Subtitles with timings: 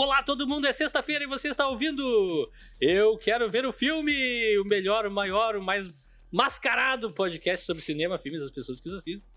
[0.00, 4.64] Olá, todo mundo, é sexta-feira e você está ouvindo Eu Quero Ver o Filme, o
[4.64, 5.88] melhor, o maior, o mais
[6.32, 9.28] mascarado podcast sobre cinema, filmes das pessoas que os assistem.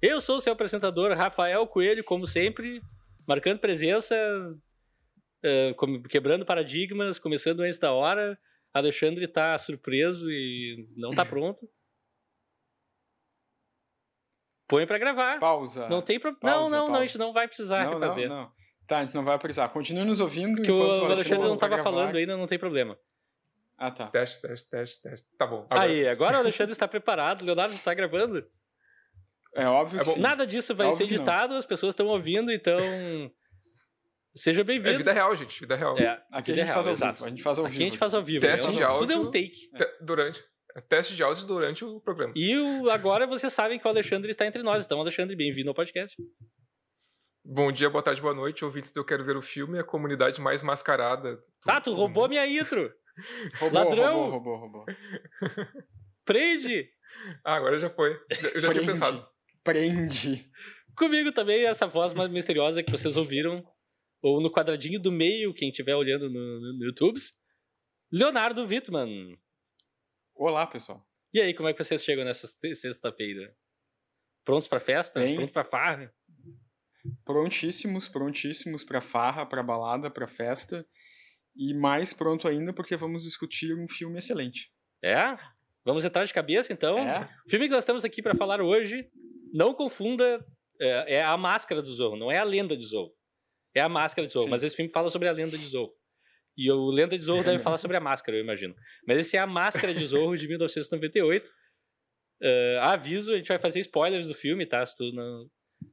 [0.00, 2.80] Eu sou o seu apresentador, Rafael Coelho, como sempre,
[3.26, 4.16] marcando presença,
[5.44, 8.38] uh, quebrando paradigmas, começando antes da hora.
[8.72, 11.68] Alexandre está surpreso e não está pronto.
[14.66, 15.38] Põe para gravar.
[15.38, 15.86] Pausa.
[15.86, 16.56] Não tem problema.
[16.56, 16.92] Não, não, pausa.
[16.92, 18.26] não, a gente não vai precisar não, refazer.
[18.26, 18.67] Não, não.
[18.88, 19.68] Tá, a gente não vai precisar.
[19.68, 20.62] Continue nos ouvindo.
[20.62, 22.98] Que o Alexandre não estava falando ainda, não tem problema.
[23.76, 24.06] Ah, tá.
[24.08, 25.28] Teste, teste, teste, teste.
[25.38, 25.66] Tá bom.
[25.70, 27.44] Agora Aí, agora o Alexandre está preparado.
[27.44, 28.44] Leonardo está gravando.
[29.54, 30.20] É óbvio é que sim.
[30.20, 32.78] Nada disso vai É ser editado, as pessoas estão ouvindo, então.
[34.34, 34.98] Seja É bem-vindo.
[34.98, 35.60] vida real, gente.
[35.60, 35.96] Vida real.
[35.98, 37.12] É, Aqui a vida gente faz ao exato.
[37.14, 37.24] vivo.
[37.26, 37.82] A gente faz ao Aqui vivo.
[37.84, 38.40] a gente faz ao vivo.
[38.40, 38.72] Teste né?
[38.72, 39.12] de Tudo áudio.
[39.14, 39.70] é um take.
[39.76, 40.44] Te- Durante.
[40.76, 42.32] é Teste de áudios durante o programa.
[42.36, 44.84] E o, agora vocês sabem que o Alexandre está entre nós.
[44.84, 46.16] Então, Alexandre, bem-vindo ao podcast.
[47.50, 50.38] Bom dia, boa tarde, boa noite, ouvintes do Eu Quero Ver o Filme, a comunidade
[50.38, 51.36] mais mascarada.
[51.36, 52.92] do- Ah, tu roubou minha intro!
[53.58, 54.30] Roubou, Ladrão!
[54.30, 54.96] Roubou, roubou, roubou.
[56.26, 56.88] Prende!
[57.42, 58.20] Ah, agora já foi.
[58.54, 59.26] Eu já tinha pensado.
[59.64, 60.48] Prende.
[60.94, 63.64] Comigo também essa voz mais misteriosa que vocês ouviram,
[64.22, 67.18] ou no quadradinho do meio, quem estiver olhando no, no, no YouTube,
[68.12, 69.36] Leonardo Wittmann.
[70.34, 71.02] Olá, pessoal.
[71.32, 73.56] E aí, como é que vocês chegam nessa se- sexta-feira?
[74.44, 75.18] Prontos pra festa?
[75.20, 75.34] Bem.
[75.36, 76.14] Prontos pra farra?
[77.24, 80.86] Prontíssimos, prontíssimos pra farra, pra balada, pra festa.
[81.56, 84.70] E mais pronto ainda porque vamos discutir um filme excelente.
[85.02, 85.36] É?
[85.84, 86.98] Vamos entrar de cabeça, então?
[86.98, 87.28] É?
[87.46, 89.08] O filme que nós estamos aqui pra falar hoje,
[89.52, 90.44] não confunda,
[90.80, 93.12] é, é a máscara do Zorro, não é a lenda de Zorro.
[93.74, 94.50] É a máscara de Zorro, Sim.
[94.50, 95.92] mas esse filme fala sobre a lenda de Zorro.
[96.58, 98.74] E o Lenda de Zorro deve falar sobre a máscara, eu imagino.
[99.06, 101.48] Mas esse é a Máscara de Zorro de 1998.
[102.42, 104.84] É, aviso, a gente vai fazer spoilers do filme, tá?
[104.84, 105.48] Se tu, não,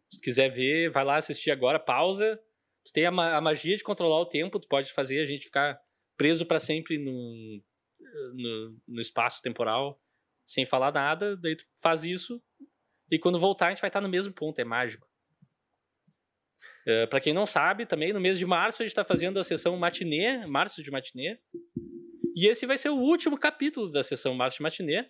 [0.09, 2.39] se quiser ver, vai lá assistir agora, pausa.
[2.85, 5.45] Tu tem a, ma- a magia de controlar o tempo, tu pode fazer a gente
[5.45, 5.79] ficar
[6.17, 7.61] preso pra sempre no,
[8.33, 10.01] no, no espaço temporal,
[10.45, 12.41] sem falar nada, daí tu faz isso,
[13.11, 15.07] e quando voltar a gente vai estar no mesmo ponto, é mágico.
[16.87, 19.43] Uh, para quem não sabe, também no mês de março a gente tá fazendo a
[19.43, 21.39] sessão matinê, março de matinê,
[22.35, 25.09] e esse vai ser o último capítulo da sessão março de matinê,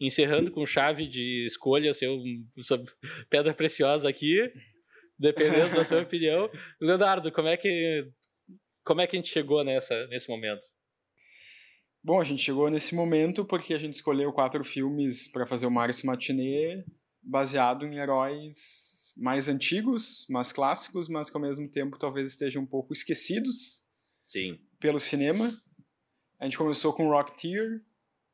[0.00, 2.18] encerrando com chave de escolha, seu,
[2.60, 2.82] sua
[3.30, 4.52] pedra preciosa aqui,
[5.18, 6.50] dependendo da sua opinião.
[6.80, 8.08] Leonardo, como é que
[8.84, 10.64] como é que a gente chegou nessa, nesse momento?
[12.04, 15.70] Bom, a gente chegou nesse momento porque a gente escolheu quatro filmes pra fazer o
[15.70, 16.84] Márcio Matinê
[17.20, 22.66] baseado em heróis mais antigos, mais clássicos, mas que ao mesmo tempo talvez estejam um
[22.66, 23.82] pouco esquecidos
[24.24, 25.52] Sim, pelo cinema.
[26.38, 27.80] A gente começou com Rocketeer,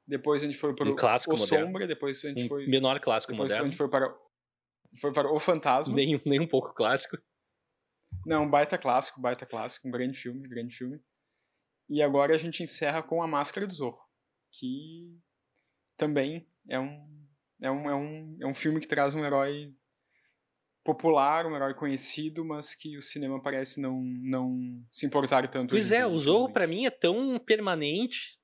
[0.06, 1.66] depois a gente foi para Um clássico O moderno.
[1.66, 4.14] Sombra, depois a gente um foi, menor clássico depois a moderno, gente foi para
[5.00, 5.94] foi para O Fantasma.
[5.94, 7.16] nem, nem um pouco clássico.
[8.26, 11.00] Não, baita clássico, baita clássico, um grande filme, grande filme.
[11.88, 14.00] E agora a gente encerra com A Máscara do Zorro,
[14.50, 15.18] que
[15.96, 17.10] também é um
[17.60, 19.72] é um, é um, é um filme que traz um herói
[20.84, 25.70] popular, um herói conhecido, mas que o cinema parece não, não se importar tanto.
[25.70, 28.41] Pois é, o Zorro pra mim é tão permanente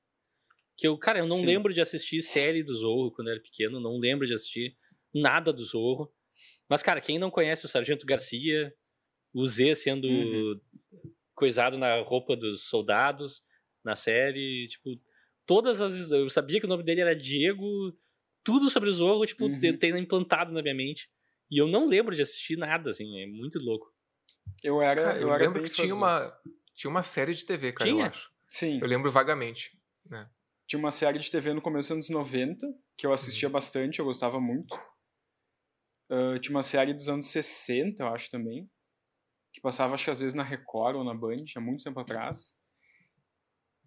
[0.78, 1.44] que eu, cara, eu não Sim.
[1.46, 4.76] lembro de assistir série do Zorro quando eu era pequeno, não lembro de assistir
[5.12, 6.10] nada do Zorro.
[6.68, 8.72] Mas, cara, quem não conhece o Sargento Garcia,
[9.34, 10.60] o Z sendo Uhum.
[11.34, 13.42] coisado na roupa dos soldados,
[13.84, 14.90] na série, tipo,
[15.44, 16.10] todas as.
[16.12, 17.92] Eu sabia que o nome dele era Diego,
[18.44, 19.58] tudo sobre o Zorro, tipo, Uhum.
[19.58, 21.10] tem, tem implantado na minha mente.
[21.50, 23.92] E eu não lembro de assistir nada, assim, é muito louco.
[24.62, 26.32] Eu era, Cara, eu, eu era lembro que tinha uma,
[26.74, 28.06] tinha uma série de TV, cara, eu Tinha?
[28.06, 28.30] acho.
[28.48, 29.76] Sim, Eu lembro vagamente.
[30.68, 33.14] Tinha uma série de TV no começo dos anos 90, que eu Uhum.
[33.14, 34.78] assistia bastante, eu gostava muito.
[36.10, 38.70] Ah, tinha uma série dos anos 60, eu acho também,
[39.52, 42.56] que passava, acho que às vezes na Record ou na Band, há muito tempo atrás.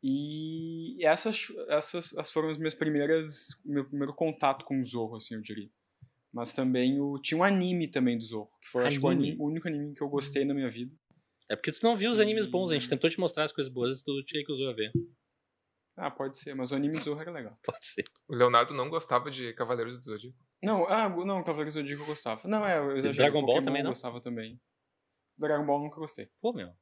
[0.03, 5.17] E essas, essas, essas foram as minhas primeiras, o meu primeiro contato com o Zorro,
[5.17, 5.69] assim, eu diria.
[6.33, 9.31] Mas também o, tinha um anime também do Zorro, que foi acho que o, Anime?
[9.31, 10.91] ani- o único anime que eu gostei na minha vida.
[11.49, 13.71] É porque tu não viu os animes bons, a gente tentou te mostrar as coisas
[13.71, 14.91] boas e tu te recusou a ver.
[16.03, 17.55] Ah, pode ser, mas o anime Zorro era legal.
[17.63, 18.03] Pode ser.
[18.27, 20.35] O Leonardo não gostava de Cavaleiros do Zodíaco.
[20.63, 22.47] Não, ah, não, Cavaleiros do Zodíaco eu gostava.
[22.47, 23.29] Não, é, eu exagerei.
[23.29, 23.91] Dragon Ball também eu não?
[23.91, 24.59] gostava também.
[25.37, 26.27] Dragon Ball eu nunca gostei.
[26.41, 26.73] Pô, meu.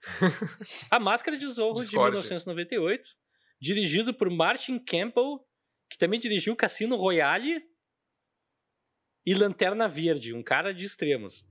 [0.90, 2.12] A Máscara de Zorro de Discorde.
[2.12, 3.06] 1998,
[3.60, 5.46] dirigido por Martin Campbell,
[5.90, 7.62] que também dirigiu Cassino Royale
[9.26, 11.44] e Lanterna Verde, um cara de extremos.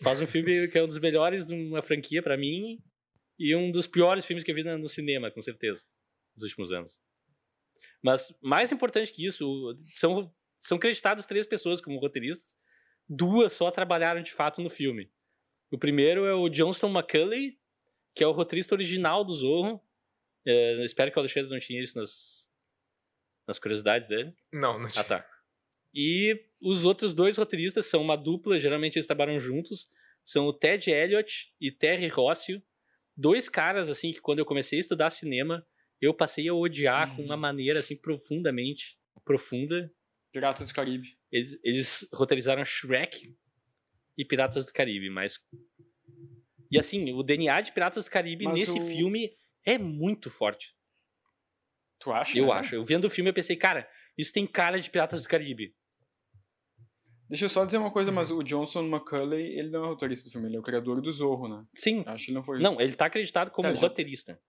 [0.00, 2.80] Faz um filme que é um dos melhores de uma franquia pra mim
[3.38, 5.84] e um dos piores filmes que eu vi no cinema, com certeza,
[6.34, 6.98] nos últimos anos.
[8.02, 12.56] Mas mais importante que isso, são, são creditados três pessoas como roteiristas,
[13.08, 15.10] duas só trabalharam de fato no filme.
[15.70, 17.58] O primeiro é o Johnston McCulley,
[18.14, 19.82] que é o roteirista original do Zorro.
[20.46, 22.50] É, espero que o Alexandre não tinha isso nas,
[23.46, 24.32] nas curiosidades dele.
[24.52, 25.02] Não, não tinha.
[25.02, 25.28] Ah, tá.
[25.92, 29.88] E os outros dois roteiristas são uma dupla, geralmente eles trabalham juntos.
[30.22, 32.62] São o Ted Elliott e Terry Rossio.
[33.16, 35.66] Dois caras, assim, que quando eu comecei a estudar cinema,
[36.00, 37.16] eu passei a odiar Uhum.
[37.16, 39.90] com uma maneira, assim, profundamente profunda.
[40.32, 41.16] Piratas do Caribe.
[41.32, 43.34] Eles, eles roteirizaram Shrek
[44.18, 45.38] e Piratas do Caribe, mas.
[46.70, 49.34] E assim, o DNA de Piratas do Caribe Mas nesse o- filme
[49.64, 50.74] é muito forte.
[51.98, 52.36] Tu acha?
[52.38, 52.52] Eu né?
[52.52, 52.74] acho.
[52.74, 53.88] Eu vendo o filme eu pensei, cara,
[54.18, 55.74] isso tem cara de Piratas do Caribe.
[57.28, 58.14] Deixa eu só dizer uma coisa, Uhum.
[58.14, 61.00] mas o Johnson McCulley, ele não é o roteirista do filme, ele é o criador
[61.00, 61.66] do Zorro, né?
[61.74, 62.02] Sim.
[62.06, 62.60] Eu Acho que ele não foi.
[62.60, 64.40] Não, ele tá acreditado como Tá, ele já- roteirista.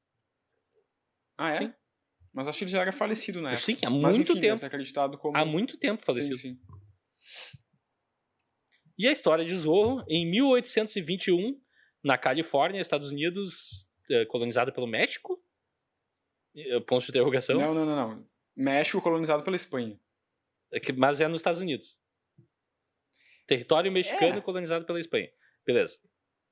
[1.38, 1.54] Ah, é?
[1.56, 1.74] sim.
[2.34, 3.64] Mas acho que ele já era falecido na época.
[3.66, 4.60] Sim, há Mas, muito enfim, deve tempo.
[4.60, 5.36] ser acreditado como.
[5.36, 6.36] Há muito tempo falecido.
[6.38, 6.60] Sim, sim.
[8.98, 11.60] E a história de Zorro, em 1821,
[12.04, 15.42] na Califórnia, Estados Unidos, eh, colonizada pelo México?
[16.56, 17.60] Eh, Ponto de interrogação.
[17.60, 18.28] Não, não, não, não.
[18.56, 20.00] México colonizado pela Espanha.
[20.72, 21.98] É Mas é nos Estados Unidos.
[23.48, 24.42] Território mexicano É.
[24.42, 25.30] colonizado pela Espanha.
[25.66, 25.98] Beleza.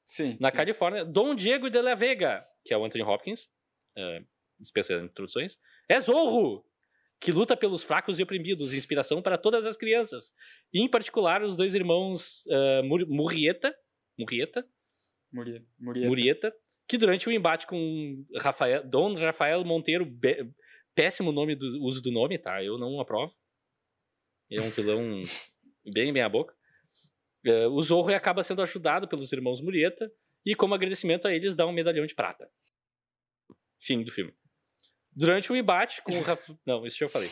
[0.04, 0.38] Sim.
[0.40, 0.58] Na sim.
[0.58, 3.50] Califórnia, Dom Diego de la Vega, que é o Anthony Hopkins,
[3.98, 4.24] é,
[4.60, 5.60] dispensa introduções,
[5.90, 6.66] é Zorro,
[7.20, 10.32] que luta pelos fracos e oprimidos, inspiração para todas as crianças.
[10.74, 12.44] E, em particular, os dois irmãos
[12.84, 13.76] Mur- Murrieta,
[14.18, 14.66] Murrieta.
[15.32, 15.66] Murieta.
[15.80, 16.56] Murieta,
[16.88, 20.06] que durante o embate com Rafael, Dom Rafael Monteiro,
[20.94, 22.64] péssimo nome do uso do nome, tá?
[22.64, 23.36] Eu não aprovo.
[24.50, 25.20] Ele é um vilão
[25.92, 26.56] bem bem a boca.
[27.72, 30.12] O Zorro acaba sendo ajudado pelos irmãos Murieta
[30.46, 32.50] e como agradecimento a eles dá um medalhão de prata.
[33.80, 34.34] Fim do filme.
[35.12, 36.50] Durante o embate com o Raf...
[36.66, 37.30] Não, isso já eu falei.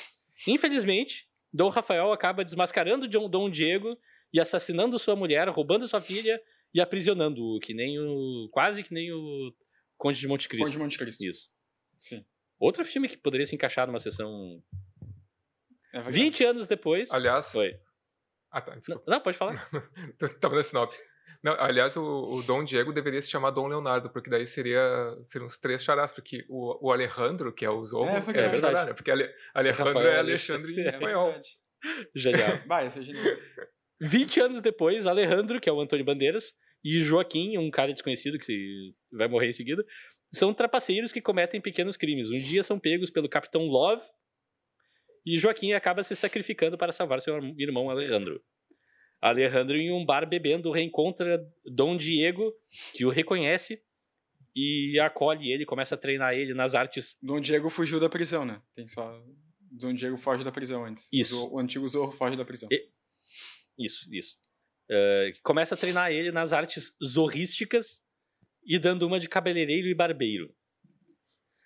[0.47, 3.97] Infelizmente, Dom Rafael acaba desmascarando John- Dom Diego
[4.31, 6.41] e assassinando sua mulher, roubando sua filha
[6.73, 8.49] e aprisionando-o, que nem o.
[8.51, 9.53] quase que nem o
[9.97, 10.63] Conde de Monte Cristo.
[10.65, 11.23] Conde de Monte Cristo.
[11.23, 11.51] Isso.
[11.99, 12.25] Sim.
[12.59, 14.63] Outro filme que poderia se encaixar numa sessão.
[15.93, 16.13] É verdade.
[16.17, 17.11] 20 anos depois.
[17.11, 17.53] Aliás.
[17.55, 17.79] Oi.
[18.53, 18.71] Ah, tá.
[18.71, 19.03] Não, Desculpa.
[19.11, 19.69] não, pode falar.
[20.39, 21.01] Tava na sinopse.
[21.43, 24.81] Não, aliás, o, o Dom Diego deveria se chamar Dom Leonardo, porque daí seria
[25.23, 28.49] seriam uns três charás, porque o, o Alejandro, que é o Zorro, É é, verdade.
[28.51, 28.73] verdade.
[28.73, 28.93] chará, né?
[28.93, 30.71] Porque Ale, Alejandro Rafael é Alexandre.
[30.71, 31.25] Alexandre em É espanhol.
[31.31, 31.49] verdade.
[32.15, 32.59] Genial.
[32.67, 33.37] Vai, esse é genial.
[33.99, 36.53] 20 anos depois, Alejandro, que é o Antônio Bandeiras,
[36.83, 39.83] e Joaquim, um cara desconhecido que vai morrer em seguida,
[40.31, 42.29] são trapaceiros que cometem pequenos crimes.
[42.29, 44.01] Um dia são pegos pelo Capitão Love
[45.25, 48.43] e Joaquim acaba se sacrificando para salvar seu irmão Alejandro.
[49.21, 52.53] Alejandro, em um bar bebendo, reencontra Dom Diego,
[52.93, 53.81] que o reconhece
[54.55, 57.17] e acolhe ele, começa a treinar ele nas artes.
[57.21, 58.61] Dom Diego fugiu da prisão, né?
[58.73, 59.23] Tem só.
[59.71, 61.07] Dom Diego foge da prisão antes.
[61.11, 61.49] Isso.
[61.51, 62.69] O, antigo Zorro foge da prisão.
[62.71, 62.89] E-
[63.79, 64.37] Isso, isso.
[64.91, 68.03] Eh, começa a treinar ele nas artes zorrísticas
[68.65, 70.53] e dando uma de cabeleireiro e barbeiro.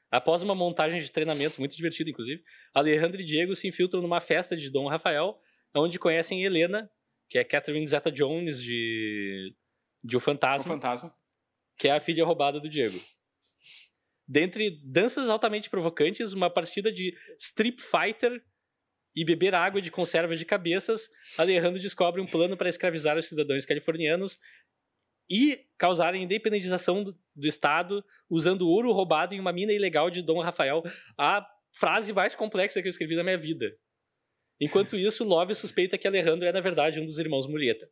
[0.09, 2.43] Após uma montagem de treinamento muito divertida, inclusive,
[2.73, 5.37] Alejandro e Diego se infiltram numa festa de Dom Rafael,
[5.75, 6.89] onde conhecem Helena,
[7.29, 9.53] que é Catherine Zeta-Jones de,
[10.03, 11.13] de O O Fantasma, fantasma.
[11.77, 12.97] que é a filha roubada do Diego.
[14.27, 18.43] Dentre danças altamente provocantes, uma partida de Street Fighter
[19.15, 23.65] e beber água de conserva de cabeças, Alejandro descobre um plano para escravizar os cidadãos
[23.65, 24.37] californianos
[25.29, 30.21] e causar a independização do, do Estado usando ouro roubado em uma mina ilegal de
[30.21, 30.83] Dom Rafael.
[31.17, 33.77] A frase mais complexa que eu escrevi na minha vida.
[34.59, 37.89] Enquanto isso, Love suspeita que Alejandro é, na verdade, um dos irmãos Murieta.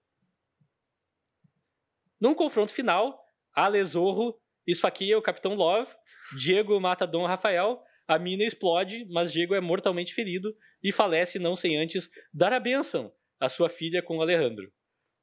[2.20, 3.24] Num confronto final,
[3.54, 5.94] Alezorro esfaqueia o Capitão Love,
[6.38, 11.56] Diego mata Dom Rafael, a mina explode, mas Diego é mortalmente ferido e falece não
[11.56, 14.72] sem antes dar a bênção à sua filha com Alejandro.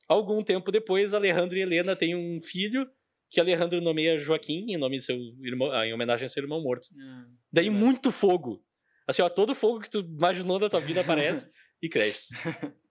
[0.09, 2.87] Algum tempo depois, Alejandro e Helena têm um filho
[3.31, 6.61] que Alejandro nomeia Joaquim em nome de seu irmão, ah, em homenagem a seu irmão
[6.63, 6.89] morto.
[7.51, 7.85] Daí Verdade.
[7.85, 8.63] muito fogo.
[9.07, 11.01] Assim, ó, todo fogo que tu imaginou da tua vida
[11.41, 11.51] aparece
[11.83, 12.29] e créditos.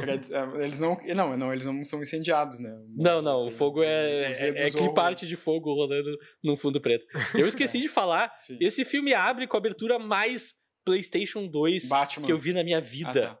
[0.00, 2.70] Créditos- é, Eles não, não, não, eles não são incendiados, né?
[2.96, 7.04] Não, não, o fogo é, é, é que parte de fogo rolando num fundo preto.
[7.38, 12.24] Eu esqueci de falar, esse filme abre com a abertura mais PlayStation 2 Batman.
[12.26, 13.12] que eu vi na minha Ah, vida.
[13.20, 13.38] tá.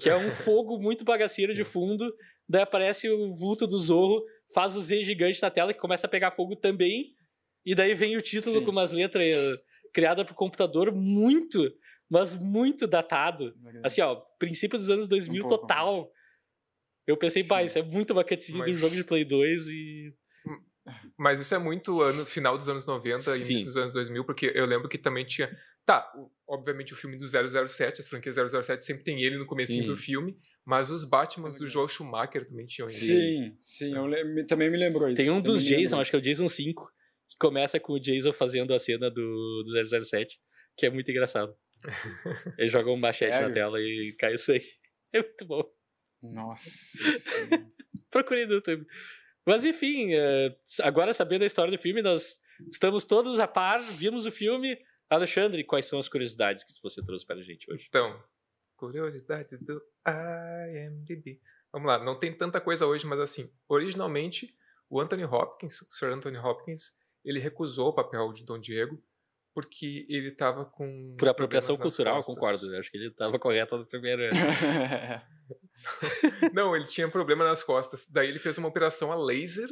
[0.00, 2.12] Que é um fogo muito bagaceiro de fundo.
[2.48, 6.10] Daí aparece o vulto do Zorro, faz o Z gigante na tela que começa a
[6.10, 7.14] pegar fogo também.
[7.64, 8.64] E daí vem o título Sim.
[8.64, 9.56] com umas letras eh,
[9.92, 11.70] criadas pro computador muito,
[12.08, 13.54] mas muito datado.
[13.84, 16.10] Assim, ó, princípio dos anos 2000 Um pouco, total.
[17.06, 20.14] Eu pensei, pá, isso é muito uma cutscene Mas- do jogo de Play 2 e.
[21.16, 23.44] Mas isso é muito ano, final dos anos 90, Sim.
[23.44, 25.48] início dos anos 2000, porque eu lembro que também tinha.
[25.84, 26.10] Tá,
[26.50, 30.36] obviamente, o filme do 007, as franquias 007 sempre tem ele no comecinho do filme,
[30.66, 32.94] mas os Batmans do Joel Schumacher também tinham ele.
[32.94, 35.16] Sim, sim, eu também me lembrou isso.
[35.16, 36.42] Tem um dos Jason, acho que é o isso.
[36.42, 36.92] Jason 5,
[37.28, 40.40] que começa com o Jason fazendo a cena do, do 007,
[40.76, 41.54] que é muito engraçado.
[42.58, 44.66] Ele joga um machete na tela e cai o sangue.
[45.12, 45.64] É muito bom.
[46.22, 46.98] Nossa.
[48.12, 48.86] Procurei no YouTube.
[49.44, 52.38] Mas enfim, eh, agora sabendo a história do filme, nós
[52.72, 54.78] estamos todos a par, vimos o filme.
[55.10, 57.86] Alexandre, quais são as curiosidades que você trouxe para a gente hoje?
[57.88, 58.22] Então,
[58.76, 61.40] curiosidades do IMDb.
[61.72, 64.56] Vamos lá, não tem tanta coisa hoje, mas assim, originalmente,
[64.88, 66.92] o Anthony Hopkins, Sir Anthony Hopkins,
[67.24, 69.02] ele recusou o papel de Dom Diego
[69.52, 71.14] porque ele estava com.
[71.18, 72.34] Por apropriação cultural, costas.
[72.34, 72.76] concordo.
[72.76, 74.22] Acho que ele estava correto no primeiro.
[76.54, 78.08] Não, ele tinha problema nas costas.
[78.10, 79.68] Daí ele fez uma operação a laser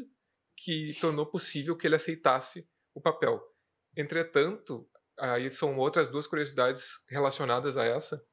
[0.57, 3.40] que tornou possível que ele aceitasse o papel.
[3.97, 8.25] Entretanto, aí são outras duas curiosidades relacionadas a essa,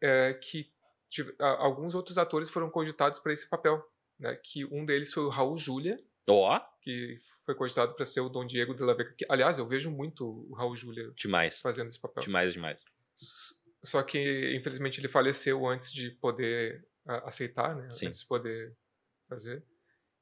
[0.00, 0.70] é que
[1.08, 3.82] tive- a- alguns outros atores foram cogitados para esse papel.
[4.18, 8.28] Né, que um deles foi o Raul Julia, Ó, que foi cogitado para ser o
[8.28, 9.12] Dom Diego de la Vega.
[9.18, 11.58] Que, aliás, eu vejo muito o Raul Julia demais.
[11.60, 12.22] fazendo esse papel.
[12.22, 12.84] Demais, demais.
[13.84, 17.90] Só que, infelizmente, ele faleceu antes de poder a- aceitar, né?
[17.90, 18.06] Sim.
[18.06, 18.76] Antes de poder
[19.28, 19.64] fazer.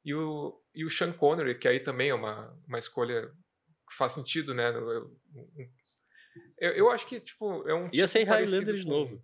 [0.02, 3.30] E o, e o Sean Connery, que aí também é uma, uma escolha
[3.96, 4.68] faz sentido, né?
[4.70, 5.10] Eu,
[6.58, 9.22] eu, eu acho que, tipo, é um Ia tipo ser Highlander de com- novo.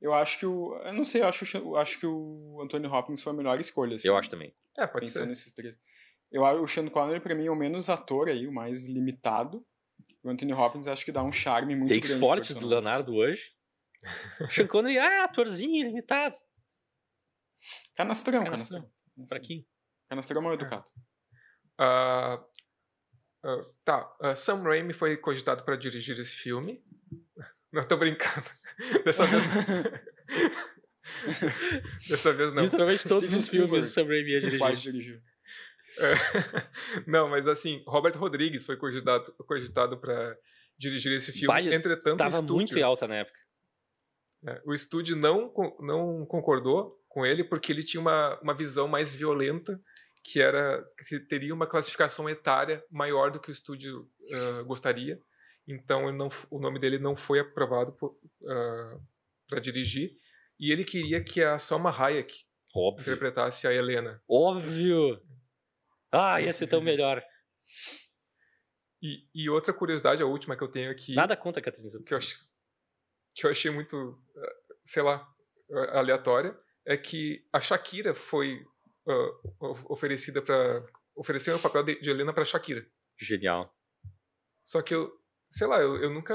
[0.00, 0.76] Eu acho que o.
[0.82, 3.58] Eu não sei, eu acho, o eu acho que o Anthony Hopkins foi a melhor
[3.58, 3.96] escolha.
[3.96, 4.54] assim, Eu acho também.
[4.78, 5.28] É, pode Pensando ser.
[5.28, 5.76] nesses três.
[6.30, 9.66] Eu acho o Sean Connery, pra mim, é o menos ator aí, o mais limitado.
[10.22, 12.20] O Anthony Hopkins acho que dá um charme muito Takes grande.
[12.20, 12.66] pro fortes do.
[12.66, 13.52] Leonardo hoje.
[14.50, 16.36] Sean Connery, ah, atorzinho limitado.
[17.96, 18.82] Canastrão, Canastrão.
[18.82, 19.26] canastrão.
[19.28, 19.64] Fraquinho.
[20.08, 20.84] Canastrão mal educado.
[21.78, 22.44] Ah,
[23.42, 26.82] ah, tá, ah, Sam Raimi foi cogitado para dirigir esse filme.
[27.72, 28.46] Não, tô brincando.
[29.04, 29.42] Dessa vez...
[32.08, 32.64] Dessa vez não.
[32.64, 34.58] Literalmente todos Steven os filmes Sam Raimi ia dirigir.
[34.58, 35.20] Quase dirigiu.
[35.96, 35.96] É.
[37.06, 40.36] Não, mas assim, Robert Rodrigues foi cogitado, cogitado para
[40.76, 41.46] dirigir esse filme.
[41.46, 43.38] Bah, Entretanto, Tava estúdio, muito em alta na época.
[44.46, 49.12] é, o estúdio não, não concordou com ele porque ele tinha uma, uma visão mais
[49.12, 49.80] violenta,
[50.26, 55.14] que era que teria uma classificação etária maior do que o estúdio ah, gostaria.
[55.68, 57.96] Então, não, o nome dele não foi aprovado
[59.48, 60.16] para dirigir.
[60.58, 63.02] E ele queria que a Salma Hayek Óbvio.
[63.02, 64.20] interpretasse a Helena.
[64.28, 65.22] Óbvio.
[66.10, 67.22] Ah, ia ser tão melhor.
[69.00, 71.14] E, e outra curiosidade, a última que eu tenho aqui.
[71.14, 72.04] Nada contra a Catherine Zeta.
[72.04, 72.38] que eu achei,
[73.34, 75.28] que eu achei muito, eh, sei lá,
[75.92, 78.64] aleatória, é que a Shakira foi
[79.60, 80.84] of- oferecida para
[81.14, 82.86] ofereceram o papel de, de Helena para Shakira.
[83.18, 83.74] Genial.
[84.64, 85.10] Só que eu,
[85.50, 86.34] sei lá, eu, eu nunca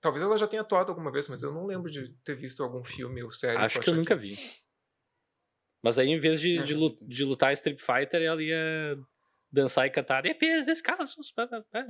[0.00, 2.82] talvez ela já tenha atuado alguma vez, mas eu não lembro de ter visto algum
[2.82, 4.34] filme ou série Acho que eu nunca vi.
[5.82, 6.96] Mas aí, em vez de, de, não.
[7.00, 8.98] de lutar Street Fighter, ela ia
[9.50, 11.32] dançar e cantar EPs descalços.
[11.72, 11.86] É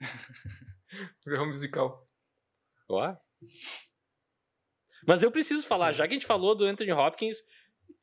[1.40, 2.06] um musical.
[2.90, 3.16] Ó.
[5.06, 7.36] Mas eu preciso falar, já que a gente falou do Anthony Hopkins,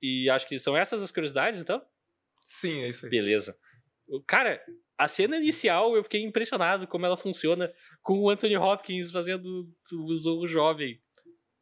[0.01, 1.81] e acho que são essas as curiosidades, então?
[2.41, 3.09] Sim, é isso aí.
[3.09, 3.57] Beleza.
[4.07, 4.61] O- Cara,
[4.97, 10.15] a cena inicial eu fiquei impressionado como ela funciona com o Anthony Hopkins fazendo o
[10.15, 10.99] Zorro jovem.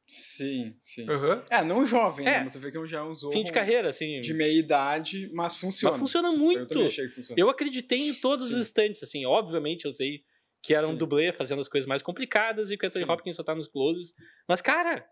[0.05, 1.09] Sim, sim.
[1.09, 1.45] Aham.
[1.49, 2.31] É, não jovem, É.
[2.31, 2.39] né?
[2.43, 4.19] Mas tu vê que já é um Zorro Fim de carreira, assim.
[4.19, 5.91] de meia idade, mas funciona.
[5.93, 6.67] Mas funciona Eu muito.
[6.67, 7.39] também achei que funciona.
[7.41, 8.55] Eu acreditei em todos Sim.
[8.55, 9.25] os instantes, assim.
[9.25, 10.21] Obviamente eu sei
[10.61, 10.97] que era um Sim.
[10.97, 13.11] dublê fazendo as coisas mais complicadas e que o Anthony Sim.
[13.11, 14.13] Hopkins só tá nos closes.
[14.47, 15.05] Mas, cara,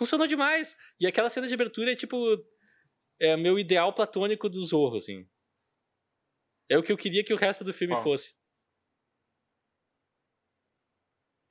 [0.00, 0.74] funcionou demais.
[0.98, 2.16] E aquela cena de abertura é tipo.
[3.20, 5.28] É meu ideal platônico do Zorro, assim.
[6.70, 8.02] É o que eu queria que o resto do filme Qual?
[8.02, 8.34] fosse.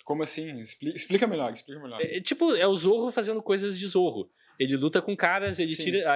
[0.03, 0.59] Como assim?
[0.59, 2.01] Expli- Explica melhor, explica melhor.
[2.01, 4.31] É, é tipo, é o Zorro fazendo coisas de Zorro.
[4.59, 5.83] Ele luta com caras, ele Sim.
[5.83, 6.11] tira.
[6.11, 6.15] A,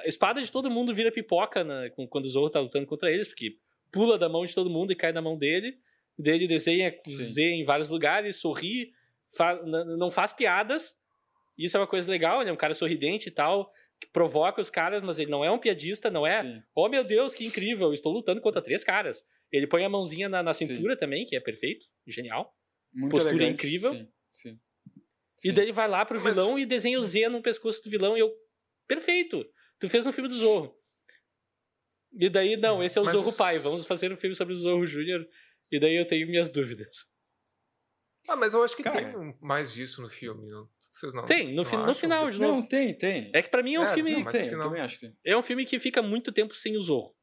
[0.00, 3.10] a espada de todo mundo vira pipoca na- com- quando o Zorro tá lutando contra
[3.12, 3.58] eles, porque
[3.92, 5.78] pula da mão de todo mundo e cai na mão dele.
[6.18, 7.12] Daí ele desenha Sim.
[7.12, 8.92] Z em vários lugares, sorri,
[9.36, 10.98] fa- não faz piadas.
[11.58, 14.70] Isso é uma coisa legal, ele é um cara sorridente e tal, que provoca os
[14.70, 16.42] caras, mas ele não é um piadista, não é?
[16.42, 16.62] Sim.
[16.74, 19.24] Oh meu Deus, que incrível, estou lutando contra três caras.
[19.52, 20.66] Ele põe a mãozinha na, na Sim.
[20.68, 22.56] cintura também, que é perfeito, genial.
[22.92, 23.92] Muito Postura elegante, incrível.
[23.94, 24.60] Sim, sim.
[25.44, 25.52] E Sim.
[25.54, 28.16] daí ele vai lá pro Mas- vilão e desenha o Z no pescoço do vilão
[28.16, 28.32] e eu.
[28.86, 29.44] Perfeito!
[29.78, 30.76] Tu fez um filme do Zorro.
[32.12, 33.58] E daí, não, esse é o Mas- Zorro pai.
[33.58, 35.26] Vamos fazer um filme sobre o Zorro Júnior.
[35.70, 37.06] E daí eu tenho minhas dúvidas.
[38.28, 39.12] Ah, mas eu acho que Cara.
[39.12, 40.46] tem mais disso no filme.
[40.48, 40.68] Não?
[40.90, 41.24] Vocês não?
[41.24, 42.60] Tem, no, não fi- no final, de novo.
[42.60, 43.30] Não, tem, tem.
[43.34, 44.22] É que pra mim é um É, filme.
[44.24, 45.16] não, tem, final- também acho que tem.
[45.24, 47.14] É um filme que fica muito tempo sem o Zorro.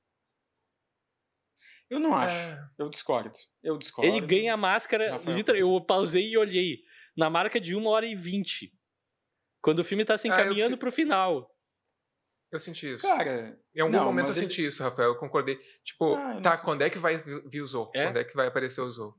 [1.90, 2.36] Eu não acho.
[2.36, 2.68] É.
[2.78, 3.32] Eu discordo.
[3.64, 4.10] Eu discordo.
[4.12, 5.18] Ele ganha a máscara.
[5.26, 6.80] Literal- eu pausei e olhei.
[7.16, 8.72] Na marca de 1 hora e 20.
[9.62, 11.50] Quando o filme tá se Ah, eu encaminhando sei- pro final.
[12.52, 13.06] Eu senti isso.
[13.06, 15.10] Cara, Em algum não, momento eu ele- senti isso, Rafael.
[15.10, 15.58] Eu concordei.
[15.84, 17.92] Tipo, Ah, eu tá, quando é que vai vi- vir o Zorro?
[17.94, 18.06] É?
[18.06, 19.16] Quando é que vai aparecer o Zorro?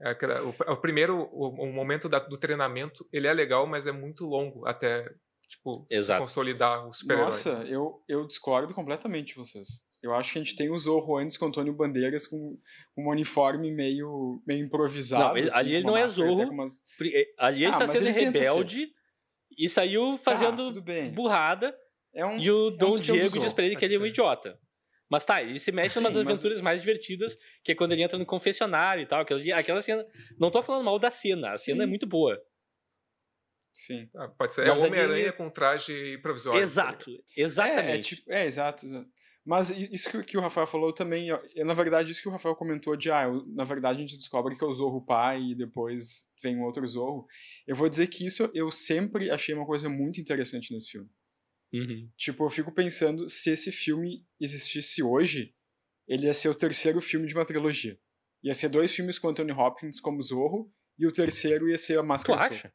[0.00, 3.86] É aquela- o, o primeiro, o, o momento da- do treinamento, ele é legal, mas
[3.86, 5.08] é muito longo até,
[5.48, 5.86] tipo,
[6.18, 7.24] consolidar o super-herói.
[7.26, 9.84] nossa, eu, eu discordo completamente de vocês.
[10.02, 12.58] Eu acho que a gente tem o Zorro antes com o Antônio Bandeiras com,
[12.94, 15.24] com um uniforme meio, meio improvisado.
[15.28, 16.50] Não, ele- assim, ali ele não é Zorro.
[16.50, 18.88] umas- eh, Ali ele Ah, tá sendo ele rebelde
[19.56, 21.10] e saiu fazendo Tá, bem.
[21.12, 21.74] burrada.
[22.12, 24.04] É um, E o Dom pseudo Diego Zorro, diz pra ele que ele é um
[24.06, 24.58] idiota.
[25.14, 28.02] Mas tá, ele se mete em umas mas- aventuras mais divertidas, que é quando ele
[28.02, 29.20] entra no confessionário e tal.
[29.20, 30.04] Aquela, aquela cena.
[30.38, 31.82] Não tô falando mal da cena, a cena Sim.
[31.84, 32.36] é muito boa.
[33.72, 34.08] Sim.
[34.16, 34.66] Ah, pode ser.
[34.66, 36.60] Mas é o ali- Homem-Aranha com traje provisório.
[36.60, 38.16] Exato, É, é, exatamente.
[38.16, 39.08] tipo, é, exato, exato.
[39.46, 42.54] Mas isso que, que o Rafael falou também, é, na verdade, isso que o Rafael
[42.56, 45.54] comentou de, ah, eu- na verdade a gente descobre que é o Zorro pai e
[45.54, 47.26] depois vem um outro Zorro.
[47.66, 51.10] Eu vou dizer que isso eu sempre achei uma coisa muito interessante nesse filme.
[51.72, 52.08] Uhum.
[52.16, 55.54] Tipo, eu fico pensando, se esse filme existisse hoje,
[56.06, 57.98] ele ia ser o terceiro filme de uma trilogia.
[58.42, 62.02] Ia ser dois filmes com Anthony Hopkins como Zorro, e o terceiro ia ser a
[62.02, 62.54] Tu Máscara Zorro.
[62.54, 62.72] acha?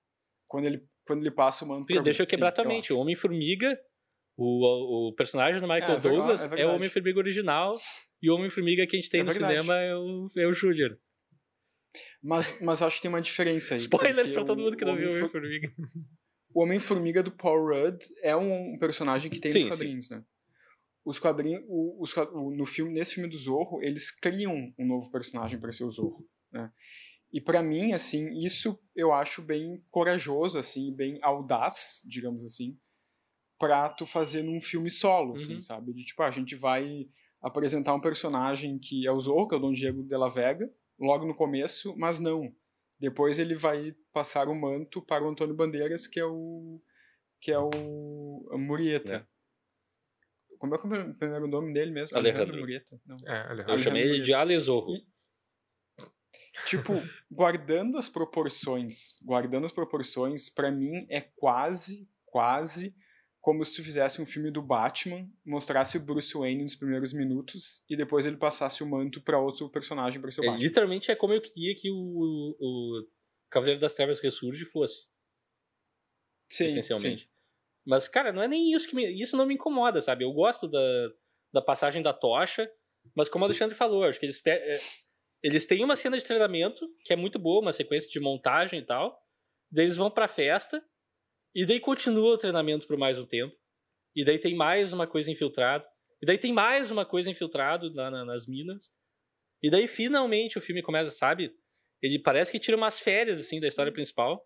[0.47, 2.91] Quando ele, quando ele passa o manto pra deixa eu Sim, quebrar tua eu mente.
[2.91, 3.79] O Homem-Formiga,
[4.37, 6.71] o, o personagem do Michael É, é verdade, Douglas, é é, o.
[6.75, 7.73] Homem-Formiga original,
[8.21, 9.53] e o Homem-Formiga que a gente tem É no verdade.
[9.53, 10.99] cinema é o, é o Júnior.
[12.21, 13.79] Mas, mas acho que tem uma diferença aí.
[13.79, 15.73] Spoilers pra todo mundo que não viu o Homem-For- Homem-Formiga.
[16.53, 20.23] O Homem-Formiga do Paul Rudd é um personagem que tem Sim, nos quadrinhos, né?
[21.05, 22.13] Os quadrinhos, o- os,
[22.55, 26.27] no filme, nesse filme do Zorro, eles criam um novo personagem para ser o Zorro,
[26.51, 26.71] né?
[27.31, 32.77] E pra mim, assim, isso eu acho bem corajoso, assim, bem audaz, digamos assim,
[33.59, 35.59] pra tu fazer num filme solo, assim, Uhum.
[35.59, 35.93] sabe?
[35.93, 37.07] De tipo, ah, a gente vai
[37.41, 40.71] apresentar um personagem que é o Zorro, que é o Dom Diego de la Vega,
[40.99, 42.51] logo no começo, mas não.
[42.99, 46.81] Depois ele vai passar o manto para o Antônio Bandeiras, que é o
[47.41, 49.25] que é o Murieta.
[50.57, 52.17] Como é que é o primeiro nome dele mesmo?
[52.17, 52.57] Alejandro.
[52.57, 53.01] Murieta.
[53.05, 53.15] Não.
[53.25, 53.73] É, Alejandro.
[53.73, 54.93] Eu chamei ele de Alezorro.
[54.95, 55.07] E-
[56.65, 56.93] Tipo,
[57.31, 62.93] guardando as proporções, guardando as proporções, pra mim é quase, quase
[63.41, 67.83] como se tu fizesse um filme do Batman, mostrasse o Bruce Wayne nos primeiros minutos
[67.89, 70.63] e depois ele passasse o manto pra outro personagem pra ser o É, Batman.
[70.65, 71.95] literalmente é como eu queria que o,
[72.59, 73.07] o
[73.49, 75.07] Cavaleiro das Trevas Ressurge fosse,
[76.49, 77.23] Sim, essencialmente.
[77.23, 77.29] sim.
[77.85, 80.23] Mas, cara, não é nem isso que me, isso não me incomoda, sabe?
[80.23, 81.09] Eu gosto da,
[81.53, 82.69] da passagem da tocha,
[83.15, 84.79] mas como o Alexandre falou, acho que eles, é,
[85.41, 88.85] eles têm uma cena de treinamento que é muito boa, uma sequência de montagem e
[88.85, 89.17] tal.
[89.71, 90.83] Daí eles vão pra festa,
[91.55, 93.55] e daí continua o treinamento por mais um tempo.
[94.15, 95.85] E daí tem mais uma coisa infiltrada.
[96.21, 98.91] E daí tem mais uma coisa infiltrado na, na- nas minas.
[99.63, 101.53] E daí finalmente o filme começa, sabe?
[102.01, 104.45] Ele parece que tira umas férias, assim, da história principal.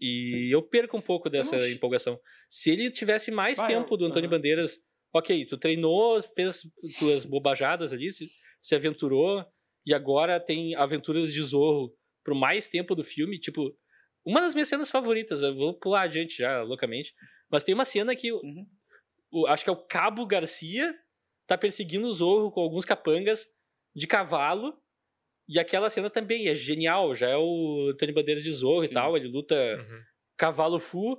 [0.00, 2.20] E eu perco um pouco dessa acho- empolgação.
[2.48, 4.28] Se ele tivesse mais Vai, tempo do Antônio.
[4.30, 4.78] Bandeiras,
[5.14, 6.62] ok, tu treinou, fez
[6.98, 9.44] tuas bobajadas ali, se, se aventurou,
[9.86, 13.74] e agora tem aventuras de Zorro pro mais tempo do filme, tipo,
[14.24, 17.14] uma das minhas cenas favoritas, eu vou pular adiante já, loucamente,
[17.50, 18.66] mas tem uma cena que, o- Uhum.
[19.32, 20.94] o- acho que é o Cabo Garcia,
[21.46, 23.46] tá perseguindo o Zorro com alguns capangas
[23.96, 24.74] de cavalo,
[25.48, 28.94] e aquela cena também é genial, já é o Antônio Bandeiras de Zorro e Sim.
[28.94, 30.00] tal, ele luta Uhum.
[30.36, 31.18] cavalo full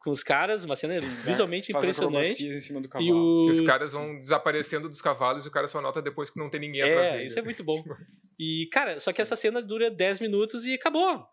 [0.00, 2.46] com os caras, uma cena Sim, visualmente faz impressionante.
[2.46, 3.42] em cima do E cavalo.
[3.42, 3.44] o...
[3.44, 6.48] Que os caras vão desaparecendo dos cavalos e o cara só nota depois que não
[6.48, 7.26] tem ninguém atrás É, dele.
[7.26, 7.82] isso é muito bom.
[8.40, 11.26] E, cara, só que essa cena dura 10 minutos e acabou.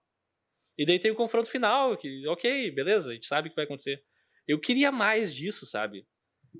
[0.77, 3.65] E daí tem o confronto final, que, ok, beleza, a gente sabe o que vai
[3.65, 4.03] acontecer.
[4.47, 6.05] Eu queria mais disso, sabe?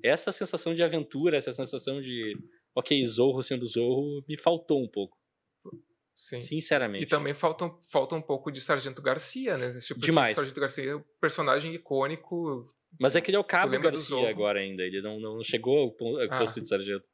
[0.02, 2.36] Essa sensação de aventura, essa sensação de,
[2.74, 5.16] ok, Zorro sendo Zorro, me faltou um pouco.
[6.14, 6.38] Sim.
[6.38, 7.04] Sinceramente.
[7.04, 9.78] E também falta, um- falta um pouco de Sargento Garcia, né?
[9.78, 10.32] Tipo, Demais.
[10.32, 12.66] O Sargento Garcia é um personagem icônico.
[12.98, 16.18] Mas é que ele é o Cabo Garcia agora ainda, ele não, não chegou ao
[16.30, 16.38] Ah.
[16.38, 17.04] posto de sargento.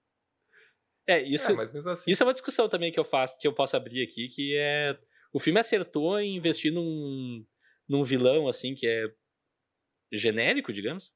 [1.05, 2.11] É, isso, É, assim.
[2.13, 4.97] Isso é uma discussão também que eu faço, que eu posso abrir aqui, que é
[5.33, 7.45] o filme acertou em investir num,
[7.89, 9.05] num vilão assim que é
[10.13, 11.15] genérico, digamos,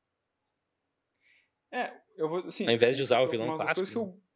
[1.70, 2.66] É, eu vou assim.
[2.66, 4.12] ao invés de usar o vilão uma das coisas clássico.
[4.14, 4.26] que eu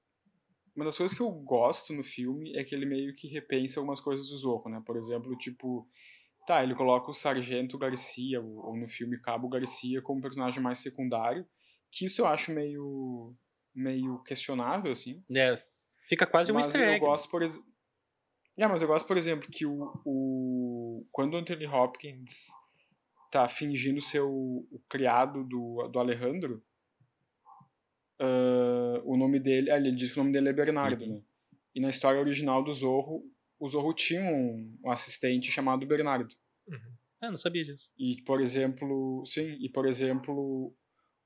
[0.76, 4.00] uma das coisas que eu gosto no filme é que ele meio que repensa algumas
[4.00, 4.80] coisas do Zorro, né?
[4.86, 5.86] Por exemplo, tipo,
[6.46, 11.46] tá, ele coloca o Sargento Garcia, ou, no filme Cabo Garcia, como personagem mais secundário,
[11.90, 13.36] que isso eu acho meio
[13.74, 15.22] meio questionável, assim.
[15.34, 15.62] É,
[16.08, 17.00] fica quase um mas easter eu egg.
[17.00, 17.69] gosto, por exemplo...
[18.60, 21.06] É, mas eu gosto, por exemplo, que o, o...
[21.10, 22.48] quando o Anthony Hopkins
[23.30, 26.62] tá fingindo ser o, o criado do, do Alejandro,
[28.20, 29.70] uh, o nome dele.
[29.70, 31.14] Ah, ele diz que o nome dele é Bernardo, uhum.
[31.14, 31.22] né?
[31.74, 33.24] E na história original do Zorro,
[33.58, 36.34] o Zorro tinha um, um assistente chamado Bernardo.
[36.68, 36.94] Uhum.
[37.22, 37.90] Ah, não sabia disso.
[37.98, 40.76] E, por exemplo, sim, e por exemplo,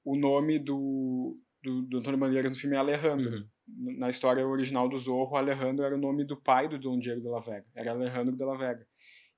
[0.04, 3.38] o nome do, do, do Antônio Bandeiras no filme é Alejandro.
[3.38, 3.48] Uhum.
[3.66, 7.28] Na história original do Zorro, Alejandro era o nome do pai do Dom Diego de
[7.28, 7.64] la Vega.
[7.74, 8.86] Era Alejandro de la Vega.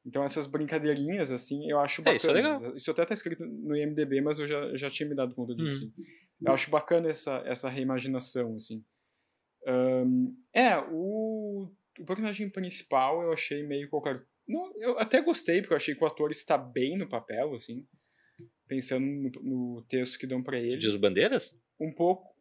[0.05, 2.15] Então essas brincadeirinhas, assim, eu acho bacana.
[2.15, 2.77] É, isso é legal.
[2.77, 5.93] Isso até tá escrito no IMDB, mas eu já, já tinha me dado conta disso.
[5.97, 6.05] Uhum.
[6.47, 8.85] Eu acho bacana essa, essa reimaginação, assim.
[9.67, 14.25] Um, é, o, o personagem principal eu achei meio qualquer...
[14.47, 17.85] Não, eu até gostei, porque eu achei que o ator está bem no papel, assim.
[18.69, 20.71] Pensando no, no texto que dão para ele.
[20.71, 21.57] Tu diz Bandeiras?
[21.81, 22.36] Um pouco.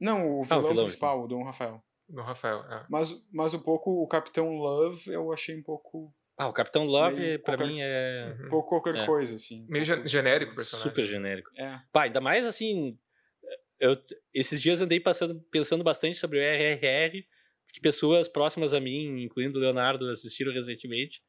[0.00, 1.82] Não, o vilão, ah, o vilão principal, o Dom Rafael.
[2.08, 2.86] Dom Rafael, é.
[2.88, 7.38] Mas, mas um pouco o Capitão Love eu achei um pouco ah, o Capitão Love,
[7.38, 8.36] pra qualquer, mim, é.
[8.44, 9.06] Um pouco qualquer é.
[9.06, 9.64] coisa, assim.
[9.68, 10.90] Meio genérico o personagem.
[10.90, 11.50] Super genérico.
[11.56, 11.80] É.
[11.92, 12.98] Pá, ainda mais assim.
[13.78, 13.96] Eu,
[14.32, 17.24] esses dias andei passando, pensando bastante sobre o RRR,
[17.72, 21.22] que pessoas próximas a mim, incluindo o Leonardo, assistiram recentemente.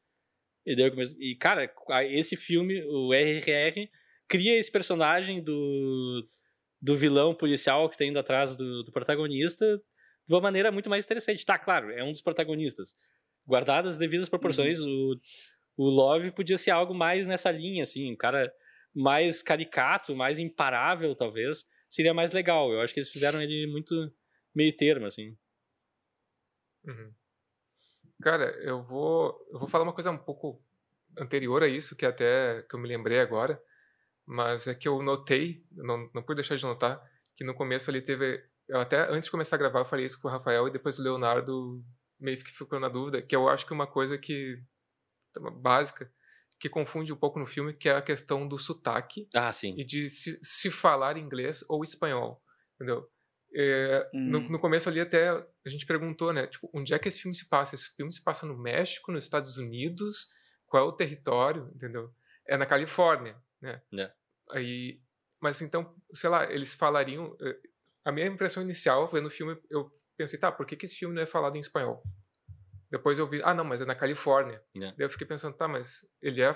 [0.66, 1.72] E, daí comecei, e cara,
[2.06, 3.88] esse filme, o RRR,
[4.28, 6.28] cria esse personagem do,
[6.86, 9.66] do vilão policial que tá indo atrás do, do protagonista
[10.28, 11.44] de uma maneira muito mais interessante.
[11.44, 12.94] Tá, claro, é um dos protagonistas
[13.48, 15.18] guardadas as devidas proporções, uhum.
[15.78, 18.54] o, o Love podia ser algo mais nessa linha, assim, um cara
[18.94, 22.72] mais caricato, mais imparável, talvez, seria mais legal.
[22.72, 24.14] Eu acho que eles fizeram ele muito
[24.54, 25.36] meio termo, assim.
[26.86, 27.12] Uhum.
[28.22, 30.64] Cara, eu vou, eu vou falar uma coisa um pouco
[31.18, 33.60] anterior a isso, que até que eu me lembrei agora,
[34.26, 37.02] mas é que eu notei, não, não pude deixar de notar,
[37.36, 38.44] que no começo ali teve.
[38.68, 40.98] Eu até antes de começar a gravar, eu falei isso com o Rafael e depois
[40.98, 41.84] o Leonardo
[42.20, 44.58] meio que ficou na dúvida, que eu acho que uma coisa que
[45.62, 46.10] básica
[46.60, 49.76] que confunde um pouco no filme, que é a questão do sotaque ah, sim.
[49.78, 52.42] e de se, se falar inglês ou espanhol,
[52.76, 53.10] entendeu?
[53.54, 54.30] É, hum.
[54.30, 57.36] no, no, começo ali até a gente perguntou, né, tipo, onde é que esse filme
[57.36, 57.76] se passa?
[57.76, 60.30] Esse filme se passa no México, nos Estados Unidos?
[60.66, 62.14] Qual é o território, entendeu?
[62.48, 64.04] É na Califórnia, né?
[64.04, 64.14] É.
[64.52, 65.02] Aí,
[65.42, 67.36] mas então, sei lá, eles falariam.
[67.42, 67.60] Eh,
[68.04, 71.16] a minha impressão inicial, vendo o filme, eu pensei, tá, por que, que esse filme
[71.16, 72.04] não é falado em espanhol?
[72.92, 74.64] Depois eu vi, ah, não, mas é na Califórnia.
[74.76, 74.96] Yeah.
[74.96, 76.54] Daí eu fiquei pensando, tá, mas ele é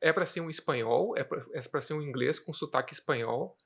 [0.00, 3.56] é para ser um espanhol, é para é ser um inglês com sotaque espanhol.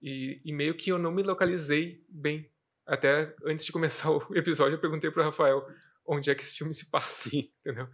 [0.00, 2.52] E, e, meio que eu não me localizei bem.
[2.86, 5.66] Até antes de começar o episódio, eu perguntei pro Rafael
[6.06, 7.30] onde é que esse filme se passa.
[7.30, 7.50] Sim.
[7.60, 7.88] Entendeu?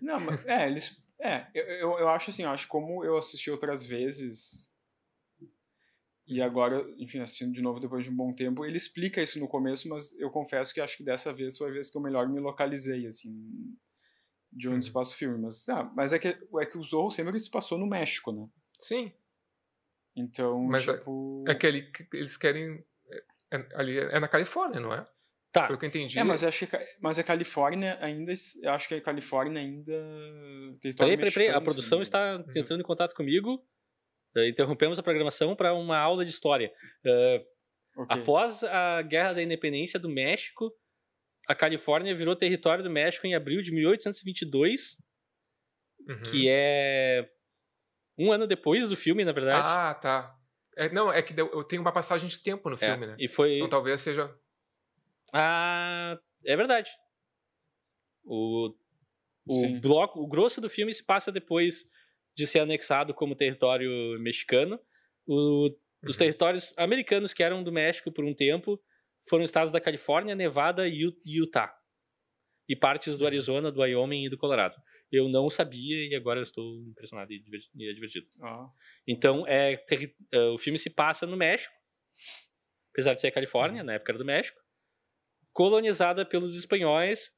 [0.00, 1.05] Não, mas, é, eles.
[1.20, 4.70] É, eu, eu, eu acho assim, eu acho como eu assisti outras vezes
[6.26, 9.46] e agora, enfim, assistindo de novo depois de um bom tempo, ele explica isso no
[9.46, 12.28] começo, mas eu confesso que acho que dessa vez foi a vez que eu melhor
[12.28, 13.32] me localizei, assim,
[14.52, 14.82] de onde uhum.
[14.82, 15.38] se passa o filme.
[15.38, 18.48] Mas, ah, mas é, que, é que o Zorro sempre se passou no México, né?
[18.76, 19.12] Sim.
[20.16, 21.44] Então, mas é, tipo...
[21.46, 22.84] É, é que ele, eles querem...
[23.08, 25.06] É, é, ali é na Califórnia, não é?
[25.56, 25.66] Tá.
[25.68, 26.18] Pelo que eu entendi.
[26.18, 28.30] É, mas eu acho que mas a Califórnia ainda.
[28.62, 29.92] Eu acho que a Califórnia ainda.
[30.98, 31.48] Peraí, peraí, peraí.
[31.48, 32.52] A produção está uhum.
[32.54, 33.64] entrando em contato comigo.
[34.36, 36.70] Uh, interrompemos a programação para uma aula de história.
[37.06, 38.20] Uh, okay.
[38.20, 40.70] Após a Guerra da Independência do México,
[41.48, 44.98] a Califórnia virou território do México em abril de 1822,
[46.06, 46.22] uhum.
[46.22, 47.26] que é
[48.18, 49.66] um ano depois do filme, na verdade.
[49.66, 50.36] Ah, tá.
[50.76, 53.16] É, não, é que eu tenho uma passagem de tempo no é, filme, é, né?
[53.18, 53.56] E foi...
[53.56, 54.30] Então talvez seja.
[55.32, 56.90] Ah, é verdade.
[58.24, 58.74] O,
[59.48, 61.84] o bloco, o grosso do filme se passa depois
[62.36, 64.78] de ser anexado como território mexicano.
[65.26, 65.70] O,
[66.04, 66.18] os uhum.
[66.18, 68.80] territórios americanos que eram do México por um tempo
[69.28, 71.74] foram estados da Califórnia, Nevada e Utah.
[72.68, 73.28] E partes do uhum.
[73.28, 74.76] Arizona, do Wyoming e do Colorado.
[75.10, 78.26] Eu não sabia e agora estou impressionado e divertido.
[78.42, 78.68] Ah.
[79.06, 81.72] Então, é, ter, uh, o filme se passa no México,
[82.92, 83.86] apesar de ser a Califórnia, uhum.
[83.86, 84.60] na época era do México,
[85.56, 87.32] colonizada pelos espanhóis.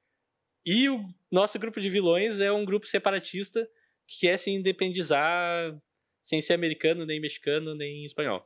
[0.66, 1.00] E o
[1.30, 3.66] nosso grupo de vilões é um grupo separatista
[4.08, 5.80] que quer se independizar
[6.20, 8.44] sem ser americano, nem mexicano, nem espanhol.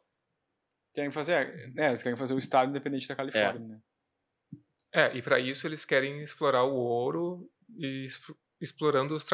[0.94, 3.68] Querem fazer, é, eles querem fazer o Estado independente da Califórnia, é.
[3.68, 3.80] né?
[4.94, 8.06] É, e para isso eles querem explorar o ouro e
[8.60, 9.26] explorando os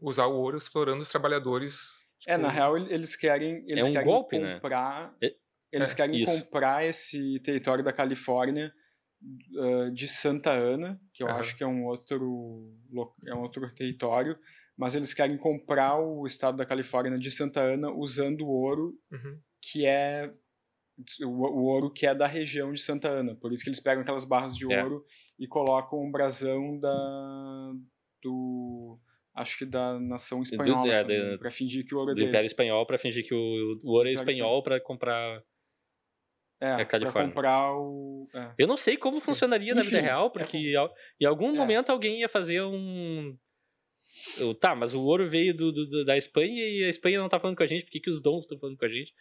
[0.00, 2.04] usar o ouro explorando os trabalhadores.
[2.18, 2.32] Tipo...
[2.32, 4.54] É, na real eles querem eles é um querem golpe, né?
[4.54, 5.30] comprar né?
[5.70, 6.32] eles é, querem isso.
[6.32, 8.74] comprar esse território da Califórnia
[9.54, 11.34] uh, de Santa Ana, que eu uhum.
[11.34, 12.72] acho que é um outro
[13.26, 14.38] é um outro território
[14.76, 19.40] mas eles querem comprar o estado da Califórnia de Santa Ana usando o ouro uhum.
[19.60, 20.30] que é
[21.22, 23.34] o, o, ouro que é da região de Santa Ana.
[23.34, 24.82] Por isso que eles pegam aquelas barras de é.
[24.82, 25.04] ouro
[25.38, 27.72] e colocam um brasão da
[28.22, 28.98] do
[29.34, 32.30] acho que da nação espanhola é, para fingir que o ouro é do deles.
[32.30, 35.42] Império Espanhol para fingir que o, o ouro é espanhol para comprar
[36.60, 37.32] É, É Califórnia.
[37.32, 38.28] pra comprar o...
[38.34, 38.54] É.
[38.58, 41.52] Eu não sei como funcionaria na vida real, é porque al- em algum é.
[41.52, 43.36] momento alguém ia fazer um.
[44.60, 47.56] Tá, mas o ouro veio do, do- da Espanha e a Espanha não tá falando
[47.56, 49.12] com a gente, por que, que os dons estão falando com a gente?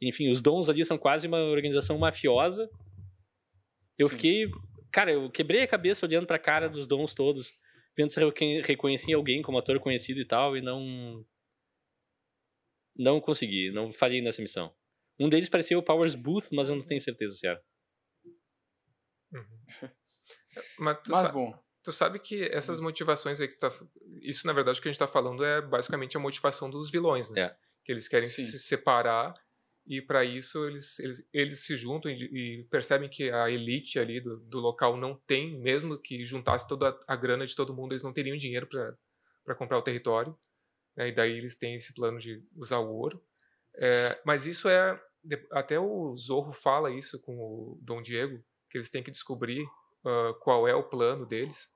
[0.00, 2.68] Enfim, os dons ali são quase uma organização mafiosa.
[3.98, 4.16] Eu Sim.
[4.16, 4.50] fiquei.
[4.90, 7.52] Cara, eu quebrei a cabeça olhando pra cara dos dons todos,
[7.96, 11.24] vendo se eu reconhe- reconhecia alguém como ator conhecido e tal, e não.
[12.96, 14.72] Não consegui, não falhei nessa missão.
[15.20, 17.62] Um deles parecia o Powers Booth, mas eu não tenho certeza se era.
[19.32, 19.88] Uhum.
[20.78, 23.70] Mas, tu, Mas sa- bom, tu sabe que essas motivações aí que tá.
[24.20, 27.42] Isso, na verdade, que a gente tá falando é basicamente a motivação dos vilões, né?
[27.42, 27.56] É.
[27.84, 28.44] Que eles querem Sim.
[28.44, 29.34] se separar
[29.84, 32.14] e para isso eles, eles, eles se juntam e,
[32.60, 36.96] e percebem que a elite ali do, do local não tem, mesmo que juntasse toda
[37.08, 40.38] a grana de todo mundo, eles não teriam dinheiro para comprar o território.
[40.96, 41.08] né?
[41.08, 43.20] E daí eles têm esse plano de usar o ouro.
[43.76, 45.00] É, mas isso é.
[45.52, 49.64] Até o Zorro fala isso com o Dom Diego, que eles têm que descobrir
[50.04, 51.68] ah, qual é o plano deles.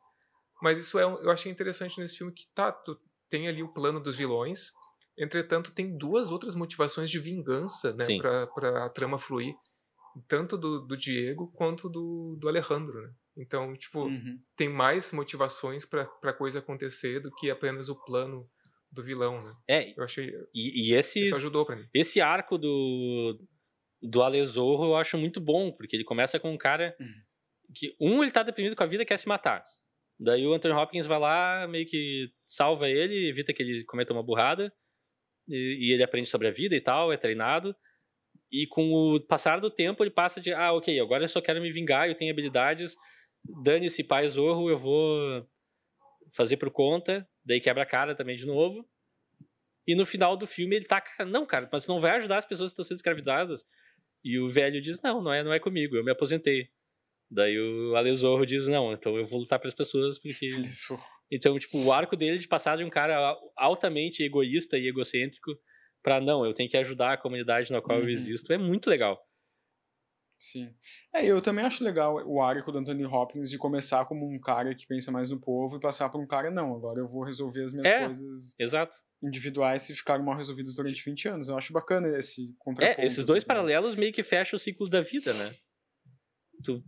[0.61, 3.73] Mas isso é, um- eu achei interessante nesse filme que tá, tu tem ali o
[3.73, 4.71] plano dos vilões,
[5.19, 8.05] entretanto tem duas outras motivações de vingança, né,
[8.55, 9.55] pra a trama fluir,
[10.27, 13.13] tanto do, do Diego quanto do, do Alejandro, né?
[13.37, 14.41] Então, tipo, uhum.
[14.57, 18.49] tem mais motivações pra, pra coisa acontecer do que apenas o plano
[18.97, 19.55] do vilão, né?
[19.69, 21.87] É, Eu achei, e, e esse, isso ajudou pra mim.
[21.95, 23.39] esse arco do,
[24.03, 27.07] do Alezorro eu acho muito bom, porque ele começa com um cara Uhum.
[27.75, 29.63] que, um, ele tá deprimido com a vida e quer se matar.
[30.19, 34.23] Daí o Anthony Hopkins vai lá, meio que salva ele, evita que ele cometa uma
[34.23, 34.73] burrada,
[35.49, 37.77] e, e ele aprende sobre a vida e tal, é treinado.
[38.51, 41.61] E com o passar do tempo, ele passa de, ah, ok, agora eu só quero
[41.61, 42.97] me vingar, eu tenho habilidades,
[43.63, 45.47] dane-se pai Zorro, eu vou
[46.35, 48.87] fazer por conta, daí quebra a cara também de novo.
[49.87, 52.45] E no final do filme ele tá, cara, não, cara, mas não vai ajudar as
[52.45, 53.65] pessoas que estão sendo escravizadas.
[54.25, 56.69] E o velho diz, não, não é, não é comigo, eu me aposentei.
[57.31, 60.47] Daí o Alezorro diz, não, então eu vou lutar pelas pessoas, porque...
[60.47, 60.99] Isso.
[61.31, 65.53] Então, tipo, o arco dele de passar de um cara altamente egoísta e egocêntrico
[66.03, 68.11] pra, não, eu tenho que ajudar a comunidade na qual eu Uhum.
[68.11, 69.21] existo, é muito legal.
[70.39, 70.71] Sim.
[71.15, 74.75] É, eu também acho legal o arco do Anthony Hopkins de começar como um cara
[74.75, 77.63] que pensa mais no povo e passar por um cara, não, agora eu vou resolver
[77.65, 78.05] as minhas É.
[78.05, 78.97] coisas Exato.
[79.23, 81.49] individuais e ficaram mal resolvidas durante 20 anos.
[81.49, 83.01] Eu acho bacana esse contraponto.
[83.01, 85.55] É, esses dois assim, paralelos meio que fecham o ciclo da vida, né?
[86.63, 86.85] Tu,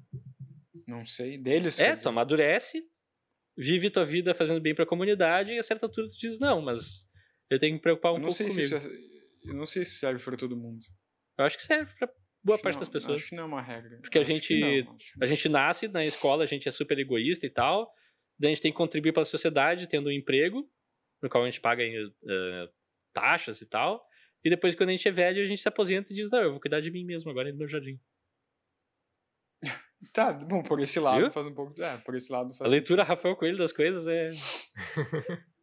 [0.87, 1.79] Não sei, deles.
[1.81, 2.09] é, tu dizer.
[2.09, 2.83] amadurece,
[3.57, 7.07] vive tua vida fazendo bem pra comunidade e a certa altura tu diz, não, mas
[7.51, 8.61] eu tenho que me preocupar um pouco se comigo.
[8.61, 10.81] isso é, eu não sei se serve para todo mundo.
[11.39, 12.09] Eu acho que serve pra
[12.43, 13.21] boa Acho parte não- das pessoas.
[13.21, 13.99] Acho que não é uma regra.
[14.01, 14.97] Porque a Acho gente- não.
[15.23, 17.93] A gente nasce na escola, a gente é super egoísta e tal.
[18.39, 20.69] Daí a gente tem que contribuir para a sociedade tendo um emprego,
[21.23, 22.69] no qual a gente paga eh,
[23.13, 24.07] taxas e tal.
[24.45, 26.53] E depois, quando a gente é velho, a gente se aposenta e diz: Não, eu
[26.53, 27.99] vou cuidar de mim mesmo agora no meu jardim.
[30.13, 31.31] Tá, bom, por esse lado Viu?
[31.31, 31.83] faz um pouco.
[31.83, 34.29] É, por esse lado A faz leitura Rafael Coelho das coisas é.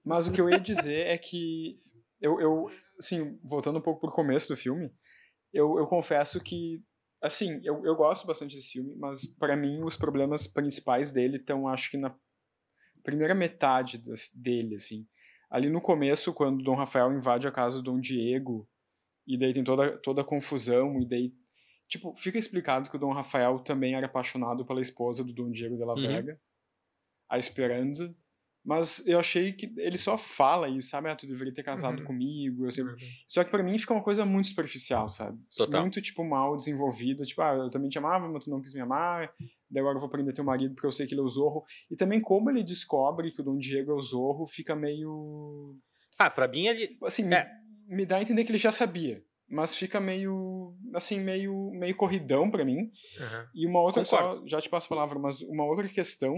[0.03, 1.79] Mas o que eu ia dizer é que
[2.21, 4.91] eu, eu assim, voltando um pouco pro começo do filme,
[5.55, 6.83] eu, eu confesso que,
[7.21, 11.67] assim, eu, eu gosto bastante desse filme, mas para mim os problemas principais dele estão,
[11.67, 12.13] acho que na
[13.01, 15.07] primeira metade das, dele, assim.
[15.49, 18.67] Ali no começo, quando Dom Rafael invade a casa do Dom Diego,
[19.25, 21.33] e daí tem toda, toda a confusão, e daí,
[21.87, 25.77] tipo, fica explicado que o Dom Rafael também era apaixonado pela esposa do Dom Diego
[25.77, 26.01] de la Uhum.
[26.01, 26.41] Vega,
[27.29, 28.13] a Esperanza,
[28.65, 31.07] mas eu achei que ele só fala isso, sabe?
[31.09, 32.05] Ah, tu deveria ter casado Uhum.
[32.05, 32.65] comigo.
[32.65, 32.95] Eu sempre...
[33.27, 35.37] Só que pra mim fica uma coisa muito superficial, sabe?
[35.55, 35.81] Total.
[35.81, 37.23] Muito, tipo, mal desenvolvida.
[37.23, 39.31] Tipo, ah, eu também te amava, mas tu não quis me amar.
[39.69, 41.63] Daí agora eu vou prender teu marido porque eu sei que ele é o Zorro.
[41.91, 45.75] E também como ele descobre que o Dom Diego é o Zorro, fica meio...
[46.17, 46.97] Ah, pra mim ele.
[47.03, 47.47] Assim, É.
[47.87, 49.23] me, me dá a entender que ele já sabia.
[49.47, 52.89] Mas fica meio, assim, meio, meio corridão pra mim.
[53.19, 53.47] Aham.
[53.53, 54.39] E uma outra Concordo.
[54.41, 56.35] só, já te passo a palavra, mas uma outra questão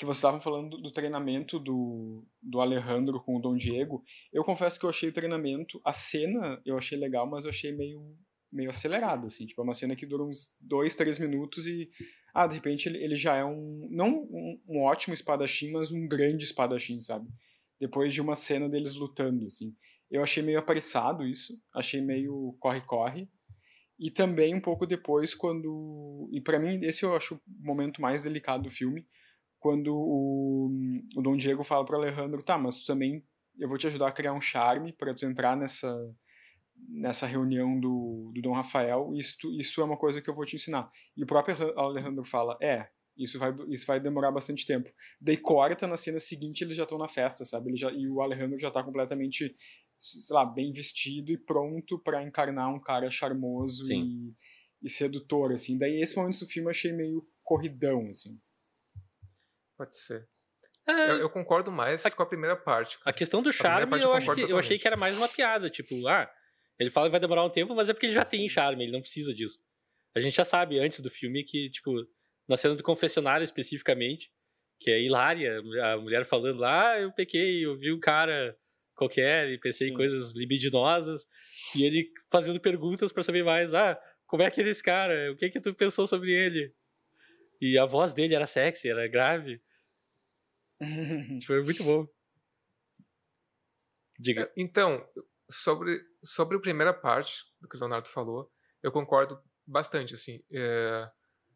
[0.00, 4.80] que vocês estavam falando do, treinamento do, do Alejandro com o Dom Diego, eu confesso
[4.80, 8.16] que eu achei o treinamento, a cena eu achei legal, mas eu achei meio,
[8.50, 11.90] meio acelerada, assim, tipo, é uma cena que dura uns dois, três minutos e,
[12.32, 16.08] ah, de repente ele, ele já é um, não um, um ótimo espadachim, mas um
[16.08, 17.28] grande espadachim, sabe?
[17.78, 19.76] Depois de uma cena deles lutando, assim.
[20.10, 23.28] Eu achei meio apressado isso, achei meio corre-corre,
[23.98, 28.24] e também um pouco depois quando e pra mim esse eu acho o momento mais
[28.24, 29.06] delicado do filme
[29.60, 30.70] quando o,
[31.16, 33.24] o Dom Diego fala pro Alejandro tá mas tu também
[33.58, 35.94] eu vou te ajudar a criar um charme para tu entrar nessa
[36.88, 40.44] nessa reunião do, do Dom Rafael e isso, isso é uma coisa que eu vou
[40.44, 44.90] te ensinar e o próprio Alejandro fala é isso vai isso vai demorar bastante tempo
[45.20, 48.20] daí corta na cena seguinte eles já estão na festa sabe ele já e o
[48.20, 49.54] Alejandro já tá completamente
[50.00, 54.34] sei lá, bem vestido e pronto para encarnar um cara charmoso Sim.
[54.82, 55.76] e sedutor, assim.
[55.76, 58.40] Daí, esse momento do filme eu achei meio corridão, assim.
[59.80, 60.28] Pode ser.
[60.86, 62.98] É, eu, eu, concordo mais a, com a primeira parte.
[63.02, 65.70] A questão do charme, eu, eu acho que, eu achei que era mais uma piada.
[65.70, 66.30] Tipo, ah,
[66.78, 68.92] ele fala que vai demorar um tempo, mas é porque ele já tem charme, ele
[68.92, 69.58] não precisa disso.
[70.14, 71.94] A gente já sabe antes do filme que, tipo,
[72.46, 74.30] na cena do confessionário especificamente,
[74.78, 78.54] que é hilária, a mulher falando lá, ah, eu pequei, eu vi um cara
[78.94, 79.94] qualquer e pensei Sim.
[79.94, 81.26] em coisas libidinosas,
[81.74, 85.32] e ele fazendo perguntas para saber mais, ah, como é que ele é esse cara?
[85.32, 86.70] O que que tu pensou sobre ele?
[87.60, 89.58] E a voz dele era sexy, era grave.
[91.46, 92.06] Foi muito bom.
[94.18, 94.42] Diga.
[94.42, 95.06] É, então,
[95.50, 98.50] sobre, sobre a primeira parte do que o Leonardo falou,
[98.82, 100.42] eu concordo bastante, assim.
[100.52, 101.10] É,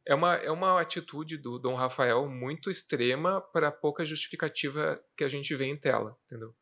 [0.06, 5.28] é, uma, é uma atitude do Dom Rafael muito extrema para pouca justificativa que a
[5.28, 6.54] gente vê em tela, entendeu?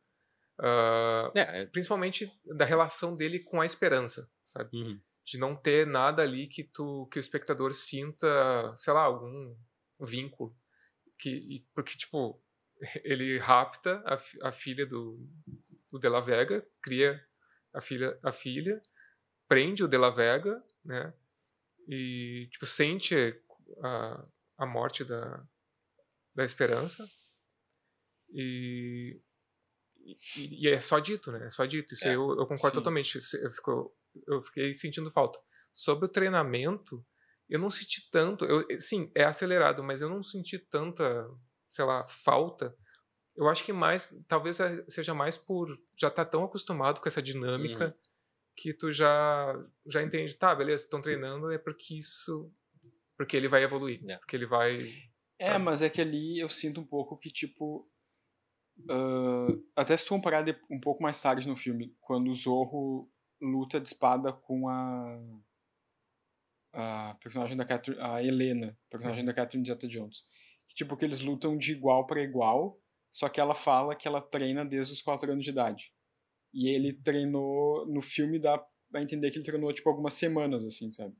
[0.59, 4.69] Uh, é, principalmente da relação dele com a esperança, sabe?
[4.77, 5.01] Uhum.
[5.25, 8.27] De não ter nada ali que, tu, que o espectador sinta,
[8.77, 9.55] sei lá, algum
[9.99, 10.55] vínculo.
[11.17, 12.42] Que, porque, tipo,
[13.03, 15.19] ele rapta a, a filha do,
[15.91, 17.23] do De La Vega, cria
[17.73, 18.81] a filha, a filha,
[19.47, 21.13] prende o De La Vega, né?
[21.87, 23.41] E, tipo, sente
[23.81, 24.25] a,
[24.57, 25.43] a morte da,
[26.35, 27.05] da esperança.
[28.31, 29.19] E,
[30.37, 31.45] e, e, é só dito, né?
[31.45, 31.93] É só dito.
[31.93, 32.75] Isso é, eu, eu concordo sim.
[32.75, 33.17] totalmente.
[33.41, 33.95] Eu, fico,
[34.27, 35.39] eu fiquei sentindo falta.
[35.71, 37.05] Sobre o treinamento,
[37.49, 38.45] eu não senti tanto.
[38.45, 41.29] Eu, sim, é acelerado, mas eu não senti tanta,
[41.73, 42.77] sei lá, falta.
[43.35, 47.07] Eu acho que mais, talvez é, seja mais por já estar tá tão acostumado com
[47.07, 47.93] essa dinâmica uhum.
[48.55, 52.53] que tu já já entende, tá, beleza, estão treinando é porque isso,
[53.17, 54.17] porque ele vai evoluir, é.
[54.17, 54.75] porque ele vai.
[55.39, 55.65] É, sabe?
[55.65, 57.89] mas é que ali eu sinto um pouco que tipo
[58.89, 63.07] Uh, até se tu comparar um pouco mais tarde no filme, quando o Zorro
[63.39, 65.19] luta de espada com a
[66.73, 70.25] a personagem da Catherine, a Helena, personagem da Catherine Zeta-Jones.
[70.69, 72.79] Tipo, que eles lutam de igual para igual,
[73.11, 75.93] só que ela fala que ela treina desde os 4 anos de idade.
[76.53, 80.91] E ele treinou, no filme dá a entender que ele treinou, tipo, algumas semanas, assim,
[80.91, 81.15] sabe?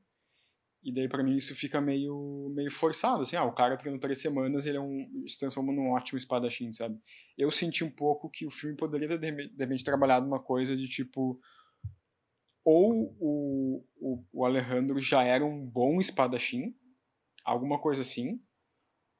[0.84, 4.18] E daí para mim isso fica meio, meio forçado, assim, ah, o cara treinou três
[4.18, 7.00] semanas ele é um, se transforma num ótimo espadachim, sabe?
[7.38, 10.86] Eu senti um pouco que o filme poderia ter, de repente, trabalhado uma coisa de
[10.86, 11.40] tipo,
[12.62, 16.76] ou o, o, o Alejandro já era um bom espadachim,
[17.42, 18.38] alguma coisa assim,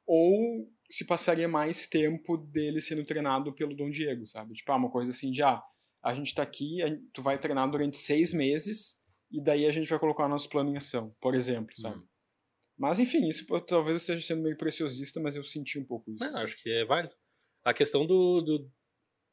[0.06, 4.54] ou se passaria mais tempo dele sendo treinado pelo Dom Diego, sabe?
[4.54, 5.62] Tipo, ah, uma coisa assim de, ah,
[6.02, 6.78] a gente tá aqui,
[7.12, 10.70] tu vai treinar durante seis meses e daí a gente vai colocar o nosso plano
[10.70, 11.96] em ação, por exemplo, sabe?
[11.96, 12.06] Uhum.
[12.78, 16.24] Mas enfim, isso talvez eu esteja sendo meio preciosista, mas eu senti um pouco isso.
[16.24, 17.14] Não, acho que é válido.
[17.64, 18.70] A questão do, do,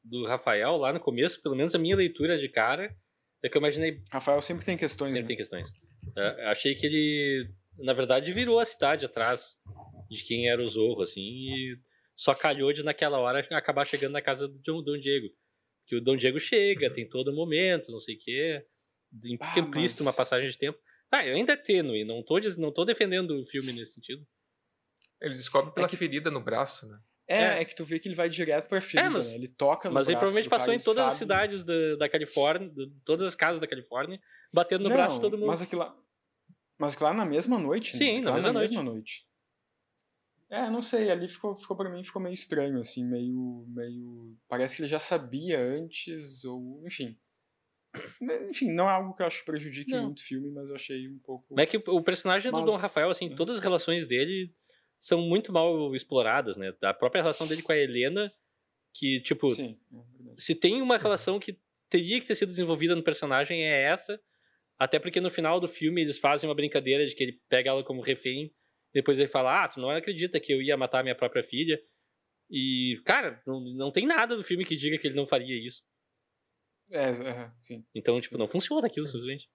[0.04, 2.96] do, Rafael lá no começo, pelo menos a minha leitura de cara,
[3.42, 4.00] é que eu imaginei.
[4.10, 5.10] Rafael sempre tem questões.
[5.10, 5.28] Sempre né?
[5.28, 5.68] tem questões.
[6.16, 9.58] É, achei que ele, na verdade, virou a cidade atrás
[10.12, 11.78] de quem era o Zorro, assim, e
[12.14, 15.28] só calhou de naquela hora acabar chegando na casa do Dom Diego.
[15.86, 16.92] Que o Dom Diego chega, uhum.
[16.92, 18.64] tem todo momento, não sei o quê
[19.20, 20.00] fica ah, mas...
[20.00, 20.78] uma passagem de tempo.
[21.10, 24.26] Ah, ainda é tênue, não tô, não tô defendendo o filme nesse sentido.
[25.20, 25.96] Ele descobre pela é que...
[25.96, 26.98] ferida no braço, né?
[27.28, 29.36] É, é, é, que tu vê que ele vai direto pra ferida, é, mas, né?
[29.36, 32.68] Ele toca no Mas ele provavelmente passou cara, em todas as cidades da, da Califórnia,
[32.68, 34.20] de, todas as casas da Califórnia,
[34.52, 35.46] batendo no não, braço de todo mundo.
[35.46, 35.96] Mas aquilo lá,
[36.76, 38.22] mas aquilo lá na mesma noite, Sim, né?
[38.22, 38.70] na, mesma, na noite.
[38.70, 39.26] mesma noite.
[40.52, 44.36] É, não sei, ali ficou, ficou pra mim ficou meio estranho, assim, meio, meio...
[44.46, 46.82] Parece que ele já sabia antes, ou...
[46.86, 47.18] Enfim.
[48.50, 50.04] Enfim, não é algo que eu acho que prejudique não.
[50.04, 51.46] muito o filme, mas eu achei um pouco.
[51.50, 53.34] Mas é que o personagem mas, do Dom Rafael, assim, é.
[53.34, 54.54] todas as relações dele
[54.98, 56.74] são muito mal exploradas, né?
[56.82, 58.30] A própria relação dele com a Helena,
[58.92, 63.02] que, tipo, Sim, é se tem uma relação que teria que ter sido desenvolvida no
[63.02, 64.20] personagem, é essa.
[64.78, 67.82] Até porque no final do filme eles fazem uma brincadeira de que ele pega ela
[67.82, 68.52] como refém,
[68.94, 71.80] depois ele fala: Ah, tu não acredita que eu ia matar minha própria filha.
[72.50, 75.82] E, cara, não, não tem nada do filme que diga que ele não faria isso.
[76.92, 77.86] É, é sim.
[77.94, 79.12] Então, tipo, não funciona aquilo, sim.
[79.12, 79.50] simplesmente.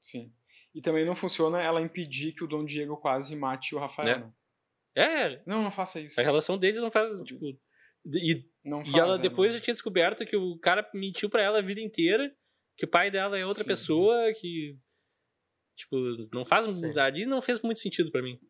[0.00, 0.34] Sim.
[0.74, 4.18] E também não funciona ela impedir que o Dom Diego quase mate o Rafael.
[4.18, 4.32] Né?
[4.96, 5.42] É.
[5.46, 6.20] Não, não faça isso.
[6.20, 7.44] A relação deles não faz, tipo...
[8.06, 11.42] E, não faz, e ela é, depois já tinha descoberto que o cara mentiu para
[11.42, 12.34] ela a vida inteira,
[12.76, 13.68] que o pai dela é outra sim.
[13.68, 14.78] pessoa, que...
[15.76, 15.96] Tipo,
[16.32, 16.66] não faz...
[16.96, 18.40] Ali não fez muito sentido para mim.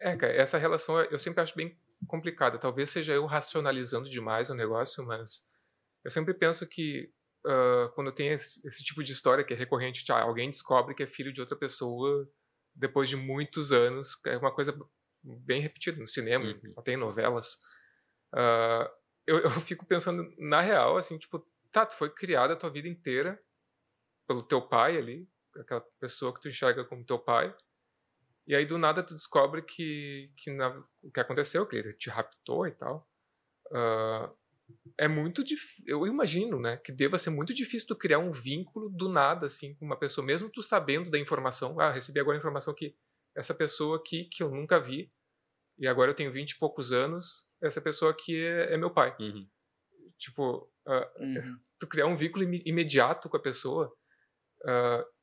[0.00, 2.58] É, cara, essa relação eu sempre acho bem complicada.
[2.58, 5.46] Talvez seja eu racionalizando demais o negócio, mas
[6.04, 7.10] eu sempre penso que
[7.46, 11.02] uh, quando tem esse, esse, tipo de história que é recorrente, tipo, alguém descobre que
[11.02, 12.28] é filho de outra pessoa
[12.74, 14.78] depois de muitos anos, é uma coisa
[15.22, 16.74] bem repetida no cinema, uhum.
[16.76, 17.54] até em novelas.
[18.34, 18.86] Uh,
[19.26, 22.86] eu, eu fico pensando, na real, assim, tipo, tá, tu foi criada a tua vida
[22.86, 23.42] inteira
[24.28, 25.28] pelo teu pai ali,
[25.60, 27.54] aquela pessoa que tu enxerga como teu pai.
[28.46, 30.68] E aí do nada tu descobre que, que na,
[31.02, 33.08] o que aconteceu, que ele te raptou e tal.
[33.66, 34.36] Uh,
[34.96, 35.84] é muito difícil.
[35.86, 39.74] Eu imagino, né, que deva ser muito difícil tu criar um vínculo do nada, assim,
[39.74, 41.78] com uma pessoa, mesmo tu sabendo da informação.
[41.80, 42.96] Ah, recebi agora a informação que
[43.34, 45.12] essa pessoa aqui, que eu nunca vi,
[45.78, 49.14] e agora eu tenho vinte e poucos anos, essa pessoa aqui é, é meu pai.
[49.20, 49.48] Uhum.
[50.18, 51.58] Tipo, uh, uhum.
[51.78, 53.92] tu criar um vínculo im imediato com a pessoa,
[54.62, 55.15] uh,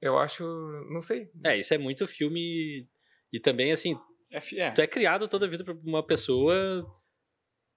[0.00, 0.44] eu acho,
[0.90, 1.30] não sei.
[1.44, 2.88] É, isso é muito filme.
[3.32, 3.98] E também, assim,
[4.30, 4.70] é, é.
[4.70, 6.86] tu é criado toda a vida pra uma pessoa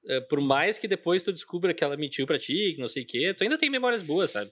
[0.06, 3.04] é, por mais que depois tu descubra que ela mentiu para ti, que não sei
[3.04, 4.52] o quê, tu ainda tem memórias boas, sabe?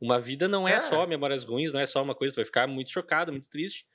[0.00, 2.44] Uma vida não é, é, só memórias ruins, não é só uma coisa, tu vai
[2.44, 3.86] ficar muito chocado, muito triste,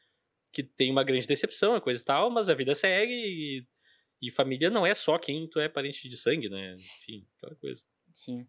[0.52, 3.68] que tem uma grande decepção, a coisa e tal, mas a vida segue e,
[4.22, 6.74] e família não é só quem tu é parente de sangue, né?
[6.74, 7.84] Enfim, aquela coisa.
[8.14, 8.48] Sim.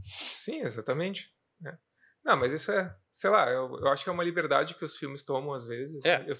[0.00, 1.32] Sim, exatamente.
[1.64, 1.76] É.
[2.24, 4.96] Não, mas isso é, sei lá, eu, eu, acho que é uma liberdade que os
[4.96, 6.04] filmes tomam às vezes.
[6.04, 6.24] É.
[6.26, 6.34] Eu,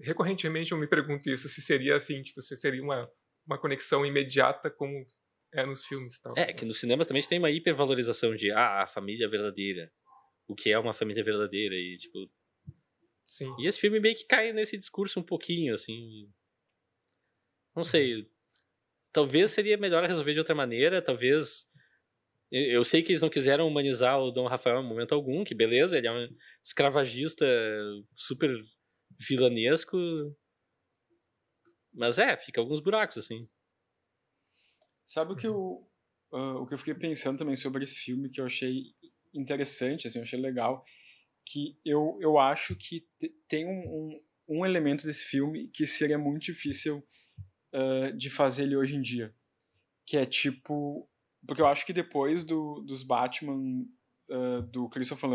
[0.00, 3.10] recorrentemente eu me pergunto isso, se seria assim, tipo, se seria uma
[3.48, 5.06] uma conexão imediata como
[5.52, 6.20] é nos filmes.
[6.20, 6.34] Tal.
[6.36, 9.90] É, que nos cinemas também tem uma hipervalorização de ah, a família verdadeira.
[10.46, 12.30] O que é uma família verdadeira e, tipo...
[13.26, 13.54] Sim.
[13.58, 16.30] E esse filme meio que cai nesse discurso um pouquinho, assim...
[17.74, 18.30] Não sei.
[19.12, 21.68] Talvez seria melhor resolver de outra maneira, talvez...
[22.50, 25.98] Eu sei que eles não quiseram humanizar o Dom Rafael em momento algum, que beleza,
[25.98, 26.28] ele é um
[26.64, 27.46] escravagista
[28.14, 28.50] super
[29.18, 29.98] vilanesco,
[31.92, 33.48] mas é, fica alguns buracos, assim.
[35.04, 35.86] Sabe o que eu,
[36.32, 38.94] uh, o que eu fiquei pensando também sobre esse filme, que eu achei
[39.34, 40.84] interessante, assim, eu achei legal,
[41.44, 43.06] que eu, eu acho que
[43.48, 47.02] tem um, um, um, elemento desse filme que seria muito difícil
[47.74, 49.34] uh, de fazer ele hoje em dia.
[50.06, 51.08] Que é tipo...
[51.48, 53.86] Porque eu acho que depois do, dos Batman
[54.30, 55.30] uh, do Christopher,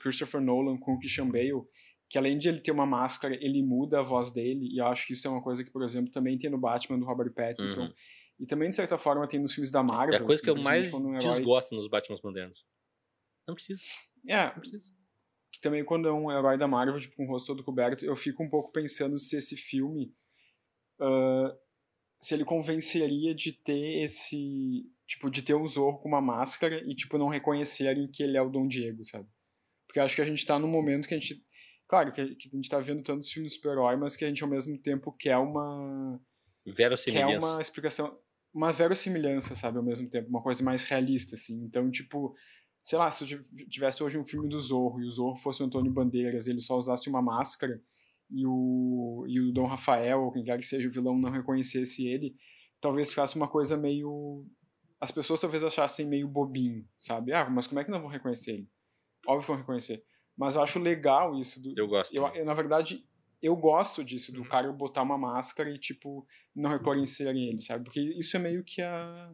[0.00, 1.62] Christopher Nolan com o Christian Bale,
[2.08, 5.06] que além de ele ter uma máscara, ele muda a voz dele, e eu acho
[5.06, 7.82] que isso é uma coisa que, por exemplo, também tem no Batman do Robert Pattinson,
[7.82, 7.92] uhum.
[8.40, 10.14] e também, de certa forma, tem nos filmes da Marvel.
[10.14, 11.18] É a coisa que eu mais um herói...
[11.18, 12.64] desgosto nos Batmans modernos.
[13.46, 13.82] Não precisa.
[14.26, 14.46] É.
[14.46, 14.90] Não precisa.
[15.52, 18.16] Que também quando é um herói da Marvel, tipo, com o rosto todo coberto, eu
[18.16, 20.14] fico um pouco pensando se esse filme...
[20.98, 21.54] Uh,
[22.20, 24.90] se ele convenceria de ter esse...
[25.08, 28.42] Tipo, de ter o Zorro com uma máscara e, tipo, não reconhecerem que ele é
[28.42, 29.26] o Dom Diego, sabe?
[29.86, 31.42] Porque acho que a gente tá num momento que a gente
[31.88, 34.76] Claro que, a gente tá vendo tantos filmes super-herói, mas que a gente ao mesmo
[34.78, 36.20] tempo quer uma.
[36.66, 37.38] Verossimilhança.
[37.38, 38.18] Quer uma explicação.
[38.52, 39.78] Uma verossimilhança, sabe?
[39.78, 40.28] Ao mesmo tempo.
[40.28, 41.64] Uma coisa mais realista, assim.
[41.64, 42.34] Então, tipo.
[42.82, 45.66] Sei lá, se eu tivesse hoje um filme do Zorro e o Zorro fosse o
[45.66, 47.82] Antônio Bandeiras e ele só usasse uma máscara
[48.30, 52.06] e o, e o Dom Rafael, ou quem quer que seja o vilão, não reconhecesse
[52.06, 52.36] ele,
[52.80, 54.46] talvez ficasse uma coisa meio.
[55.00, 57.32] As pessoas talvez achassem meio bobinho, sabe?
[57.32, 58.70] Ah, mas como é que não vão reconhecer ele?
[59.26, 60.04] Óbvio que vão reconhecer.
[60.36, 61.60] Mas eu acho legal isso.
[61.62, 62.14] Do, eu gosto.
[62.14, 63.04] Eu, eu, na verdade,
[63.42, 64.48] eu gosto disso, do uhum.
[64.48, 67.84] cara botar uma máscara e, tipo, não reconhecerem ele, sabe?
[67.84, 69.30] Porque isso é meio que a.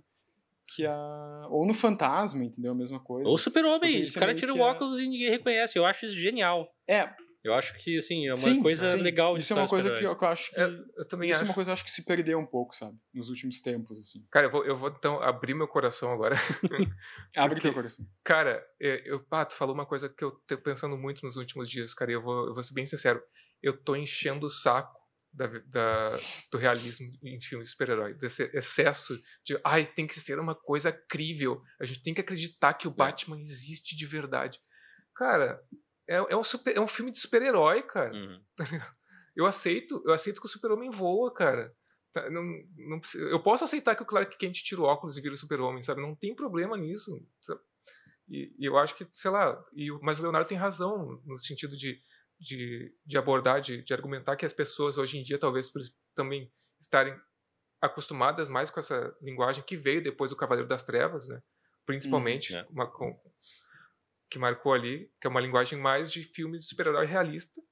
[0.75, 1.47] Que a.
[1.51, 2.73] Ou no Fantasma, entendeu?
[2.73, 3.29] A mesma coisa.
[3.29, 4.03] Ou Super-Homem.
[4.03, 5.03] O cara é tira o óculos a...
[5.03, 5.79] e ninguém reconhece.
[5.79, 6.75] Eu acho isso genial.
[6.89, 7.15] É,
[7.45, 9.03] eu acho que, assim, é uma sim, coisa sim.
[9.03, 10.59] legal de Isso é uma coisa que eu, que eu, acho que.
[10.59, 11.45] Eu, eu também isso acho.
[11.45, 12.97] é uma coisa que eu acho que se perdeu um pouco, sabe?
[13.13, 14.27] Nos últimos tempos, assim.
[14.31, 16.37] Cara, eu vou, eu vou então abrir meu coração agora.
[17.37, 18.07] Abre teu coração.
[18.25, 21.69] Cara, é, eu, pá, tu falou uma coisa que eu tô pensando muito nos últimos
[21.69, 23.23] dias, cara, e eu vou, eu vou ser bem sincero.
[23.63, 24.99] Eu tô enchendo o saco
[25.31, 26.09] da, da,
[26.51, 30.91] do realismo em filmes de super-herói, desse excesso de, ai, tem que ser uma coisa
[30.91, 32.95] crível, a gente tem que acreditar que o é.
[32.95, 34.61] Batman existe de verdade.
[35.15, 35.61] Cara,
[36.09, 38.13] é, é, um, super, é um filme de super-herói, cara.
[38.13, 38.41] Uhum.
[39.37, 41.75] eu aceito, eu aceito que o super-homem voa, cara.
[42.13, 42.43] Tá, não,
[42.77, 43.01] não,
[43.31, 46.01] eu posso aceitar que o Clark Kent tira o óculos e vira super-homem, sabe?
[46.01, 47.11] Não tem problema nisso.
[48.29, 51.77] E, e, eu acho que, sei lá, e, mas o Leonardo tem razão no sentido
[51.77, 52.01] de,
[52.39, 55.83] de, de abordar, de, de argumentar que as pessoas hoje em dia, talvez por
[56.15, 57.19] também estarem
[57.81, 61.43] acostumadas mais com essa linguagem que veio depois do Cavaleiro das Trevas, né?
[61.85, 63.13] Principalmente, hum, uma, com,
[64.35, 67.63] que marcou ali, que é uma linguagem mais de filmes de super-herói realista.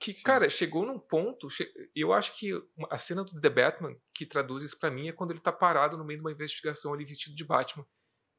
[0.00, 0.22] Que, Sim.
[0.22, 1.50] cara, chegou num ponto.
[1.50, 1.70] Che...
[1.94, 2.50] Eu acho que
[2.90, 5.98] a cena do The Batman que traduz isso para mim é quando ele tá parado
[5.98, 7.86] no meio de uma investigação ali vestido de Batman.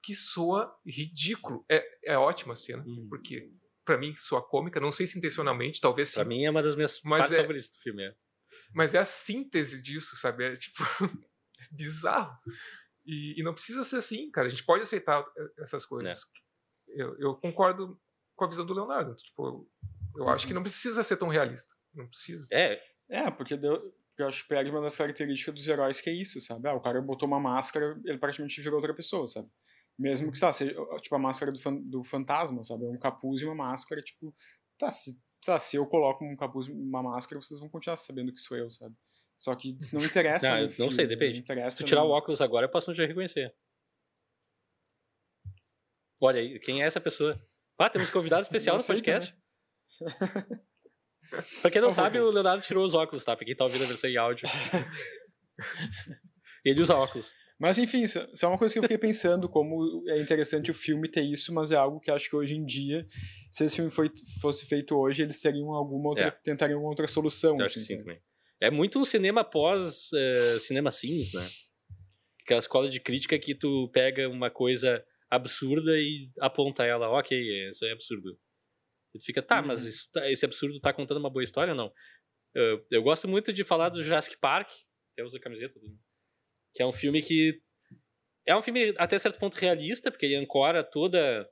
[0.01, 1.63] Que soa ridículo.
[1.69, 3.07] É, é ótima a cena, hum.
[3.07, 3.51] porque
[3.85, 6.15] para mim soa cômica, não sei se intencionalmente, talvez sim.
[6.15, 8.03] Pra mim é uma das minhas mas é, favoritas do filme.
[8.03, 8.15] É.
[8.73, 10.43] Mas é a síntese disso, sabe?
[10.43, 10.83] É tipo.
[11.59, 12.35] é bizarro.
[13.05, 14.47] E, e, não precisa ser assim, cara.
[14.47, 16.17] A gente pode aceitar eh, essas coisas.
[16.17, 16.46] É
[16.89, 17.99] eu, eu concordo
[18.35, 19.15] com a visão do Leonardo.
[19.15, 19.69] Tipo, eu,
[20.17, 20.55] eu acho que uhum.
[20.55, 21.73] não precisa ser tão realista.
[21.93, 22.47] Não precisa.
[22.51, 22.81] É.
[23.09, 26.41] É, porque deu, eu acho que pega uma das características dos heróis que é isso,
[26.41, 26.67] sabe?
[26.67, 29.47] Ah, o cara botou uma máscara, ele praticamente virou outra pessoa, sabe?
[29.97, 32.85] Mesmo que, lá, seja, tipo, a máscara do, fan, do fantasma, sabe?
[32.85, 34.33] É um capuz e uma máscara, tipo,
[34.77, 38.33] tá, se, lá, se eu coloco um capuz e uma máscara, vocês vão continuar sabendo
[38.33, 38.95] que sou eu, sabe?
[39.37, 40.49] Só que isso não interessa.
[40.49, 41.39] Não, filme, não sei, depende.
[41.39, 42.07] Interessa Se tu tirar no...
[42.07, 43.53] o óculos agora, eu posso não te reconhecer.
[46.19, 47.39] Olha aí, quem é essa pessoa?
[47.77, 49.35] Ah, temos convidado especial no sei podcast.
[51.61, 53.35] pra quem não sabe, o Leonardo tirou os óculos, tá?
[53.35, 54.47] Pra quem tá ouvindo a versão em áudio.
[56.65, 57.31] Ele usa óculos.
[57.59, 61.09] Mas enfim, isso é uma coisa que eu fiquei pensando, como é interessante o filme
[61.09, 63.03] ter isso, mas é algo que acho que hoje em dia,
[63.49, 66.31] se esse filme foi, fosse feito hoje, eles teriam alguma outra, É.
[66.31, 67.57] tentariam uma outra solução.
[67.57, 68.21] Eu acho assim, que sim também.
[68.61, 71.47] É muito um cinema pós eh, cinema sims, né?
[72.43, 77.85] Aquela escola de crítica que tu pega uma coisa absurda e aponta ela, ok, isso
[77.85, 78.39] é absurdo.
[79.13, 79.89] E tu fica, tá, mas Uhum.
[79.89, 81.93] isso tá- esse absurdo tá contando uma boa história ou não?
[82.53, 84.69] Eu, eu gosto muito de falar do Jurassic Park,
[85.13, 85.97] até uso a camiseta, do-
[86.73, 87.61] que é um filme que
[88.45, 91.49] é um filme até certo ponto realista, porque ele ancora toda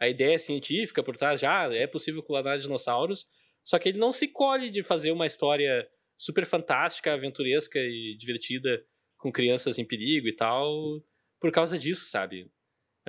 [0.00, 3.26] a ideia científica por trás, já é possível clonar dinossauros,
[3.64, 8.82] só que ele não se colhe de fazer uma história super fantástica, aventuresca e divertida
[9.18, 11.02] com crianças em perigo e tal,
[11.40, 12.50] por causa disso, sabe?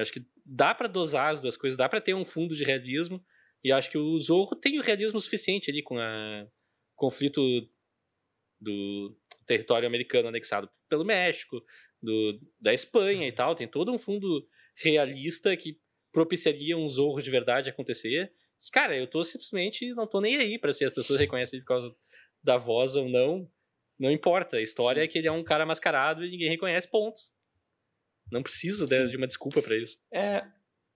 [0.02, 3.24] Acho que dá pra dosar as duas coisas, dá pra ter um fundo de realismo,
[3.64, 6.48] e acho que o Zorro tem o realismo suficiente ali com o
[6.96, 7.42] conflito
[8.60, 11.62] do território americano anexado pelo México,
[12.02, 15.80] do, da Espanha e tal, tem todo um fundo realista que
[16.12, 18.32] propiciaria um Zorro de verdade acontecer.
[18.72, 21.70] Cara, eu tô simplesmente não tô nem aí pra se as pessoas reconhecem ele por
[21.70, 21.96] causa
[22.44, 23.50] da voz ou não.
[23.98, 24.58] Não importa.
[24.58, 25.06] A história Sim.
[25.06, 27.20] é que ele é um cara mascarado e ninguém reconhece, ponto.
[28.32, 29.98] Não preciso de, de uma desculpa pra isso.
[30.12, 30.46] É,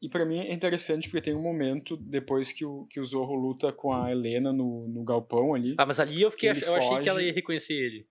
[0.01, 3.35] e pra mim é interessante porque tem um momento depois que o, que o Zorro
[3.35, 5.75] luta com a Helena no, no galpão ali.
[5.77, 7.27] Ah, mas ali eu fiquei, eu achei que ela foge.
[7.27, 8.07] ia reconhecer ele.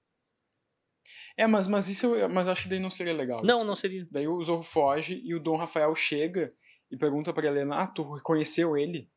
[1.36, 3.42] É, mas, mas isso eu, mas acho que daí não seria legal.
[3.44, 3.64] Não, isso.
[3.64, 4.06] não seria.
[4.10, 6.52] Daí o Zorro foge e o Dom Rafael chega
[6.90, 9.10] e pergunta pra Helena: Ah, tu reconheceu ele?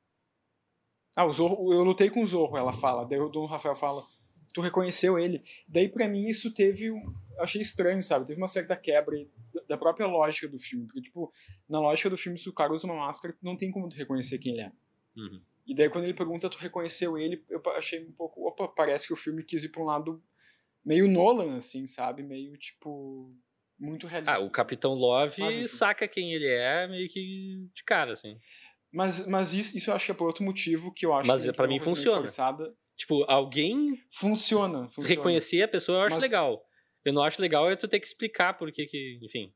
[1.15, 3.05] Ah, o Zorro, eu lutei com o Zorro, ela fala.
[3.05, 4.01] Daí o Dom Rafael fala:
[4.53, 5.43] Tu reconheceu ele?
[5.67, 6.91] Daí pra mim isso teve.
[6.91, 8.25] um- Eu achei estranho, sabe?
[8.25, 9.15] Teve uma certa quebra
[9.67, 10.85] da- própria lógica do filme.
[10.85, 11.31] Porque, tipo,
[11.69, 14.37] na lógica do filme, se o cara usa uma máscara, não tem como tu reconhecer
[14.37, 14.71] quem ele é.
[15.17, 15.41] Uhum.
[15.67, 19.13] E daí quando ele pergunta, tu reconheceu ele, eu achei um pouco, opa, parece que
[19.13, 20.23] o filme quis ir pra um lado
[20.83, 22.21] meio Nolan, assim, sabe?
[22.21, 23.33] Meio, tipo,
[23.79, 24.33] muito realista.
[24.37, 28.37] Ah, o Capitão Love Mas, saca quem ele é meio que de cara, assim.
[28.91, 31.43] Mas, mas isso, isso eu acho que é por outro motivo que eu acho Mas
[31.43, 32.19] que pra é uma mim funciona.
[32.19, 32.73] Forçada.
[32.95, 35.07] Tipo, alguém Funciona, funciona.
[35.09, 36.63] reconhecer a pessoa eu acho Mas- legal.
[37.05, 39.53] Eu não acho legal é tu ter que explicar por que que, enfim.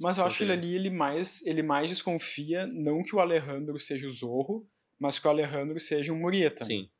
[0.00, 3.78] Mas eu acho que ele ali, ele mais, ele mais desconfia, não que o Alejandro
[3.78, 6.64] seja o Zorro, mas que o Alejandro seja um Murieta.
[6.64, 6.90] Sim.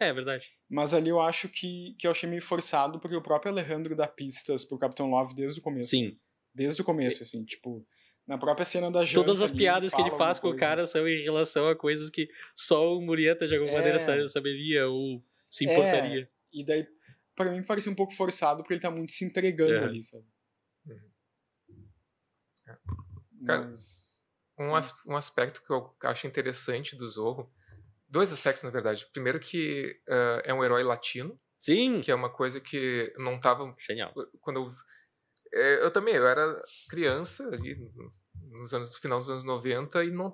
[0.00, 0.50] É, é verdade.
[0.68, 4.06] Mas ali eu acho que, que eu achei meio forçado, porque o próprio Alejandro dá
[4.08, 5.90] pistas pro Capitão Love desde o começo.
[5.90, 6.18] Sim.
[6.54, 7.86] Desde o começo, assim, tipo,
[8.26, 11.06] na própria cena da janta Todas as piadas que ele faz com o cara são
[11.06, 13.74] em relação a coisas que só o Murieta de alguma É.
[13.76, 15.72] maneira sa- saberia ou se É.
[15.72, 16.30] importaria.
[16.52, 16.86] E daí,
[17.44, 19.84] pra mim, parecia um pouco forçado, porque ele tá muito se entregando É.
[19.84, 20.26] ali, sabe?
[23.46, 24.28] Cara, Mas...
[24.58, 27.50] Um, as- um aspecto que eu acho interessante do Zorro,
[28.06, 29.06] dois aspectos na verdade.
[29.10, 32.02] Primeiro que ah, é um herói latino, Sim.
[32.02, 34.12] que é uma coisa que não tava Genial.
[34.40, 34.68] quando eu,
[35.58, 38.12] é, eu também eu era criança ali no-
[38.50, 40.32] nos anos no final dos anos 90 e não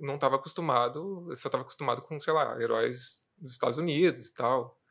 [0.00, 4.34] não estava acostumado, eu só estava acostumado com, sei lá, heróis dos Estados Unidos e
[4.34, 4.81] tal.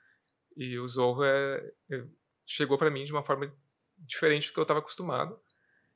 [0.58, 2.06] E o Zorro é, é-
[2.46, 3.54] chegou para mim de uma forma
[3.98, 5.40] diferente do que eu estava acostumado.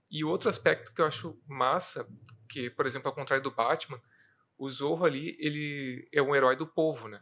[0.09, 2.07] E outro aspecto que eu acho massa,
[2.49, 4.01] que, por exemplo, ao contrário do Batman,
[4.57, 7.21] o Zorro ali, ele é um herói do povo, né?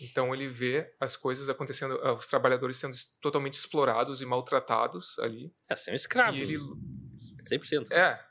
[0.00, 5.52] Então ele vê as coisas acontecendo, ah, os trabalhadores sendo totalmente explorados e maltratados ali.
[5.68, 6.38] É, são escravos.
[6.38, 6.56] E ele
[7.42, 7.90] 100%.
[7.90, 8.24] é.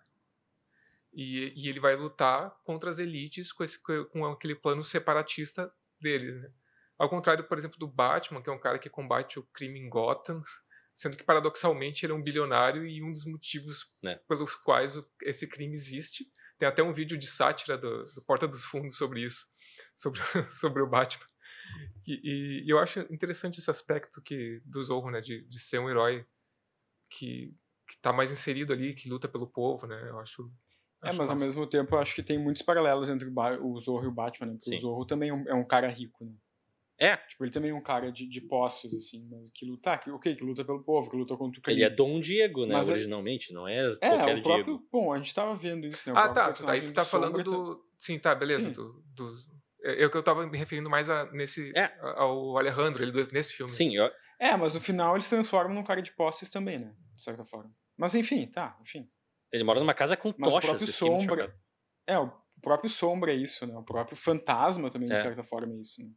[1.13, 6.41] E, e ele vai lutar contra as elites com, esse, com aquele plano separatista deles.
[6.41, 6.51] Né?
[6.97, 9.89] Ao contrário, por exemplo, do Batman, que é um cara que combate o crime em
[9.89, 10.41] Gotham,
[10.93, 14.19] sendo que paradoxalmente ele é um bilionário e um dos motivos Né.
[14.27, 16.25] pelos quais o- esse crime existe.
[16.57, 19.45] Tem até um vídeo de sátira do, do Porta dos Fundos sobre isso,
[19.95, 20.19] sobre,
[20.49, 21.27] sobre o Batman.
[22.07, 25.89] E, e eu acho interessante esse aspecto que do Zorro, né, de, de ser um
[25.89, 26.25] herói
[27.09, 27.55] que
[27.87, 30.09] que tá mais inserido ali, que luta pelo povo, né?
[30.09, 30.51] Eu acho.
[31.03, 33.29] É, mas ao mesmo tempo eu acho que tem muitos paralelos entre
[33.61, 34.53] o, Zorro e o Batman, né?
[34.53, 34.77] Porque Sim.
[34.77, 36.33] o Zorro também é um, é um cara rico, né?
[36.99, 40.09] É, Tipo, ele também é um cara de, de posses, assim, mas que luta, que,
[40.09, 41.79] ok, que luta pelo povo, que luta contra o crime.
[41.79, 44.65] ele é Dom Diego, né, Mas é- originalmente, não é É, qualquer o próprio.
[44.77, 44.87] Diego.
[44.91, 46.15] Bom, a gente tava vendo isso, né?
[46.15, 46.71] O Ah, próprio tá.
[46.71, 47.85] Aí tu tá do falando Sombra tá- do.
[47.97, 48.61] Sim, tá, beleza.
[48.61, 48.71] Sim.
[48.71, 49.33] Do, do...
[49.83, 51.71] É é o que eu tava me referindo mais a, nesse.
[51.77, 51.93] É.
[52.01, 53.71] ao Alejandro, ele do- nesse filme.
[53.71, 56.95] Sim, eu- É, mas no final ele se transforma num cara de posses também, né?
[57.15, 57.71] De certa forma.
[57.95, 59.07] Mas enfim, tá, enfim.
[59.51, 60.69] Ele mora numa casa com Mas o tochas.
[60.69, 61.55] próprio esse filme, Sombra.
[62.07, 62.31] É, o
[62.61, 63.75] próprio Sombra é isso, né?
[63.77, 65.13] O próprio Fantasma também, É.
[65.13, 66.03] de certa forma, é isso.
[66.03, 66.09] Né?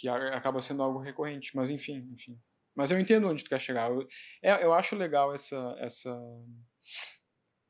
[0.00, 1.54] Que acaba sendo algo recorrente.
[1.54, 2.40] Mas enfim, enfim.
[2.74, 3.90] Mas eu entendo onde tu quer chegar.
[3.90, 4.06] Eu,
[4.42, 6.10] é, eu acho legal essa, essa,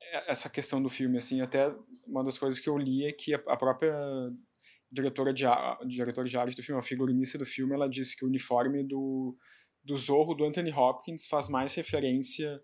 [0.03, 1.41] é- essa questão do filme, assim.
[1.41, 1.75] Até
[2.07, 3.97] uma das coisas que eu li é que a, própria
[4.93, 5.45] diretora de,
[5.89, 9.37] diretora de arte do filme, a figurinista do filme, ela disse que o uniforme do,
[9.83, 12.61] do Zorro, do Anthony Hopkins, faz mais referência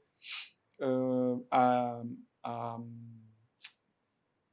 [0.81, 2.03] a, a,
[2.45, 2.79] a,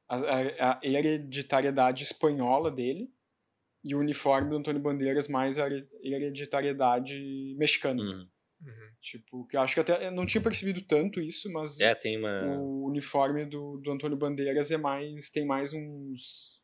[0.08, 3.13] a- a hereditariedade espanhola dele
[3.84, 8.02] e o uniforme do Antônio Bandeiras mais a here- hereditariedade mexicana.
[8.02, 8.28] Uhum.
[8.62, 8.90] Uhum.
[9.02, 12.16] Tipo, que eu acho que até eu não tinha percebido tanto isso, mas É, tem
[12.18, 12.56] uma.
[12.58, 16.62] o uniforme do, do Antônio Bandeiras é mais tem mais uns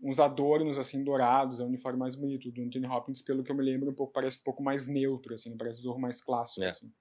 [0.00, 2.48] uns adornos assim dourados, é um uniforme mais bonito.
[2.48, 4.86] O do Anthony Hopkins, pelo que eu me lembro, um pouco parece um pouco mais
[4.86, 6.68] neutro assim, parece um zorro mais clássico É.
[6.68, 6.92] assim.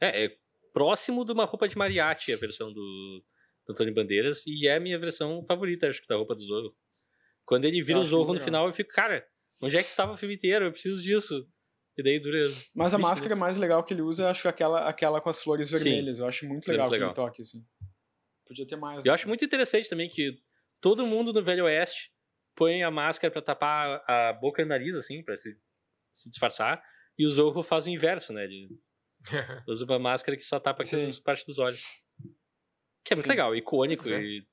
[0.00, 0.36] É, é
[0.72, 3.24] próximo de uma roupa de mariachi, a versão do,
[3.66, 6.76] do Antônio Bandeiras, e é a minha versão favorita, acho que, da roupa do Zorro.
[7.46, 9.26] Quando ele vira o Zorro no final, eu fico, cara,
[9.62, 10.66] onde é que tava o filme inteiro?
[10.66, 11.46] Eu preciso disso.
[11.96, 12.38] E daí dura.
[12.74, 13.38] Mas a 20 máscara minutos.
[13.40, 15.74] mais legal que ele usa, eu acho que aquela aquela com as flores Sim.
[15.74, 17.10] vermelhas, eu acho muito Muito legal, legal.
[17.10, 17.62] aquele toque assim.
[18.46, 19.04] Podia ter mais.
[19.04, 19.14] Eu né?
[19.14, 20.38] acho muito interessante também que
[20.80, 22.10] todo mundo no Velho Oeste
[22.54, 25.54] põe a máscara pra tapar a boca e o nariz, assim, pra se,
[26.12, 26.82] se disfarçar,
[27.18, 28.44] e o Zorro faz o inverso, né?
[28.44, 28.68] Ele
[29.68, 31.08] usa uma máscara que só tapa aqui Sim.
[31.08, 31.82] as partes dos olhos.
[33.04, 33.30] Que é muito Sim.
[33.30, 34.08] legal, icônico.
[34.08, 34.22] É.
[34.22, 34.46] E,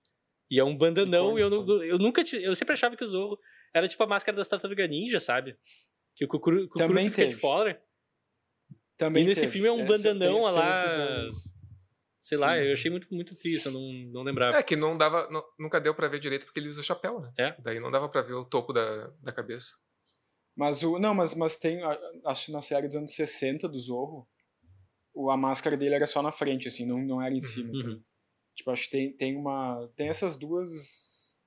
[0.49, 1.83] e é um bandanão, e eu, não, Icônico.
[1.83, 3.37] eu nunca tive, Eu sempre achava que o Zorro
[3.73, 5.57] era tipo a máscara das tartaruga ninja, sabe?
[6.15, 7.81] Que o Kukuru, Kukuru Também fica de fora.
[8.97, 9.53] Também e nesse teve.
[9.53, 11.23] filme é um Essa- bandanão tem- lá-.
[12.21, 12.63] Sei lá, Sim.
[12.65, 13.81] eu achei muito, muito triste, eu não,
[14.11, 14.57] não lembrava.
[14.57, 17.31] É que não dava, não- nunca deu pra ver direito porque ele usa chapéu, né?
[17.39, 17.55] É.
[17.61, 19.77] Daí não dava pra ver o topo da, da cabeça.
[20.55, 20.99] Mas o.
[20.99, 21.79] Não, mas, mas tem.
[22.25, 24.27] Acho que na série dos anos 60 do Zorro,
[25.13, 27.71] o, a máscara dele era só na frente, assim, não, não era em cima.
[27.71, 27.95] Uhum.
[27.97, 28.01] tá?
[28.59, 29.89] Tipo, acho que tem, tem uma.
[29.95, 31.37] Tem essas duas.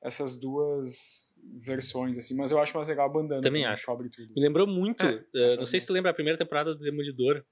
[0.00, 3.42] Essas duas versões, assim, mas eu acho mais legal a bandana.
[3.42, 3.84] Também acho.
[3.84, 4.32] Cobre tudo.
[4.34, 7.44] Me lembrou muito, É, eh, não sei se tu lembra a primeira temporada do Demolidor,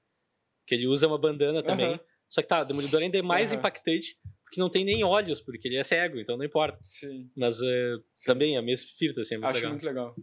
[0.66, 1.94] que ele usa uma bandana também.
[1.94, 2.00] Aham.
[2.28, 3.58] Só que tá, o Demolidor ainda é mais Aham.
[3.58, 6.78] impactante, porque não tem nem olhos, porque ele é cego, então não importa.
[6.80, 7.28] Sim.
[7.36, 8.26] Mas eh, Sim.
[8.26, 9.72] também é o mesmo espírito, assim, é muito acho legal.
[9.72, 10.16] muito legal.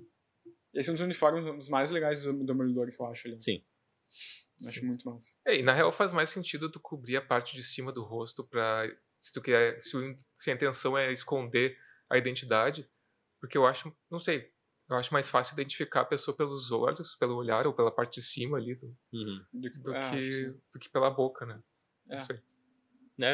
[0.74, 3.40] Esse é um dos uniformes um dos mais legais do Demolidor que eu acho ali.
[3.40, 3.62] Sim.
[4.68, 5.34] Acho muito massa.
[5.46, 8.44] É, e na real faz mais sentido tu cobrir a parte de cima do rosto
[8.44, 8.88] pra.
[9.20, 9.80] Se tu quer.
[9.80, 9.98] Se,
[10.36, 11.78] se a intenção é esconder
[12.10, 12.90] a identidade.
[13.40, 13.96] Porque eu acho.
[14.10, 14.54] Não sei.
[14.90, 18.22] Eu acho mais fácil identificar a pessoa pelos olhos, pelo olhar ou pela parte de
[18.22, 19.46] cima ali, do, Uhum.
[19.52, 20.62] Do que, do é, acho que, sim.
[20.74, 21.60] do que pela boca, né?
[22.10, 22.16] É.
[22.18, 22.40] Não sei.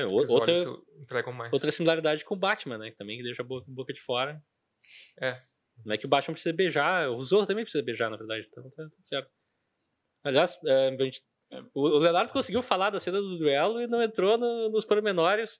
[0.06, 0.54] Os outra,
[1.00, 1.52] entregam mais.
[1.52, 2.92] outra similaridade com o Batman, né?
[2.92, 4.42] que Também que deixa a boca, boca de fora.
[5.20, 5.42] É.
[5.84, 8.70] Não é que o Batman precisa beijar, o Zorro também precisa beijar, na verdade, então
[8.70, 9.32] tá tudo certo.
[10.24, 11.22] Aliás, eh, a gente-
[11.74, 15.60] o o Leonardo conseguiu falar da cena do duelo e não entrou no- nos pormenores.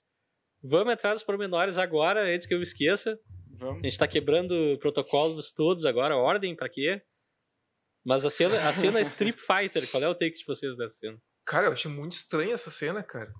[0.62, 3.18] Vamos entrar nos pormenores agora, antes que eu me esqueça.
[3.50, 3.80] Vamos.
[3.80, 7.02] A gente tá quebrando protocolos todos agora, ordem pra quê?
[8.04, 10.96] Mas a cena, a cena é Street Fighter, qual é o take de vocês dessa
[10.96, 11.18] cena?
[11.44, 13.32] Cara, eu achei muito estranha essa cena, cara.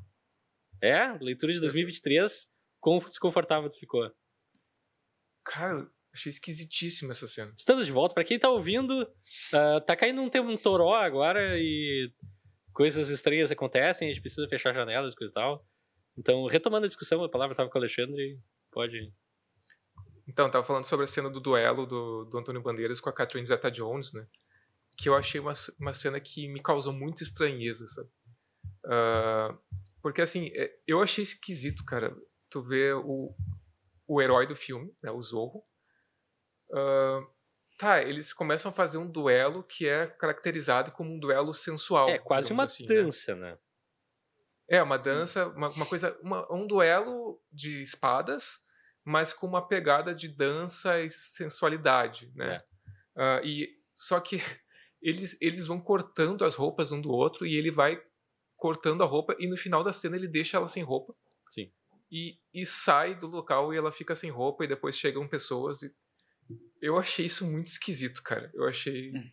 [0.83, 2.49] É, leitura de 2023,
[2.81, 4.11] quão desconfortável tu ficou.
[5.45, 7.53] Cara, achei esquisitíssima essa cena.
[7.57, 8.15] Estamos de volta.
[8.15, 9.07] Pra quem tá ouvindo,
[9.53, 12.13] ah, tá caindo um, um toró agora e
[12.73, 15.67] coisas estranhas acontecem, a gente precisa fechar janelas, coisa e tal.
[16.17, 18.39] Então, retomando a discussão, a palavra tava com o Alexandre,
[18.71, 19.13] pode...
[20.29, 23.47] Então, tava falando sobre a cena do duelo do, do Antônio Bandeiras com a Catherine
[23.47, 24.27] Zeta-Jones, né?
[24.97, 28.09] Que eu achei uma, uma cena que me causou muita estranheza, sabe?
[28.85, 29.57] Ah,
[30.03, 32.17] porque, assim, é, eu achei esquisito, cara.
[32.49, 33.35] Tu vê o,
[34.07, 35.11] o herói do filme, né?
[35.11, 35.65] O Zorro.
[37.79, 42.09] Tá, eles começam a fazer um duelo que é caracterizado como um duelo sensual.
[42.09, 42.95] É quase uma assim, né?
[42.95, 43.59] dança, né?
[44.69, 45.05] É, uma Sim.
[45.05, 48.61] dança, uma, uma coisa, uma- um duelo de espadas,
[49.05, 52.55] mas com uma pegada de dança e sensualidade, né?
[52.55, 52.65] É.
[53.17, 54.37] Ah, e só que
[55.03, 58.01] eles, eles vão cortando as roupas um do outro e ele vai
[58.57, 61.15] cortando a roupa e no final da cena ele deixa ela sem roupa.
[61.49, 61.73] Sim.
[62.11, 65.93] E, e sai do local e ela fica sem roupa e depois chegam pessoas e
[66.81, 68.51] eu achei isso muito esquisito, cara.
[68.55, 69.31] Eu achei, Hum.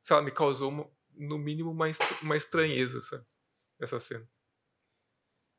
[0.00, 1.86] sei lá, me causou uma- no mínimo uma,
[2.22, 3.24] uma estranheza, sabe?
[3.80, 4.28] Essa cena.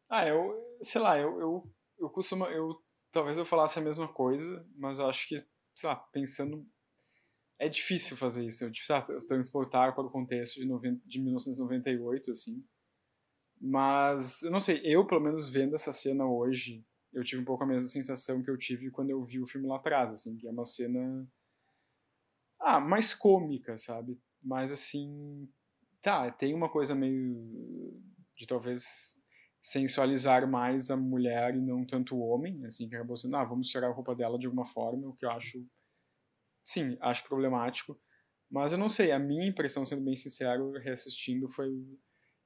[0.09, 2.79] Ah, eu, sei lá, eu, eu, eu costumo, eu,
[3.11, 5.43] talvez eu falasse a mesma coisa, mas eu acho que,
[5.75, 6.67] sei lá, pensando,
[7.57, 12.31] é difícil fazer isso, é difícil ah, transportar para o contexto de, 90, de 1998,
[12.31, 12.63] assim,
[13.59, 17.63] mas, eu não sei, eu, pelo menos, vendo essa cena hoje, eu tive um pouco
[17.63, 20.47] a mesma sensação que eu tive quando eu vi o filme lá atrás, assim, que
[20.47, 21.27] é uma cena,
[22.59, 25.49] ah, mais cômica, sabe, mas, assim,
[26.01, 28.01] tá, tem uma coisa meio
[28.35, 29.21] de talvez
[29.61, 33.69] sensualizar mais a mulher e não tanto o homem, assim, que acabou sendo, ah, vamos
[33.69, 35.65] tirar a roupa dela de alguma forma, o que eu acho,
[36.61, 37.97] sim, acho problemático.
[38.51, 41.69] Mas eu não sei, a minha impressão, sendo bem sincero, reassistindo, foi.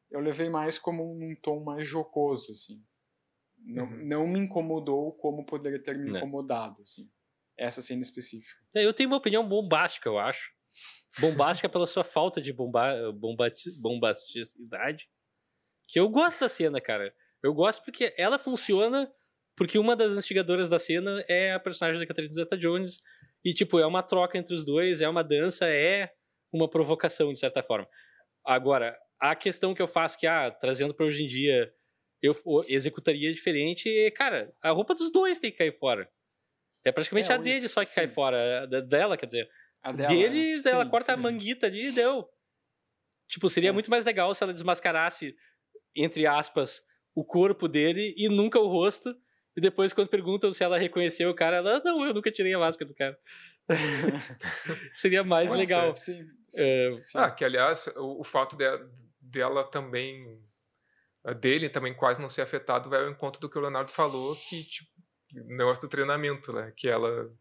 [0.09, 2.81] Eu levei mais como um tom mais jocoso, assim.
[3.67, 4.07] Não, uhum.
[4.07, 6.11] não me incomodou como poderia ter me.
[6.11, 6.17] Né.
[6.19, 7.09] incomodado, assim.
[7.57, 8.55] Essa cena específica.
[8.75, 10.51] É, eu tenho uma opinião bombástica, eu acho.
[11.19, 13.47] Bombástica pela sua falta de bomba, bomba,
[13.79, 15.09] bombasticidade.
[15.87, 17.13] Que eu gosto da cena, cara.
[17.43, 19.11] Eu gosto porque ela funciona
[19.57, 23.01] porque uma das instigadoras da cena é a personagem da Catherine Zeta-Jones
[23.43, 26.11] e, tipo, é uma troca entre os dois, é uma dança, é
[26.53, 27.87] uma provocação, de certa forma.
[28.45, 31.73] Agora, a questão que eu faço que, ah, trazendo para hoje em dia,
[32.21, 32.35] eu
[32.67, 36.09] executaria diferente, cara, a roupa dos dois tem que cair fora.
[36.83, 37.95] É praticamente é, a dele só que sim.
[37.95, 39.49] cai fora, dela, quer dizer.
[39.81, 40.69] A dela, dele, é.
[40.69, 41.11] ela sim, corta sim.
[41.11, 42.27] a manguita ali e deu.
[43.27, 43.73] Tipo, seria é.
[43.73, 45.35] muito mais legal se ela desmascarasse
[45.97, 46.83] entre aspas,
[47.15, 49.15] o corpo dele e nunca o rosto.
[49.55, 52.59] E depois, quando perguntam se ela reconheceu o cara, ela, não, eu nunca tirei a
[52.59, 53.17] máscara do cara.
[54.93, 55.95] Seria mais Pode legal.
[55.95, 56.91] Sim, sim, é...
[57.01, 58.65] sim, Ah, que aliás, o, o fato de,
[59.19, 60.39] dela também,
[61.33, 64.63] dele também quase não ser afetado, vai ao encontro do que o Leonardo falou, que,
[64.63, 64.89] tipo,
[65.33, 66.71] negócio do treinamento, né?
[66.75, 67.31] Que ela.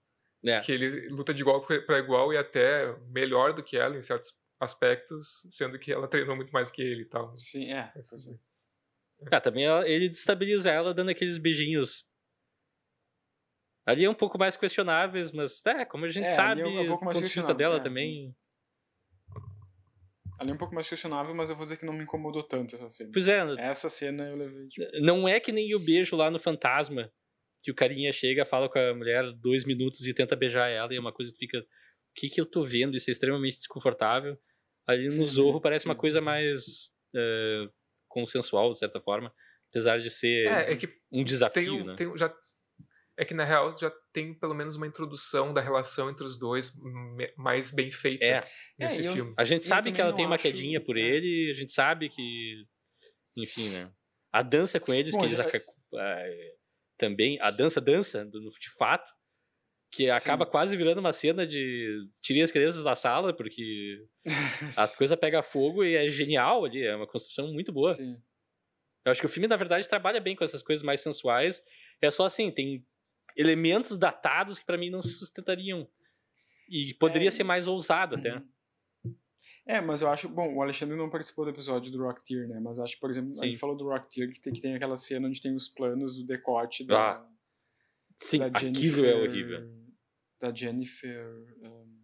[0.45, 0.61] É.
[0.61, 4.35] Que ele luta de igual para igual e até melhor do que ela em certos
[4.61, 7.37] aspectos, sendo que ela treinou muito mais que ele e tal.
[7.39, 7.93] Sim, é.
[7.97, 8.39] Assim.
[9.31, 12.07] Ah, também ele destabiliza ela dando aqueles beijinhos.
[13.87, 16.87] Ali é um pouco mais questionáveis, mas é, como a gente é, sabe, é um,
[16.87, 17.81] pouco mais ponto de vista dela é.
[17.81, 18.37] também.
[20.39, 22.75] Ali é um pouco mais questionável, mas eu vou dizer que não me incomodou tanto
[22.75, 23.11] essa cena.
[23.13, 23.41] Pois é.
[23.59, 24.69] Essa cena eu levei.
[24.69, 25.01] Tipo...
[25.01, 27.11] Não é que nem o beijo lá no Fantasma,
[27.63, 30.97] que o carinha chega, fala com a mulher dois minutos e tenta beijar ela, e
[30.97, 31.59] é uma coisa que fica.
[31.59, 31.65] O
[32.19, 32.97] que, que eu tô vendo?
[32.97, 34.39] Isso é extremamente desconfortável.
[34.87, 35.89] Ali no uhum, Zorro parece sim.
[35.89, 36.93] uma coisa mais.
[37.15, 37.71] Uh,
[38.17, 39.31] consensual, de certa forma,
[39.71, 40.79] apesar de ser é, é
[41.13, 41.77] um desafio.
[41.77, 41.95] Tem, né?
[41.97, 42.35] tem, já,
[43.19, 46.73] é que na real já tem pelo menos uma introdução da relação entre os dois
[47.37, 48.41] mais bem feita é.
[48.79, 49.35] nesse é, filme.
[49.37, 51.01] A gente sabe que ela tem uma quedinha por é.
[51.01, 52.65] ele, a gente sabe que.
[53.37, 53.91] Enfim, né?
[54.33, 55.47] A dança com eles, Bom, que eles já...
[55.47, 56.55] É,
[56.99, 57.39] também.
[57.41, 59.11] A dança, dança, de fato
[59.91, 60.51] que acaba Sim.
[60.51, 64.05] quase virando uma cena de tirei as crianças da sala, porque
[64.77, 67.95] a coisa pega fogo e é genial ali, é uma construção muito boa.
[67.95, 68.15] Sim.
[69.05, 71.63] Eu acho que o filme, na verdade, trabalha bem com essas coisas mais sensuais.
[72.03, 72.85] É só assim, tem
[73.37, 75.89] elementos datados que para mim não se sustentariam.
[76.69, 77.31] E poderia é...
[77.31, 78.35] ser mais ousado até.
[78.35, 78.49] Uhum.
[79.65, 82.61] É, mas eu acho, bom, o Alexandre não participou do episódio do Rocketeer, né?
[82.61, 83.43] Mas acho, por exemplo, Sim.
[83.43, 86.19] a gente falou do Rocketeer que tem, que tem aquela cena onde tem os planos,
[86.19, 87.29] o decote da, ah
[88.17, 89.71] Sim, da aquilo é horrível.
[90.41, 91.27] Da Jennifer.
[91.63, 92.03] Um...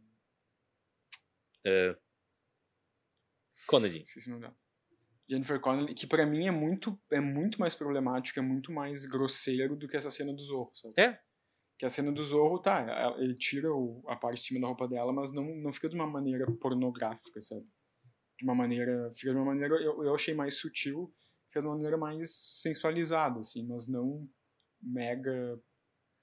[1.65, 1.97] É...
[3.67, 4.03] Connelly.
[5.29, 9.77] Jennifer Connelly, que para mim é muito, é muito mais problemático, é muito mais grosseiro
[9.77, 10.95] do que essa cena do Zorro, sabe?
[10.99, 11.19] É.
[11.79, 14.87] Que a cena do Zorro, tá, ele tira o, a parte de cima da roupa
[14.87, 17.67] dela, mas não, não fica de uma maneira pornográfica, sabe?
[18.39, 21.13] De uma maneira, fica de uma maneira, eu, eu achei mais sutil,
[21.49, 24.29] fica de uma maneira mais sensualizada, assim, mas não
[24.81, 25.61] mega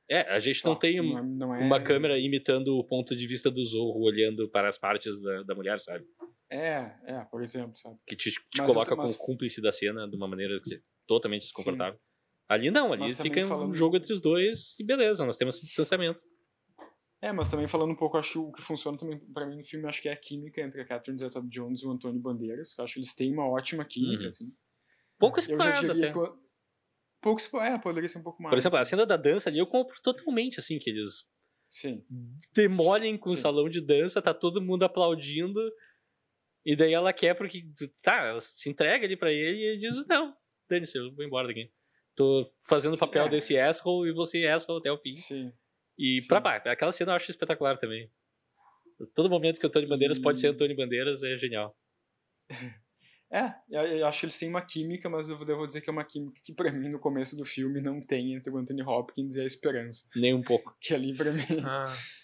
[0.10, 1.64] é, a gente não tem um, não é...
[1.64, 5.56] uma câmera imitando o ponto de vista do Zorro olhando para as partes da, da
[5.56, 6.04] mulher, sabe?
[6.52, 7.98] É, é, por exemplo, sabe?
[8.08, 9.16] Que te, te coloca mas...
[9.16, 10.60] como cúmplice da cena de uma maneira
[11.06, 11.94] totalmente desconfortável.
[11.94, 12.06] Sim.
[12.48, 13.70] Ali não, ali mas fica falando...
[13.70, 16.22] um jogo entre os dois e beleza, nós temos esse distanciamento.
[17.22, 19.64] É, mas também falando um pouco, acho que o que funciona também para mim no
[19.64, 22.80] filme, acho que é a química entre a Catherine Zeta-Jones e o Antônio Bandeiras, que
[22.80, 24.30] eu acho que eles têm uma ótima química, uhum.
[24.30, 24.54] assim.
[25.20, 26.08] Pouco explorado até.
[26.08, 26.20] Que
[27.22, 28.52] pouco é, poderia ser um pouco mais.
[28.52, 31.26] Por exemplo, a cena da dança ali eu compro totalmente, assim, que eles
[31.68, 32.06] Sim.
[32.54, 33.36] demolem com Sim.
[33.36, 35.60] o salão de dança, tá todo mundo aplaudindo,
[36.66, 37.64] e daí ela quer porque,
[38.02, 40.36] tá, ela se entrega ali pra ele e ele diz, não,
[40.70, 41.72] dane-se, eu vou embora daqui.
[42.16, 43.30] Tô fazendo o papel é.
[43.30, 45.14] desse asshole e você é asshole até o fim.
[45.14, 45.54] Sim.
[45.98, 46.28] E Sim.
[46.28, 48.12] pra pá, aquela cena eu acho espetacular também.
[49.14, 50.22] Todo momento que o Antônio Bandeiras e...
[50.22, 51.78] pode ser Antônio Bandeiras é genial.
[53.32, 53.54] É,
[54.00, 56.42] eu acho que eles têm uma química, mas eu devo dizer que é uma química
[56.44, 59.46] que pra mim no começo do filme não tem entre o Anthony Hopkins e a
[59.46, 60.08] Esperança.
[60.16, 60.76] Nem um pouco.
[60.82, 61.44] Que ali pra mim.
[61.64, 61.84] Ah.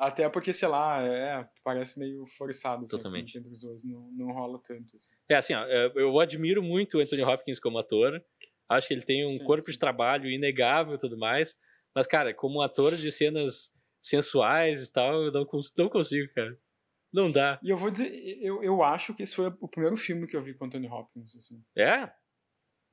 [0.00, 2.86] Até porque, sei lá, é, parece meio forçado.
[2.86, 3.36] Totalmente.
[3.36, 4.96] Entre os dois, não, não rola tanto.
[4.96, 5.10] Assim.
[5.28, 8.24] É assim, ó, eu admiro muito o Anthony Hopkins como ator.
[8.66, 9.72] Acho que ele tem um sim, corpo sim.
[9.72, 11.54] de trabalho inegável e tudo mais.
[11.94, 15.46] Mas, cara, como ator de cenas sensuais e tal, eu não,
[15.76, 16.58] não consigo, cara.
[17.12, 17.60] Não dá.
[17.62, 20.42] E eu vou dizer, eu, eu acho que esse foi o primeiro filme que eu
[20.42, 21.36] vi com Anthony Hopkins.
[21.36, 21.62] Assim.
[21.76, 22.10] É?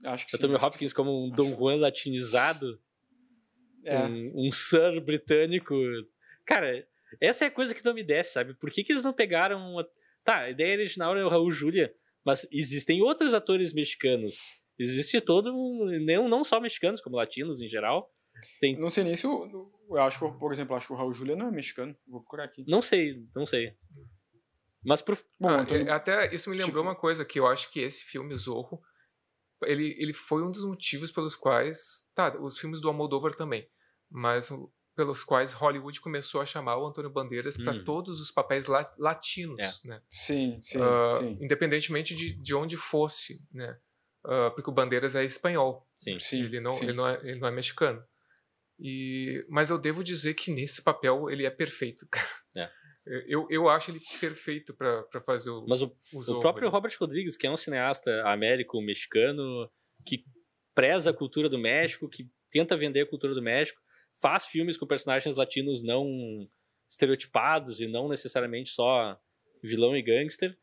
[0.04, 2.82] Acho que Anthony sim, Hopkins como um Dom Juan latinizado.
[3.86, 4.04] É.
[4.04, 5.74] Um, um Sir britânico.
[6.46, 6.86] Cara,
[7.22, 8.54] essa é a coisa que não me desce, sabe?
[8.56, 9.60] Por que, que eles não pegaram.
[9.74, 9.88] Uma...
[10.24, 11.94] Tá, a ideia original é o Raul Julia,
[12.26, 14.36] mas existem outros atores mexicanos
[14.80, 15.88] Existe todo um.
[16.06, 18.14] Não, não só mexicanos, como latinos em geral.
[18.62, 19.72] Tem, Não sei nem se o.
[19.90, 21.96] Eu acho que, por exemplo, acho que o Raul Júlia não é mexicano.
[22.06, 22.64] Vou procurar aqui.
[22.68, 23.74] não sei, não sei.
[24.86, 27.48] Mas pro, Bom, Ah, Antônio- é- até isso me lembrou tipo- uma coisa, que eu
[27.48, 28.80] acho que esse filme, Zorro,
[29.64, 32.08] ele, ele foi um dos motivos pelos quais.
[32.14, 33.68] Tá, os filmes do Almodóvar também.
[34.12, 34.50] Mas
[34.98, 37.84] pelos quais Hollywood começou a chamar o Antônio Bandeiras para Uhum.
[37.86, 39.88] todos os papéis la- latinos, É.
[39.88, 40.02] né?
[40.10, 41.38] Sim, sim, Ah, sim.
[41.40, 43.78] Independentemente de, de onde fosse, né?
[44.26, 45.88] Ah, porque o Bandeiras é espanhol.
[45.96, 46.18] sim.
[46.20, 46.86] Sim, ele, não, sim.
[46.86, 48.04] ele, não é, ele não é mexicano.
[48.80, 52.08] E, mas eu devo dizer que nesse papel ele é perfeito.
[52.12, 52.28] cara.
[52.58, 52.70] É.
[53.28, 56.70] Eu, eu acho ele perfeito para fazer o, Mas o, o o próprio.
[56.70, 59.70] Robert Rodrigues, que é um cineasta américo-mexicano,
[60.06, 60.26] que
[60.76, 63.80] preza a cultura do México, que tenta vender a cultura do México,
[64.22, 66.50] faz filmes com personagens latinos não
[66.90, 69.20] estereotipados e não necessariamente só
[69.64, 70.58] vilão e gangster.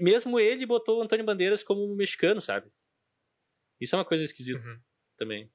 [0.00, 2.70] Mesmo ele botou o Antônio Bandeiras como um mexicano, sabe?
[3.80, 4.80] Isso é uma coisa esquisita Uhum.
[5.16, 5.52] também.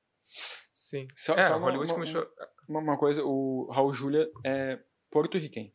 [0.71, 1.07] Sim.
[1.15, 2.29] Só, é, só uma, Hollywood uma- começou.
[2.67, 4.79] uma, uma coisa, o Raul Júlia é
[5.09, 5.71] porto-riquenho.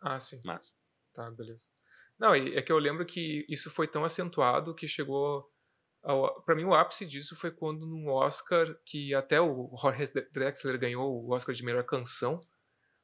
[0.00, 0.40] Ah, sim.
[0.44, 0.72] Mas.
[1.12, 1.66] Tá, beleza.
[2.18, 5.50] Não, é que eu lembro que isso foi tão acentuado que chegou.
[6.44, 11.24] Pra mim, o ápice disso foi quando num Oscar, que até o Jorge Drexler ganhou
[11.24, 12.40] o Oscar de melhor canção,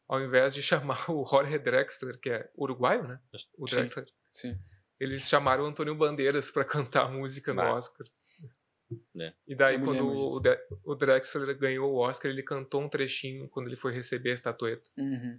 [0.09, 3.20] ao invés de chamar o Jorge Drexler, que é uruguaio, né?
[3.59, 3.76] O Sim.
[3.76, 4.07] Drexler.
[4.30, 4.59] Sim.
[4.99, 7.61] Eles chamaram o Antônio Bandeiras pra cantar a música no.
[7.62, 8.07] Oscar.
[9.18, 9.32] É.
[9.47, 10.40] E daí, quando o,
[10.84, 14.88] o Drexler ganhou o Oscar, ele cantou um trechinho quando ele foi receber a estatueta.
[14.97, 15.38] Uhum.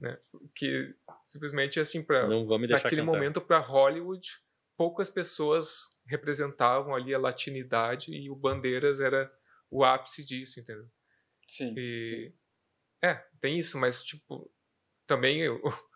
[0.53, 0.93] Que
[1.23, 3.13] simplesmente, assim, pra, Não vão me deixar naquele cantar.
[3.13, 4.29] momento para Hollywood
[4.77, 9.31] poucas pessoas representavam ali a latinidade e o Bandeiras era
[9.69, 10.87] o ápice disso, entendeu?
[11.47, 12.33] Sim, E sim.
[13.03, 14.51] é, tem isso, mas tipo
[15.05, 15.61] também eu-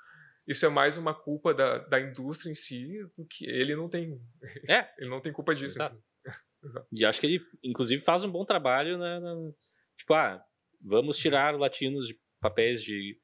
[0.48, 2.88] isso é mais uma culpa da, da indústria em si
[3.18, 4.20] do que ele não tem
[4.68, 4.90] É.
[4.98, 5.76] ele não tem culpa disso.
[5.78, 5.96] Exato.
[5.96, 6.12] entendeu?
[6.64, 6.88] Exato.
[6.92, 9.20] E acho que ele, inclusive, faz um bom trabalho na.
[9.20, 9.52] na-
[9.98, 10.44] tipo, ah,
[10.80, 13.20] vamos tirar latinos de papéis de,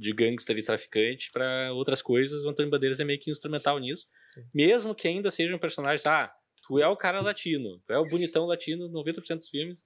[0.00, 2.44] de gangster e traficante para outras coisas.
[2.44, 4.08] O Antônio Bandeiras é meio que instrumental nisso.
[4.32, 4.44] Sim.
[4.52, 6.32] Mesmo que ainda seja um personagem, ah,
[6.66, 9.84] tu é o cara latino, tu é o bonitão latino 90% dos filmes.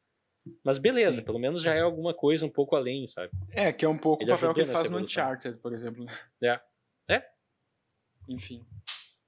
[0.62, 1.24] Mas beleza, Sim.
[1.24, 3.32] pelo menos já é alguma coisa um pouco além, sabe?
[3.50, 4.98] É, que é um pouco Ele o papel que ele faz no.
[4.98, 6.06] Uncharted, por exemplo.
[6.42, 6.60] É.
[7.08, 7.26] É.
[8.28, 8.64] Enfim.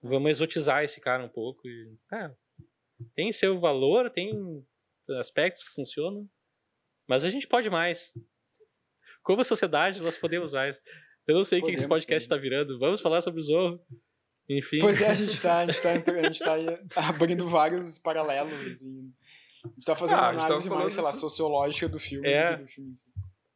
[0.03, 1.66] Vamos exotizar esse cara um pouco.
[1.66, 2.30] E, ah,
[3.14, 4.64] tem seu valor, tem
[5.18, 6.28] aspectos que funcionam,
[7.09, 8.12] mas a gente pode mais.
[9.27, 10.81] Como sociedade, nós podemos mais.
[11.27, 12.79] Eu não sei o que esse podcast está virando.
[12.79, 13.81] Vamos falar sobre o Zorro.
[14.49, 14.79] Enfim.
[14.79, 18.55] Pois é, a gente tá, a gente tá, a gente tá aí abrindo vários paralelos.
[18.55, 19.12] Assim.
[19.64, 22.29] A gente tá fazendo Ah, uma análise mais, sei lá, sociológica do filme.
[22.29, 22.57] É.
[22.57, 22.93] do filme.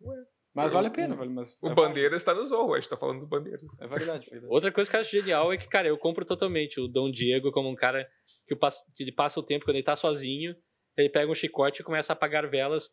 [0.03, 0.17] Ué,
[0.53, 1.31] Mas o- vale a pena, vale.
[1.31, 3.63] Mas O é Bandeiras está no Zorro, a gente tá falando do Bandeiras.
[3.81, 4.53] É verdade, é verdade.
[4.53, 7.53] Outra coisa que eu acho genial é que, cara, eu compro totalmente o Dom Diego
[7.53, 8.05] como um cara
[8.49, 8.57] que,
[8.97, 10.57] que ele passa o tempo quando ele tá sozinho,
[10.97, 12.91] ele pega um chicote e começa a apagar velas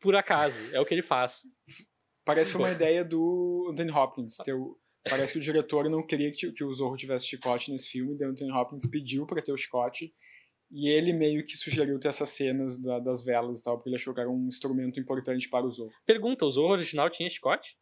[0.00, 0.56] por acaso.
[0.72, 1.42] É o que ele faz.
[2.24, 4.36] Parece que foi uma ideia do Anthony Hopkins.
[4.44, 4.78] ter o-
[5.08, 8.28] Parece que o diretor não queria que, que o Zorro tivesse chicote nesse filme, daí
[8.28, 10.14] o Anthony Hopkins pediu pra ter o chicote.
[10.70, 13.96] E ele meio que sugeriu ter essas cenas da- das velas e tal, porque ele
[13.96, 15.90] achou que era um instrumento importante para o Zorro.
[16.06, 17.76] Pergunta, o Zorro original tinha chicote?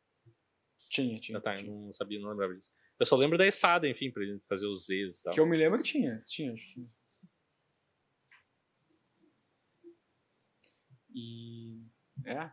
[0.88, 1.36] Tinha, tinha.
[1.38, 1.72] Ah, tá, eu tinha.
[1.72, 2.70] não sabia, não lembrava disso.
[2.98, 5.34] Eu só lembro da espada, enfim, pra ele fazer os Z's e tal.
[5.34, 6.54] Que eu me lembro que tinha, tinha.
[6.54, 6.86] tinha.
[11.14, 11.87] E.
[12.28, 12.50] É.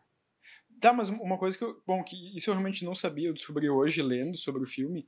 [0.80, 1.82] Tá, mas uma coisa que eu.
[1.86, 5.08] Bom, que isso eu realmente não sabia, eu descobri hoje lendo sobre o filme.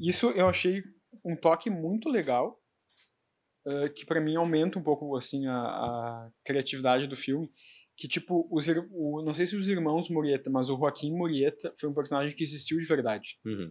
[0.00, 0.82] Isso eu achei
[1.24, 2.58] um toque muito legal,
[3.66, 7.50] eh, que pra mim aumenta um pouco, assim, a, a criatividade do filme.
[7.96, 11.88] Que, tipo, os, o, não sei se os irmãos Murieta, mas o Joaquim Murieta foi
[11.88, 13.70] um personagem que existiu de verdade Uhum.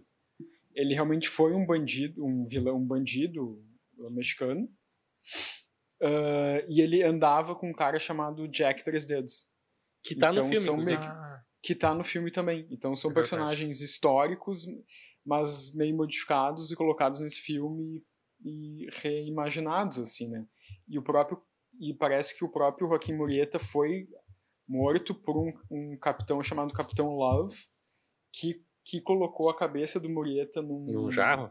[0.74, 3.62] ele realmente foi um bandido, um vilão, um bandido
[3.98, 4.68] uh, mexicano.
[6.00, 9.48] Uh, e ele andava com um cara chamado Jack Três Dedos,
[10.04, 12.66] Que tá no Então, filme, são meio- Ah, que tá no filme também.
[12.70, 14.66] Então são É personagens históricos,
[15.24, 18.04] mas meio modificados e colocados nesse filme
[18.44, 20.46] e reimaginados assim, né?
[20.86, 21.40] E o próprio
[21.80, 24.06] e parece que o próprio Joaquim Murieta foi
[24.68, 27.56] morto por um, um capitão chamado Capitão Love,
[28.32, 31.50] que que colocou a cabeça do Murieta num, No jarro?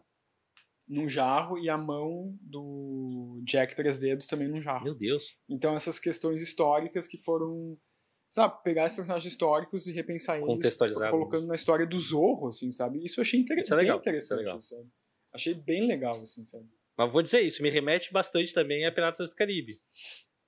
[0.87, 4.83] num jarro e a mão do Jack Três Dedos também num jarro.
[4.83, 5.35] Meu Deus.
[5.49, 7.75] Então essas questões históricas que foram,
[8.33, 10.75] sabe, pegar esses personagens históricos e repensar eles,
[11.11, 13.03] colocando na história do Zorro, assim, sabe?
[13.05, 14.61] Isso eu achei inter Isso é bem legal, isso é interessante, legal.
[14.61, 14.89] sabe?
[15.31, 16.67] Achei bem legal, assim, sabe?
[16.97, 19.73] Mas vou dizer isso, me remete bastante também a Piratas do Caribe.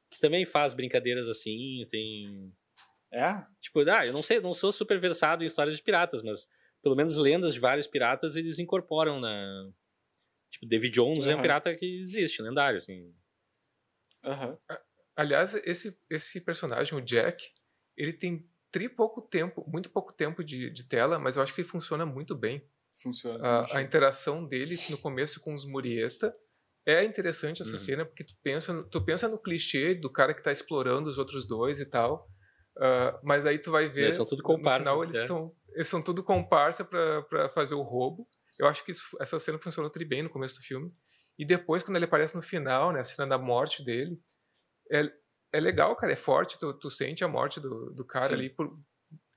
[0.10, 2.52] Que também faz brincadeiras assim, tem.
[3.14, 3.44] É?
[3.62, 6.48] Tipo, ah, eu não sei, não sou super versado em histórias de piratas, mas
[6.82, 9.72] pelo menos lendas de vários piratas eles incorporam na.
[10.50, 13.14] Tipo, David Jones é um pirata que existe, lendário, assim.
[14.24, 14.58] Aham.
[15.16, 17.54] Aliás, esse, esse personagem, o Jack,
[17.98, 21.62] ele tem tri pouco tempo, muito pouco tempo de, de tela, mas eu acho que
[21.62, 22.68] ele funciona muito bem.
[23.02, 23.46] Funciona.
[23.46, 26.36] A, a interação dele no começo com os Murieta
[26.86, 27.78] é interessante essa Uhum.
[27.78, 31.18] cena porque tu pensa, no- tu pensa no clichê do cara que tá explorando os
[31.18, 32.28] outros dois e tal,
[32.78, 35.22] ah, mas aí tu vai ver Eles são tudo no comparsa, final eles é.
[35.22, 38.26] estão eles são tudo comparsa pra fazer o roubo.
[38.58, 40.90] Eu acho que isso- essa cena funcionou tri bem no começo do filme
[41.38, 44.18] e depois quando ele aparece no final, né, a cena da morte dele,
[44.90, 45.12] é,
[45.58, 48.34] é legal, cara, é forte, tu, tu sente a morte do, do cara Sim.
[48.34, 48.78] ali por,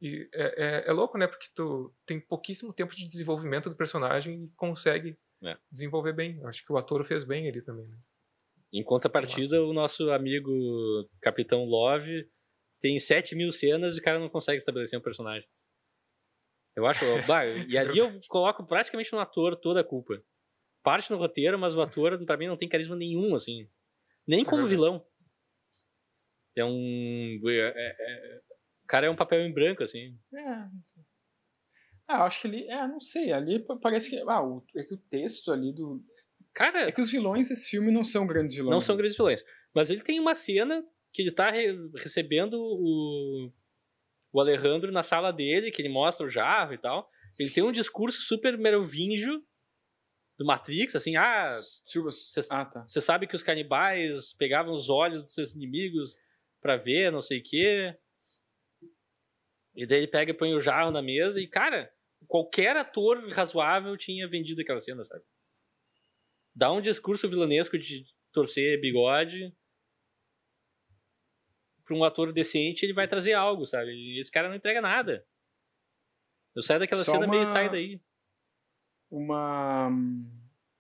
[0.01, 1.27] e é, é, é louco, né?
[1.27, 5.57] Porque tu tem pouquíssimo tempo de desenvolvimento do personagem e consegue É.
[5.71, 6.39] desenvolver bem.
[6.39, 7.99] Eu acho que o ator fez bem ali também, né?
[8.73, 10.53] Em contrapartida, o nosso amigo
[11.23, 12.31] Capitão Love
[12.81, 15.49] tem 7 mil cenas e o cara não consegue estabelecer um personagem.
[16.77, 17.05] Eu acho.
[17.27, 20.23] bah, e ali eu coloco praticamente no ator toda a culpa.
[20.83, 23.69] Parte no roteiro, mas o ator, pra mim, não tem carisma nenhum, assim.
[24.27, 24.77] Nem como verdade.
[24.77, 25.07] vilão.
[26.61, 27.41] É um.
[27.47, 28.41] é- é- é-
[28.85, 30.19] o cara é um papel em branco, assim.
[30.35, 30.51] É.
[32.09, 32.67] Ah, eu acho que ali.
[32.69, 33.33] É, não sei.
[33.33, 34.19] Ali pa- parece que.
[34.29, 36.03] Ah, o, é que o texto ali do.
[36.55, 38.71] Cara, É que os vilões desse filme não são grandes vilões.
[38.73, 38.99] não são né?
[39.01, 39.45] grandes vilões.
[39.75, 40.83] Mas ele tem uma cena
[41.13, 43.53] que ele tá re- recebendo o,
[44.33, 47.09] o Alejandro na sala dele, que ele mostra o jarro e tal.
[47.39, 49.41] Ele tem um discurso super merovingio
[50.39, 51.47] do Matrix, assim, ah.
[51.49, 52.85] Cês- Ah, tá.
[52.87, 56.17] você sabe que os canibais pegavam os olhos dos seus inimigos
[56.61, 57.99] pra ver, não sei o quê.
[59.75, 61.93] E daí ele pega e põe o jarro na mesa e, cara,
[62.27, 65.25] qualquer ator razoável tinha vendido aquela cena, sabe?
[66.55, 69.55] Dá um discurso vilanesco de torcer bigode
[71.85, 73.93] pra um ator decente, ele vai trazer algo, sabe?
[73.93, 75.27] E esse cara não entrega nada.
[76.55, 78.01] Eu saio daquela Só cena meio uma- tai daí.
[79.11, 79.89] Uma.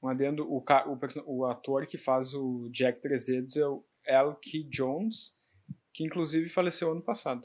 [0.03, 0.53] Um adendo.
[0.53, 5.38] O, ca- o, perso- o ator que faz o Jack Trezedos é o Elke Jones,
[5.93, 7.43] que inclusive faleceu ano passado.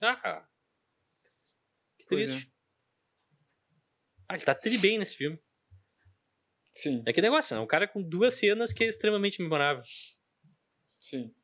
[0.00, 0.46] Ah,
[1.98, 2.52] que Pois triste.
[4.28, 5.40] Ah, ele tá tri bem nesse filme.
[6.72, 7.62] Sim, É que negócio, né?
[7.62, 9.82] Um cara com duas cenas que é extremamente memorável.
[11.00, 11.34] sim.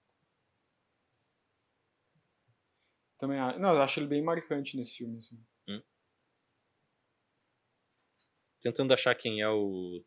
[3.17, 3.59] Também acho.
[3.59, 5.19] Não, eu acho ele bem marcante nesse filme.
[5.19, 5.41] Assim.
[8.63, 10.05] Tentando achar quem é o.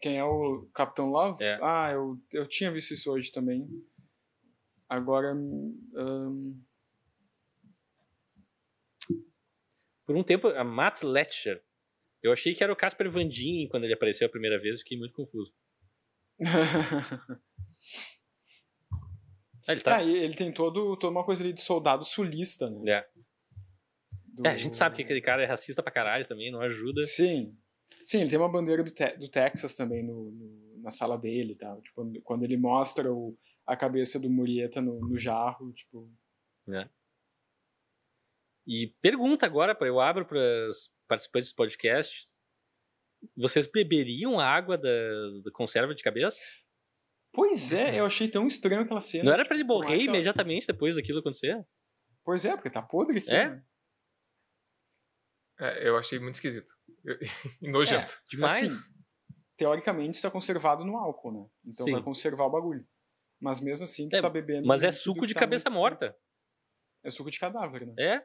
[0.00, 1.42] Quem é o Capitão Love?
[1.42, 1.58] É.
[1.62, 3.68] Ah, eu, eu tinha visto isso hoje também.
[4.92, 5.34] Agora.
[5.34, 6.62] hum,
[10.06, 11.62] Por um tempo, a Matt Letcher.
[12.22, 14.98] Eu achei que era o Casper Van Dien quando ele apareceu a primeira vez, fiquei
[14.98, 15.52] muito confuso.
[19.68, 19.96] Ah, ele tá.
[19.98, 22.90] Ah, e ele tem todo, toda uma coisa ali de soldado sulista, né?
[22.94, 23.08] É.
[24.26, 27.00] Do- É, a gente sabe que aquele cara é racista pra caralho também, não ajuda.
[27.04, 27.56] Sim.
[28.02, 31.54] Sim, ele tem uma bandeira do, Te- do Texas também no, no- na sala dele
[31.54, 31.80] tal.
[31.80, 36.10] Tipo, quando ele mostra o, a cabeça do Murieta no, no jarro, tipo.
[38.66, 40.38] E pergunta agora, eu abro para
[40.68, 42.24] os participantes do podcast.
[43.36, 44.88] Vocês beberiam água da,
[45.44, 46.40] da conserva de cabeça?
[47.32, 49.24] Pois é, eu achei tão estranho aquela cena.
[49.24, 51.64] Não era pra ele tipo, morrer essa- imediatamente depois daquilo acontecer?
[52.24, 53.30] Pois é, porque tá podre aqui.
[53.30, 53.48] É?
[53.48, 53.64] né?
[55.60, 56.72] É, eu achei muito esquisito.
[57.60, 58.20] E nojento.
[58.30, 58.64] Demais.
[58.64, 58.76] Assim,
[59.56, 61.50] teoricamente isso é conservado no álcool, né?
[61.64, 61.92] Então Sim.
[61.92, 62.86] vai conservar o bagulho.
[63.42, 64.66] Mas mesmo assim, tu É, tá bebendo.
[64.68, 66.16] Mas é suco de tá cabeça no- morta.
[67.02, 67.92] É suco de cadáver, né?
[67.98, 68.24] É.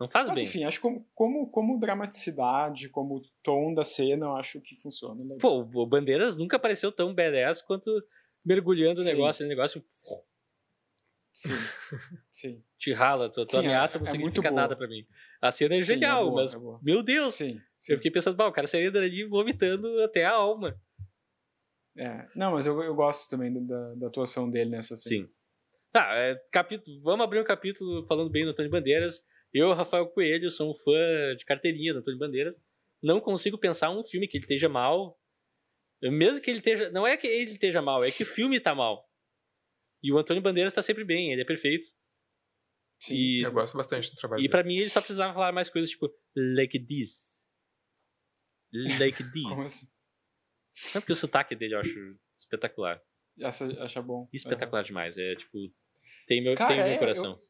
[0.00, 0.46] Não faz Mas bem.
[0.46, 5.22] enfim, acho que como, como, como dramaticidade, como tom da cena, eu acho que funciona.
[5.22, 5.38] legal.
[5.38, 7.88] Pô, o Bandeiras nunca pareceu tão badass quanto
[8.44, 9.46] mergulhando o negócio.
[9.46, 9.84] O negócio
[11.32, 11.50] Sim.
[12.30, 12.64] Sim.
[12.76, 13.30] te rala.
[13.30, 15.06] Tua, tua Sim, é- ameaça não é muito significa nada pra mim.
[15.40, 17.60] A cena é Sim, genial, é boa, mas, é meu Deus, Sim.
[17.76, 17.92] sim.
[17.92, 20.76] eu fiquei pensando, "Bah, o cara sairia dali vomitando até a alma.
[21.96, 22.26] É.
[22.34, 25.26] Não, mas eu, eu gosto também da, da atuação dele nessa cena.
[25.26, 25.32] Sim.
[25.92, 29.20] Tá, é, capítulo, vamos abrir um capítulo falando bem do Antônio Bandeiras.
[29.52, 32.60] Eu, Rafael Coelho, sou um fã de carteirinha do Antônio Bandeiras.
[33.00, 35.16] Não consigo pensar um filme que ele esteja mal.
[36.02, 36.90] Mesmo que ele esteja.
[36.90, 39.08] Não é que ele esteja mal, é que o filme tá mal.
[40.02, 41.86] E o Antônio Bandeiras tá sempre bem, ele é perfeito.
[43.00, 43.14] Sim.
[43.14, 45.90] E, Eu gosto bastante do trabalho e pra mim ele só precisava falar mais coisas
[45.90, 47.46] tipo, like this.
[48.98, 49.42] Like this.
[49.44, 49.86] Como assim?
[50.94, 53.00] Não, porque o sotaque dele eu acho espetacular.
[53.38, 54.28] Essa acha bom.
[54.32, 55.16] Espetacular demais.
[55.16, 55.58] É tipo.
[56.26, 57.40] Tem meu, Cara, tem meu é, coração.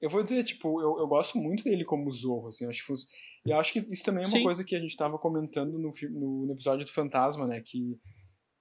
[0.00, 2.92] Eu vou dizer, tipo, eu, eu gosto muito dele como Zorro, assim, eu acho que
[3.46, 4.44] E eu acho que isso também é uma Sim.
[4.44, 7.98] coisa que a gente tava comentando no, no, no episódio do Fantasma, né, que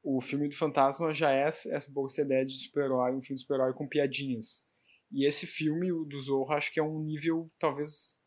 [0.04, 3.36] o filme do Fantasma já é essa essa boa essa ideia de super-herói, um filme
[3.36, 4.66] de super-herói com piadinhas.
[5.12, 8.20] E esse filme, o do Zorro, acho que é um nível, talvez,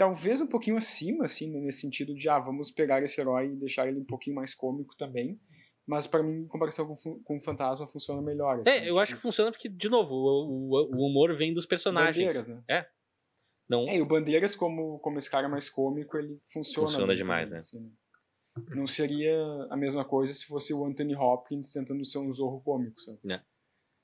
[0.00, 3.56] talvez um pouquinho acima, assim, né, nesse sentido de, ah, vamos pegar esse herói e
[3.56, 5.38] deixar ele um pouquinho mais cômico também,
[5.86, 8.60] Mas para mim, em comparação com, com o Fantasma, funciona melhor.
[8.60, 11.52] assim, É, eu acho que tipo, funciona porque, de novo, o, o, o humor vem
[11.52, 12.16] dos personagens.
[12.16, 12.62] Bandeiras, né?
[13.68, 16.88] Não, É, e o Bandeiras, como, como esse cara mais cômico, ele funciona.
[16.88, 17.58] Funciona demais, também, né?
[17.58, 18.74] assim, né?
[18.74, 19.36] Não seria
[19.68, 23.18] a mesma coisa se fosse o Anthony Hopkins tentando ser um Zorro cômico, sabe?
[23.30, 23.42] É.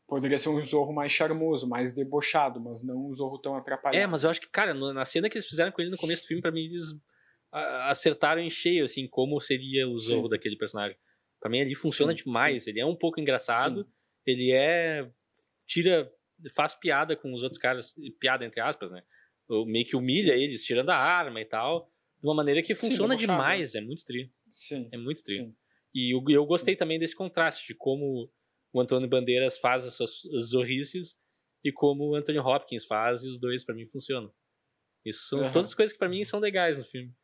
[0.06, 4.00] Poderia ser um Zorro mais charmoso, mais debochado, mas não um Zorro tão atrapalhado.
[4.00, 6.22] É, mas eu acho que, cara, na cena que eles fizeram com ele no começo
[6.22, 6.94] do filme, pra mim, eles
[7.52, 10.28] acertaram em cheio, assim, como seria o Zorro Sim.
[10.30, 10.96] daquele personagem.
[11.40, 12.66] Pra mim, ele funciona Sim, demais.
[12.66, 13.90] Ele é um pouco engraçado, Sim.
[14.26, 15.10] ele é.
[15.66, 16.10] tira.
[16.54, 19.02] faz piada com os outros caras, piada entre aspas, né?
[19.66, 21.90] Meio que humilha eles, tirando a arma e tal,
[22.20, 23.74] de uma maneira que Sim, funciona debochado, demais.
[23.74, 24.32] É muito tri.
[24.48, 25.34] Sim, É muito tri.
[25.34, 25.56] sim.
[25.94, 28.30] E eu, eu gostei também desse contraste, de como
[28.78, 31.16] o Antônio Bandeiras faz as suas zorrices
[31.64, 34.32] e como o Anthony Hopkins faz, e os dois pra mim funcionam.
[35.04, 35.52] Isso são Aham.
[35.52, 37.14] todas as coisas que pra mim são legais no filme.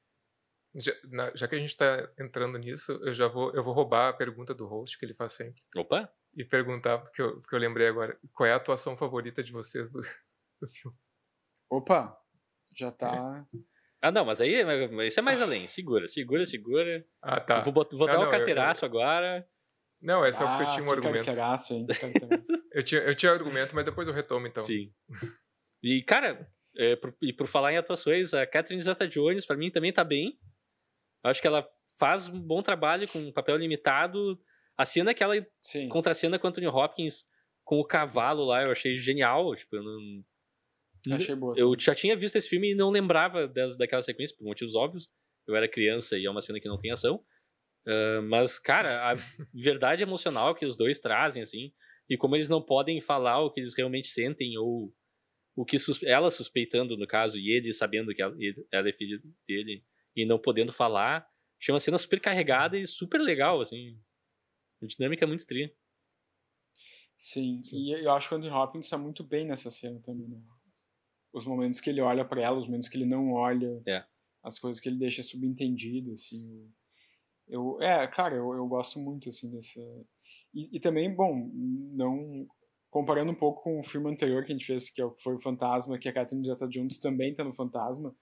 [0.74, 4.08] Já, na- já que a gente tá entrando nisso, eu já vou, eu vou roubar
[4.08, 6.10] a pergunta do host, que ele faz sempre, Opa!
[6.34, 9.90] e perguntar, porque eu, porque eu lembrei agora, qual é a atuação favorita de vocês
[9.90, 10.00] do,
[10.60, 10.96] do filme?
[11.70, 12.18] Opa,
[12.74, 13.46] já tá.
[14.00, 14.52] Ah, não, mas aí
[15.06, 15.68] isso é mais além.
[15.68, 17.06] Segura, segura, segura.
[17.20, 17.58] Ah, tá.
[17.58, 19.46] Eu vou, vou Ah, dar não, o eu- carteiraço agora.
[20.02, 21.30] Não, é só porque eu Ah, tinha um argumento.
[21.30, 21.86] hein?
[22.74, 24.64] Eu tinha, eu tinha argumento, mas depois eu retomo, então.
[24.64, 24.92] Sim.
[25.82, 29.92] E, cara, é, por- e por falar em atuações, a Catherine Zeta-Jones, pra mim, também
[29.92, 30.38] tá bem.
[31.22, 34.40] Acho que ela faz um bom trabalho com um papel limitado.
[34.76, 35.88] A cena que ela Sim.
[35.88, 37.24] contracena com o Anthony Hopkins
[37.62, 39.54] com o cavalo lá, eu achei genial.
[39.54, 40.24] Tipo, eu não.
[41.14, 41.54] Achei boa.
[41.56, 43.46] Eu já tinha visto esse filme e não lembrava
[43.76, 45.08] daquela sequência, por motivos óbvios.
[45.46, 47.22] Eu era criança e é uma cena que não tem ação.
[47.86, 49.14] Ah, mas, cara, a
[49.52, 51.72] verdade emocional que os dois trazem, assim,
[52.08, 54.94] e como eles não podem falar o que eles realmente sentem, ou
[55.56, 58.34] o que sus- ela suspeitando, no caso, e ele sabendo que ela,
[58.88, 59.84] é filha dele,
[60.16, 61.26] e não podendo falar,
[61.60, 63.98] achei uma cena super carregada e super legal, assim.
[64.82, 65.74] A dinâmica é muito tri.
[67.16, 70.42] Sim, e eu acho que o Anthony Hopkins tá muito bem nessa cena também, né?
[71.32, 74.04] Os momentos que ele olha pra ela, os momentos que ele não olha, É.
[74.42, 76.68] as coisas que ele deixa subentendidas, assim.
[77.52, 79.80] Eu, é, cara, eu, eu gosto muito, assim, dessa...
[80.54, 81.50] E, e também, bom,
[81.94, 82.46] não...
[82.90, 85.34] Comparando um pouco com o filme anterior que a gente fez, que é o- foi
[85.34, 88.14] o Fantasma, que a Catherine Zeta-Jones também tá no Fantasma,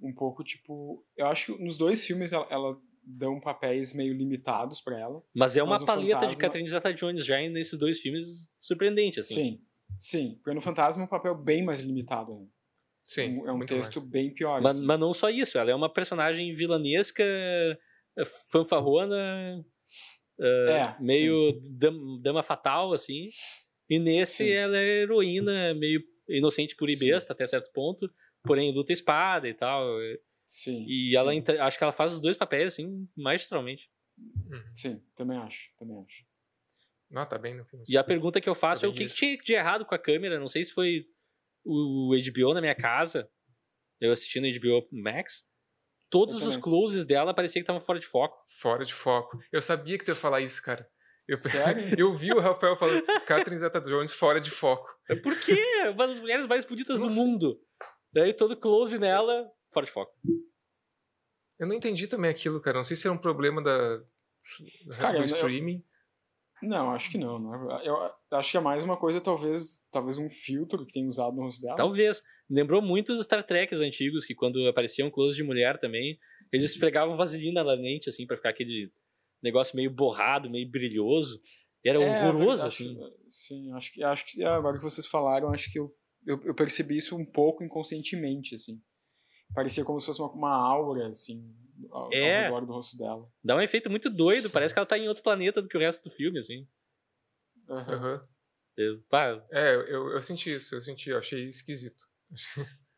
[0.00, 1.04] um pouco, tipo...
[1.16, 5.22] Eu acho que nos dois filmes ela, ela dão papéis meio limitados pra ela.
[5.34, 9.34] Mas é uma Mas paleta de fantasma- Catherine Zeta-Jones já nesses dois filmes surpreendente, assim.
[9.34, 9.60] Sim,
[9.96, 10.34] sim.
[10.42, 12.46] Porque no Fantasma é um papel bem mais limitado, né?
[13.02, 14.10] Sim, Um- é um texto mais.
[14.10, 14.60] bem pior.
[14.60, 14.86] Mas, assim.
[14.86, 17.24] mas não só isso, ela é uma personagem vilanesca,
[18.24, 19.64] fanfarrona,
[20.40, 23.26] eh, É, meio dam- dama fatal, assim.
[23.88, 24.50] E nesse Sim.
[24.50, 28.10] ela é heroína, meio inocente por besta até certo ponto,
[28.44, 29.86] porém luta espada e tal.
[30.46, 30.84] Sim.
[30.86, 33.90] E ela sim, acho que ela faz os dois papéis, assim, magistralmente.
[34.18, 34.62] Uhum.
[34.72, 36.24] Sim, também acho, também acho.
[37.10, 37.84] Não, tá bem no filme.
[37.88, 39.94] E a pergunta que eu faço Tá é o que, que tinha de errado com
[39.94, 40.38] a câmera?
[40.38, 41.06] Não sei se foi
[41.64, 43.30] o HBO na minha casa,
[44.00, 45.46] eu assistindo HBO Max.
[46.10, 48.36] Todos os closes dela parecia que estavam fora de foco.
[48.48, 49.38] Fora de foco.
[49.52, 50.88] Eu sabia que tu ia falar isso, cara.
[51.26, 51.38] Eu,
[51.98, 54.88] eu vi o Rafael falando Catherine Zeta-Jones fora de foco.
[55.22, 55.62] Por quê?
[55.92, 57.60] Uma das mulheres mais bonitas do mundo.
[58.12, 60.12] Daí todo close nela, fora de foco.
[61.58, 62.78] Eu não entendi também aquilo, cara.
[62.78, 64.00] Não sei se é um problema da,
[64.98, 65.84] Cara, do streaming.
[66.62, 67.38] Não, acho que não.
[67.38, 67.82] né?
[67.84, 67.96] Eu
[68.38, 71.62] acho que é mais uma coisa, talvez, talvez um filtro que tem usado no rosto
[71.62, 71.76] dela.
[71.76, 72.22] Talvez.
[72.50, 76.18] Lembrou muito os Star Treks antigos, que quando aparecia um close de mulher também,
[76.52, 78.90] eles esfregavam vaselina na lente, assim, pra ficar aquele
[79.42, 81.40] negócio meio borrado, meio brilhoso.
[81.84, 82.98] E era É, horroroso, acho- assim.
[83.28, 85.94] Sim, acho que, acho que agora que vocês falaram, acho que eu,
[86.26, 88.80] eu, eu percebi isso um pouco inconscientemente, assim.
[89.54, 91.54] Parecia como se fosse uma, uma aura, assim,
[91.90, 92.46] ao, É.
[92.48, 93.28] ao redor do rosto dela.
[93.42, 95.80] Dá um efeito muito doido, parece que ela tá em outro planeta do que o
[95.80, 96.66] resto do filme, assim.
[97.68, 97.92] Aham.
[97.94, 98.28] Aham.
[98.78, 98.82] É,
[99.50, 100.74] É, eu, eu senti isso.
[100.76, 102.04] Eu senti, eu achei esquisito.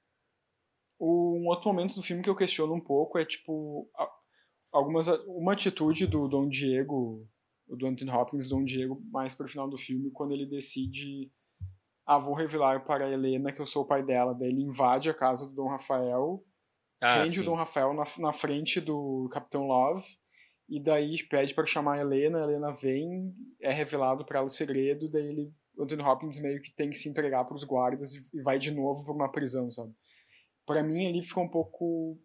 [1.03, 3.91] Um outro momento do filme que eu questiono um pouco é, tipo,
[4.71, 7.27] algumas, uma atitude do Dom Diego,
[7.67, 11.33] do Anthony Hopkins, Dom Diego, mais pro final do filme, quando ele decide,
[12.15, 14.35] ah, vou revelar para a Helena que eu sou o pai dela.
[14.35, 16.45] Daí ele invade a casa do Dom Rafael,
[17.01, 17.41] ah, prende sim.
[17.41, 20.05] o Dom Rafael na, na frente do Capitão Love,
[20.69, 24.51] e daí pede para chamar a Helena, a Helena vem, é revelado para ela o
[24.51, 28.13] segredo, daí ele, o Anthony Hopkins meio que tem que se entregar para os guardas
[28.15, 29.93] e, e vai de novo para uma prisão, sabe?
[30.67, 32.19] Para mim ali ficou um pouco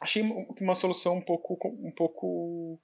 [0.00, 2.80] achei um- uma solução um pouco um pouco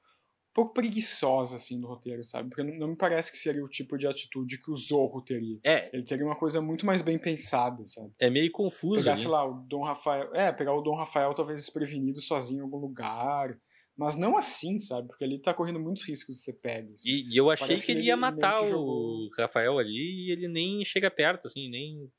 [0.54, 2.48] pouco preguiçosa assim no roteiro, sabe?
[2.50, 5.58] Porque não, não me parece que seria o tipo de atitude que o Zorro teria.
[5.64, 8.12] É, Ele teria uma coisa muito mais bem pensada, sabe?
[8.18, 9.16] é meio confuso, pegar, né?
[9.16, 10.34] sei lá, o Dom Rafael.
[10.34, 13.58] É, pegar o Dom Rafael talvez desprevenido sozinho em algum lugar.
[13.96, 15.06] Mas não assim, sabe?
[15.08, 16.92] Porque ele tá correndo muitos riscos de ser pego.
[16.94, 17.08] Assim.
[17.10, 20.82] E, e eu achei que que ele ia matar o Rafael ali e ele nem
[20.84, 22.10] chega perto, assim, nem.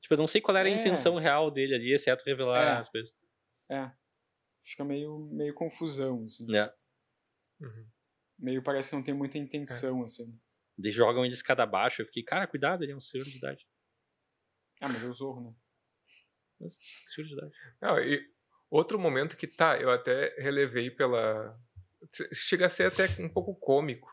[0.00, 0.74] Tipo, eu não sei qual era a É.
[0.74, 2.80] intenção real dele ali, exceto revelar É.
[2.80, 3.14] as coisas.
[3.70, 3.90] É.
[4.64, 6.44] Fica meio, meio confusão, assim.
[6.54, 6.72] É.
[7.64, 7.86] Uhum.
[8.38, 10.38] Meio parece que não tem muita intenção, assim.
[10.76, 12.02] Daí jogam ele escada abaixo.
[12.02, 13.66] Eu fiquei, cara, cuidado, ele é um senhor de idade.
[14.80, 15.54] Ah, mas é o Zorro, né?
[16.60, 16.76] Mas,
[17.06, 17.52] senhor de idade.
[17.80, 18.20] Não, e
[18.70, 21.58] outro momento que tá, eu até relevei pela.
[22.32, 24.12] Chega a ser até um pouco cômico,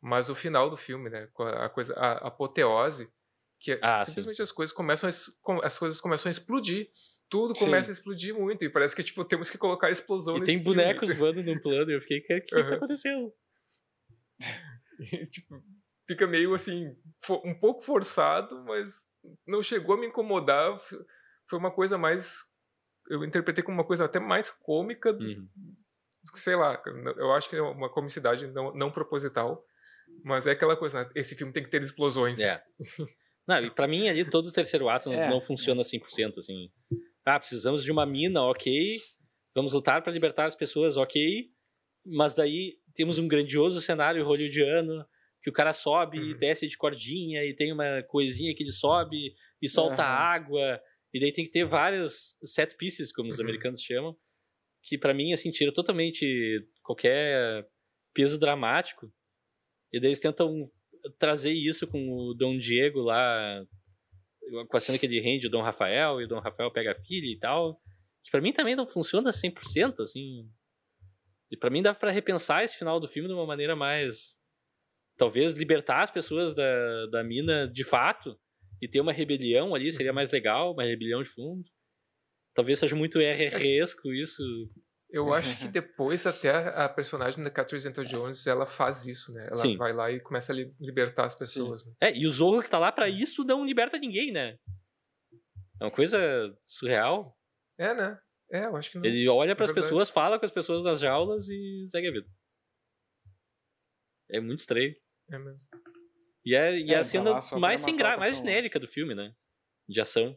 [0.00, 1.28] mas o final do filme, né?
[1.38, 3.10] A coisa, a apoteose,
[3.58, 6.90] que é Ah, simplesmente as coisas começam as coisas começam a explodir.
[7.32, 7.64] Tudo Sim.
[7.64, 10.62] começa a explodir muito e parece que tipo temos que colocar explosão E nesse tem
[10.62, 10.76] filme.
[10.76, 12.74] bonecos voando num plano e eu fiquei, o que, que tá Aham.
[12.76, 13.32] acontecendo?
[15.12, 15.64] E, tipo,
[16.06, 16.94] fica meio assim,
[17.44, 19.10] um pouco forçado, mas
[19.46, 20.78] não chegou a me incomodar.
[21.48, 22.44] Foi uma coisa mais.
[23.08, 25.48] Eu interpretei como uma coisa até mais cômica do, Uhum.
[26.34, 26.80] sei lá,
[27.16, 29.64] eu acho que é uma comicidade não, não proposital,
[30.22, 31.10] mas é aquela coisa, né?
[31.16, 32.40] esse filme tem que ter explosões.
[32.40, 32.62] É.
[33.44, 36.70] Não, e pra mim ali todo o terceiro ato não, É, não funciona 100%, assim.
[37.24, 38.98] Ah, precisamos de uma mina, ok.
[39.54, 41.50] Vamos lutar pra libertar as pessoas, ok.
[42.04, 45.06] Mas daí temos um grandioso cenário hollywoodiano
[45.42, 46.38] que o cara sobe e Uhum.
[46.38, 50.12] desce de cordinha e tem uma coisinha que ele sobe e solta Aham.
[50.34, 50.80] água.
[51.12, 53.44] E daí tem que ter várias set pieces, como os Uhum.
[53.44, 54.16] americanos chamam,
[54.82, 57.66] que pra mim, assim, tira totalmente qualquer
[58.14, 59.12] peso dramático.
[59.92, 60.70] E daí eles tentam
[61.18, 63.64] trazer isso com o Dom Diego lá,
[64.68, 66.94] com a cena que ele rende o Dom Rafael e o Dom Rafael pega a
[66.94, 67.80] filha e tal.
[68.24, 70.48] Que pra mim também não funciona 100%, assim.
[71.50, 74.38] E pra mim dá pra repensar esse final do filme de uma maneira mais.
[75.16, 78.38] Talvez libertar as pessoas da, da mina de fato
[78.80, 81.64] e ter uma rebelião ali seria mais legal, uma rebelião de fundo.
[82.54, 84.42] Talvez seja muito RResco isso.
[85.12, 89.44] Eu acho que depois até a, personagem da Catherine Zeta-Jones, ela faz isso, né?
[89.46, 89.76] Ela Sim.
[89.76, 91.84] vai lá e começa a li- libertar as pessoas.
[91.84, 91.92] Né?
[92.00, 94.58] É, e o Zorro que tá lá pra isso não liberta ninguém, né?
[95.80, 96.18] É uma coisa
[96.64, 97.36] surreal.
[97.78, 98.18] É, né?
[98.50, 99.04] É, eu acho que não.
[99.04, 99.86] Ele olha pras verdade.
[99.88, 102.28] pessoas, fala com as pessoas nas jaulas e segue a vida.
[104.30, 104.94] É muito estranho.
[105.30, 105.68] É mesmo.
[106.44, 109.34] E é, e É, é a tá cena mais sem mais genérica do filme, né?
[109.88, 110.36] De ação.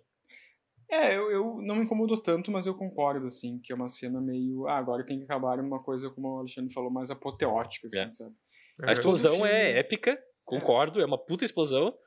[0.89, 4.21] É, eu, eu não me incomodou tanto, mas eu concordo, assim, que é uma cena
[4.21, 4.67] meio.
[4.67, 8.11] Ah, agora tem que acabar numa coisa, como o Alexandre falou, mais apoteótica, assim, É.
[8.11, 8.35] sabe?
[8.83, 11.97] A explosão é épica, concordo, é uma puta explosão.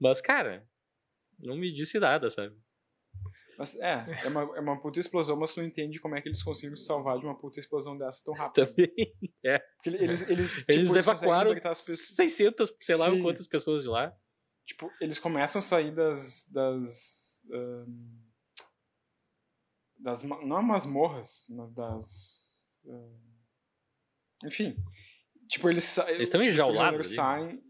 [0.00, 0.66] Mas, cara,
[1.38, 2.56] não me disse nada, sabe?
[3.58, 6.28] Mas é, é uma, é uma puta explosão, mas tu não entende como é que
[6.28, 8.66] eles conseguiram se salvar de uma puta explosão dessa tão rápido.
[8.66, 8.88] Também.
[9.76, 12.16] Porque eles, eles, Eles tipo, eles conseguem evacuaram as pessoas.
[12.16, 13.22] 600, sei lá Sim.
[13.22, 14.16] quantas pessoas de lá.
[14.66, 16.50] Tipo, eles começam a sair das.
[16.52, 17.42] das.
[17.52, 18.21] ahn,
[20.02, 22.80] das não é masmorras, mas das.
[22.86, 24.76] ahn, enfim.
[25.48, 26.14] Tipo, eles saem.
[26.16, 27.62] Eles estão tipo, os enjaulados saem.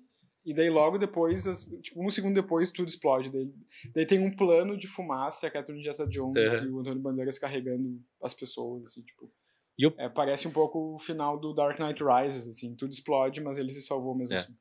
[0.45, 3.31] E daí logo depois, as- tipo, um segundo depois, tudo explode.
[3.31, 3.53] Daí,
[3.95, 6.67] daí tem um plano de fumaça, a Catherine Jetta Jones Uhum.
[6.67, 9.33] e o Antônio Bandeiras carregando as pessoas, assim, tipo.
[9.79, 13.41] E eu- É, parece um pouco o final do Dark Knight Rises, assim, tudo explode,
[13.41, 14.39] mas ele se salvou mesmo É.
[14.39, 14.57] assim.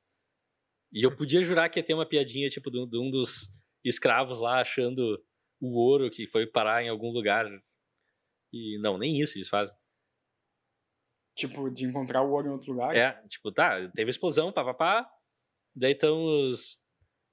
[0.93, 3.49] E eu podia jurar que ia ter uma piadinha, tipo, de um dos
[3.83, 5.19] escravos lá achando
[5.61, 7.45] o ouro que foi parar em algum lugar.
[8.51, 9.75] E não, nem isso eles fazem.
[11.35, 12.95] Tipo, de encontrar o ouro em outro lugar.
[12.95, 15.09] É, tipo, tá, teve explosão, papapá.
[15.73, 16.83] Daí estão os,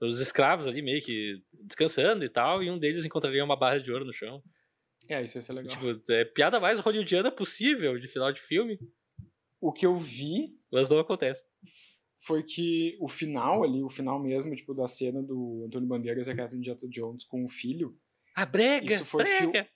[0.00, 3.90] os escravos ali meio que descansando e tal, e um deles encontraria uma barra de
[3.90, 4.42] ouro no chão.
[5.08, 5.70] É, isso ia ser legal.
[5.72, 8.78] Tipo, é piada mais hollywoodiana possível de final de filme,
[9.60, 11.42] O que eu vi mas não acontece.
[12.18, 16.30] foi que o final ali, o final mesmo, tipo, da cena do Antônio Bandeiras e
[16.30, 17.98] a Catherine Zeta-Jones com o filho,
[18.42, 18.94] Ah, brega!
[18.94, 19.68] Isso foi brega!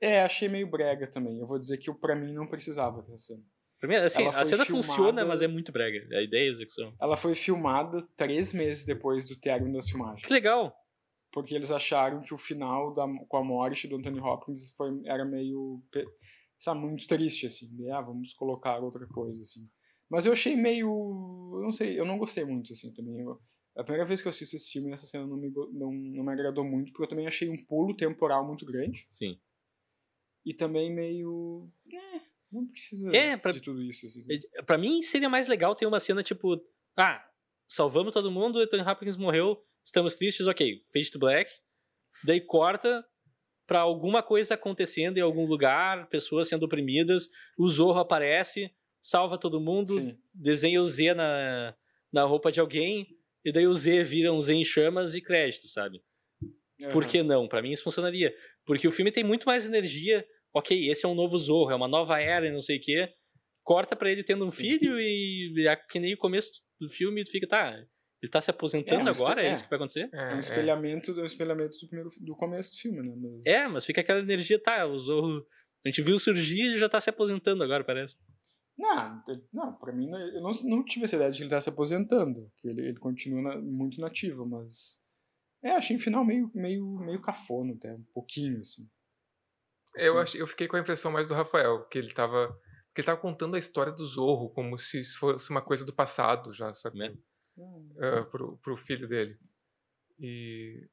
[0.00, 1.38] é, achei meio brega também.
[1.38, 3.42] Eu vou dizer que pra mim não precisava dessa cena.
[3.80, 5.98] Pra mim, assim, a cena filmada- funciona, mas é muito brega.
[6.16, 6.94] A ideia e a execução.
[7.00, 10.22] Ela foi filmada três meses depois do término das filmagens.
[10.24, 10.72] Que legal!
[11.32, 15.24] Porque eles acharam que o final da, com a morte do Anthony Hopkins foi, era
[15.24, 15.82] meio.
[16.58, 17.68] Sabe, muito triste, assim.
[17.90, 19.68] Ah, vamos colocar outra coisa, assim.
[20.08, 20.88] Mas eu achei meio.
[21.56, 23.18] Eu não sei, eu não gostei muito, assim, também.
[23.20, 23.40] Eu-
[23.76, 26.32] a primeira vez que eu assisto esse filme, essa cena não me, não, não me
[26.32, 29.06] agradou muito, porque eu também achei um pulo temporal muito grande.
[29.08, 29.38] Sim.
[30.44, 31.70] E também meio.
[31.92, 32.20] É,
[32.50, 34.22] não precisa É, pra- de tudo isso, assim.
[34.56, 36.60] É, Pra mim, seria mais legal ter uma cena tipo:
[36.96, 37.24] ah,
[37.68, 41.50] salvamos todo mundo, Anthony Hopkins morreu, estamos tristes, ok, fade to black.
[42.24, 43.06] Daí corta
[43.66, 48.70] pra alguma coisa acontecendo em algum lugar, pessoas sendo oprimidas, o Zorro aparece,
[49.00, 50.18] salva todo mundo, Sim.
[50.34, 51.74] desenha o Z na,
[52.12, 55.66] na roupa de alguém, e daí o Z vira um Z em chamas e crédito,
[55.68, 56.00] sabe?
[56.92, 57.10] Por Aham.
[57.12, 57.48] que não?
[57.48, 58.34] Pra mim isso funcionaria.
[58.64, 61.88] Porque o filme tem muito mais energia ok, esse é um novo Zorro, é uma
[61.88, 63.08] nova era e não sei o quê.
[63.64, 67.30] Corta pra ele tendo um filho e, é que nem o começo do filme tu
[67.30, 67.74] fica, tá,
[68.20, 70.10] ele tá se aposentando É, um agora, é, espe- isso que vai acontecer?
[70.12, 73.14] É um espelhamento, é um espelhamento do, primeiro, do começo do filme, né?
[73.16, 73.46] Mas...
[73.46, 75.46] É, mas fica aquela energia, tá, o Zorro,
[75.84, 78.16] a gente viu surgir e ele já tá se aposentando agora, parece.
[78.78, 79.22] Não,
[79.52, 82.50] não, pra mim, eu não, não tive essa ideia de que ele tá se aposentando.
[82.58, 85.02] Que ele, ele continua na- muito nativo, mas.
[85.62, 88.88] É, achei o final meio, meio, meio cafona, até, um pouquinho, assim.
[89.94, 92.48] Eu, ach, eu fiquei com a impressão mais do Rafael, que ele tava.
[92.94, 95.92] Que ele tava contando a história do Zorro como se isso fosse uma coisa do
[95.94, 96.98] passado já, sabe?
[96.98, 97.16] Né?
[98.00, 99.38] Ah, pro, pro filho dele.
[100.18, 100.88] E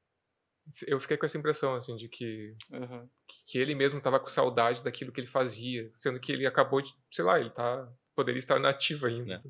[0.87, 3.09] eu fiquei com essa impressão, assim, de que, Aham.
[3.47, 6.93] que ele mesmo tava com saudade daquilo que ele fazia, sendo que ele acabou de,
[7.11, 7.87] sei lá, ele tá.
[8.15, 9.37] Poderia estar nativo ainda.
[9.37, 9.41] Né.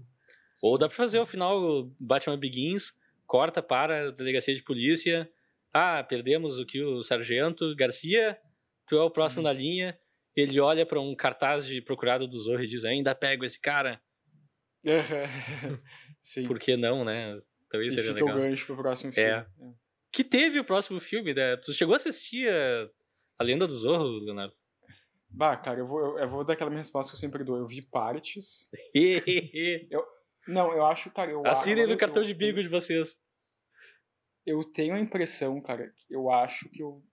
[0.61, 2.93] Ou dá pra fazer o final o Batman Begins,
[3.25, 5.27] corta para a delegacia de polícia.
[5.73, 8.37] Ah, perdemos o que o sargento Garcia,
[8.87, 9.47] tu é o próximo Uhum.
[9.47, 9.99] na linha.
[10.35, 13.99] Ele olha pra um cartaz de procurado do Zorro e diz: ainda pego esse cara.
[16.21, 16.47] Sim.
[16.47, 17.37] Por que não, né?
[17.69, 18.39] Talvez e seja fica legal.
[18.39, 19.29] o gancho pro próximo filme.
[19.29, 19.45] É.
[20.11, 21.55] Que teve o próximo filme, né?
[21.57, 22.89] Tu chegou a assistir a,
[23.39, 24.53] a Lenda do Zorro, Leonardo?
[25.29, 27.57] Bah, cara, eu vou, eu- eu vou dar aquela minha resposta que eu sempre dou.
[27.57, 28.69] Eu vi partes.
[30.47, 33.19] Não, eu acho, cara, eu Assinem no eu- cartão eu de bingo de vocês.
[34.45, 37.03] Eu tenho a impressão, cara, eu acho que eu.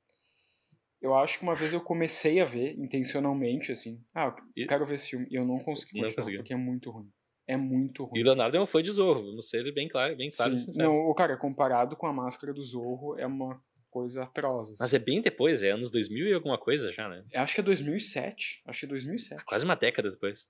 [1.03, 4.03] Eu acho que uma vez eu comecei a ver, intencionalmente, assim.
[4.15, 5.27] Ah, E- eu quero ver esse filme.
[5.31, 7.13] E eu não consegui continuar, porque é muito ruim.
[7.47, 8.19] É muito ruim.
[8.19, 10.71] E o Leonardo é um fã de Zorro, vamos ser bem claro, bem claro Sim,
[10.77, 14.71] não, o cara, comparado com a máscara do Zorro, é uma coisa atroz.
[14.73, 14.77] assim.
[14.81, 17.25] Mas é bem depois, é anos 2000 e alguma coisa já, né?
[17.33, 18.63] Eu acho que é 2007.
[18.67, 19.45] Acho que é 2007.
[19.45, 20.47] Quase uma década depois.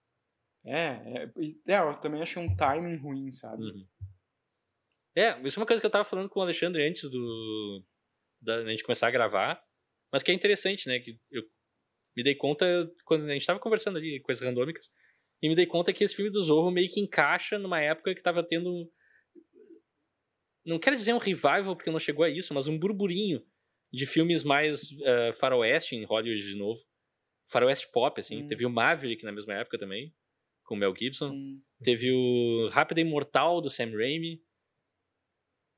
[0.64, 3.62] É, é, e- é, eu também achei um timing ruim, sabe?
[3.62, 3.86] Uhum.
[5.14, 7.84] É, isso é uma coisa que eu tava falando com o Alexandre antes do
[8.40, 9.62] da a gente começar a gravar,
[10.12, 10.98] mas que é interessante, né?
[10.98, 11.42] Que eu
[12.16, 12.66] me dei conta
[13.04, 14.90] quando a gente tava conversando ali, coisas randômicas,
[15.42, 18.22] e me dei conta que esse filme do Zorro meio que encaixa numa época que
[18.22, 18.90] tava tendo um-
[20.64, 23.44] não quero dizer um revival porque não chegou a isso, mas um burburinho
[23.92, 26.80] de filmes mais eh, faroeste em Hollywood de novo.
[27.48, 28.42] Faroeste pop, assim.
[28.42, 28.48] Hum.
[28.48, 30.12] Teve o Maverick na mesma época também,
[30.64, 31.30] com o Mel Gibson.
[31.30, 34.42] Hum, Teve o Rápido e Mortal do Sam Raimi,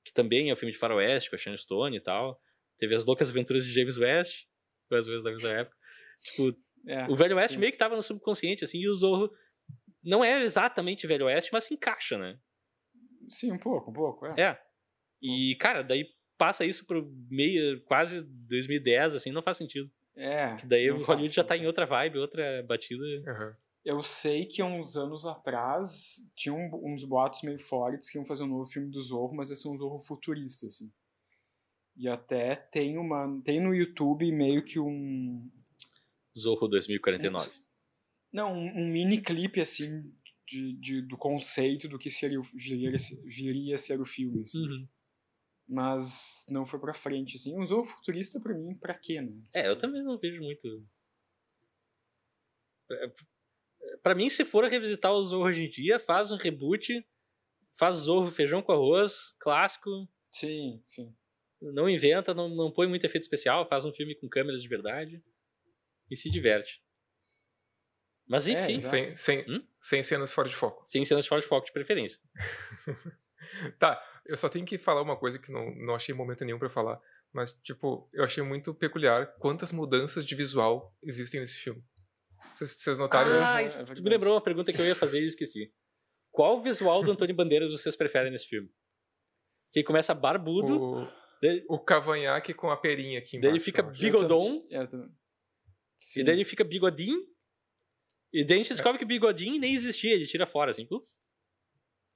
[0.04, 2.40] que também é um filme de faroeste com a Sharon Stone e tal.
[2.78, 4.46] Teve As Loucas Aventuras de James West,
[4.88, 5.76] duas vezes da mesma época.
[6.22, 7.60] Tipo, é, o Velho Oeste sim.
[7.60, 9.30] meio que tava no subconsciente, assim, e o Zorro
[10.02, 12.38] não é exatamente Velho Oeste, mas se encaixa, né?
[13.28, 14.34] Sim, um pouco, um pouco, é.
[14.40, 14.60] É.
[15.20, 16.06] E, cara, daí
[16.36, 19.90] passa isso pro meio, quase 2010, assim, não faz sentido.
[20.16, 23.04] É, Que daí o faz, Hollywood já tá em outra vibe, outra batida.
[23.26, 23.56] Aham.
[23.84, 28.42] Eu sei que há uns anos atrás tinha uns boatos meio fortes que iam fazer
[28.42, 30.92] um novo filme do Zorro, mas esse é um Zorro futurista, assim.
[31.96, 33.40] E até tem uma.
[33.44, 35.50] Tem no YouTube meio que um.
[36.36, 37.50] Zorro 2049.
[38.32, 40.12] Não, um, um mini clipe, assim,
[40.46, 42.92] de, de- do conceito do que seria, o- viria,
[43.24, 44.60] viria a ser o filme, assim.
[44.66, 44.88] Uhum.
[45.68, 47.58] Mas não foi pra frente, assim.
[47.58, 49.32] Um Zorro futurista, pra mim, pra quê, né?
[49.54, 50.86] É, eu também não vejo muito.
[52.90, 53.12] É,
[54.02, 57.04] Pra mim, se for revisitar o Zorro hoje em dia, faz um reboot,
[57.78, 59.90] faz Zorro feijão com arroz, clássico,
[60.30, 61.14] Sim, sim.
[61.60, 65.22] não inventa, não, não põe muito efeito especial, faz um filme com câmeras de verdade
[66.10, 66.82] e se diverte.
[68.28, 68.90] Mas É, enfim, exato.
[68.90, 69.64] Sem, sem, Hum?
[69.80, 70.82] sem cenas fora de foco.
[70.86, 72.20] sem cenas fora de foco de preferência.
[73.78, 76.68] Tá, eu só tenho que falar uma coisa que não, não achei momento nenhum pra
[76.68, 77.00] falar.
[77.32, 81.82] Mas, tipo, eu achei muito peculiar quantas mudanças de visual existem nesse filme.
[82.52, 83.48] Vocês notaram isso?
[83.48, 84.02] Ah, é isso, tu verdade.
[84.02, 85.72] me lembrou uma pergunta que eu ia fazer e esqueci.
[86.30, 88.68] Qual visual do Antônio Bandeiras vocês preferem nesse filme?
[89.72, 91.08] Que ele começa barbudo, O,
[91.42, 93.54] daí, o cavanhaque com a perinha aqui daí embaixo.
[93.56, 95.10] ele fica eu bigodon, É, eu também.
[95.96, 96.20] Sim.
[96.20, 97.20] E daí ele fica bigodinho.
[98.32, 100.86] E daí a gente descobre que bigodinho nem existia, ele tira fora, assim.
[100.86, 101.06] puf.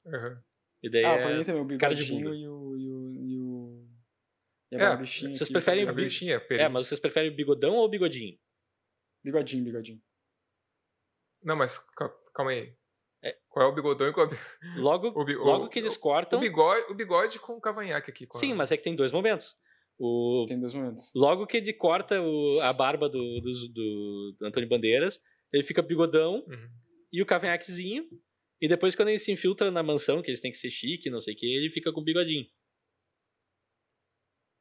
[0.07, 0.43] Aham.
[0.83, 1.45] E daí Ah, é...
[1.45, 2.77] também, o bigodinho e o.
[2.77, 3.89] E o, e o...
[4.73, 6.05] E a É, barbichinha vocês aqui preferem A também.
[6.05, 6.67] bi- bichinha, a perinha.
[6.67, 8.39] É, mas vocês preferem o bigodão ou o bigodinho?
[9.25, 10.03] Bigodinho, bigodinho.
[11.43, 12.75] Não, mas cal- calma aí.
[13.23, 13.37] É.
[13.49, 14.39] Qual é o bigodão e qual é o bi-
[14.81, 16.41] Logo, o bi- logo o- que eles o cortam...
[16.41, 18.27] bigode, o bigode com o cavanhaque aqui.
[18.27, 19.57] com a- Sim, mas é que tem dois momentos.
[19.99, 20.45] O...
[20.49, 21.13] Tem dois momentos.
[21.15, 25.21] Logo que ele corta o- a barba do, do, do- do Antônio Bandeiras,
[25.53, 26.71] ele fica bigodão Uhum.
[27.13, 28.09] e o cavanhaquezinho.
[28.61, 31.21] E depois, quando ele se infiltra na mansão, que eles têm que ser chique, não
[31.21, 32.47] sei o que, ele fica com o bigodinho.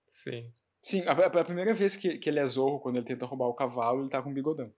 [0.08, 0.54] Sim.
[0.84, 3.54] Sim, a, a- primeira vez que, que ele é zorro, quando ele tenta roubar o
[3.54, 4.74] cavalo, ele tá com bigodão.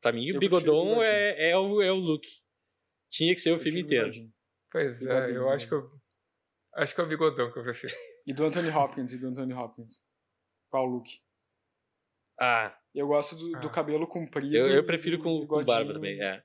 [0.00, 1.02] Pra mim, o Eu o bigodão bigodinho.
[1.02, 2.26] é, é, o, é o look.
[3.10, 4.04] Tinha que ser o filme Prefiro inteiro.
[4.10, 4.34] bigodinho.
[4.70, 5.68] Pois é, Bigodinho, eu acho né?
[5.68, 6.00] que eu.
[6.74, 7.94] Acho que é o bigodão que eu prefiro.
[8.26, 10.04] E do Anthony Hopkins, e do Anthony Hopkins.
[10.70, 11.08] Qual o look?
[12.40, 13.70] Ah, Eu gosto do, do Ah.
[13.70, 14.56] cabelo comprido.
[14.56, 16.42] Eu, eu prefiro com, com barba também, é.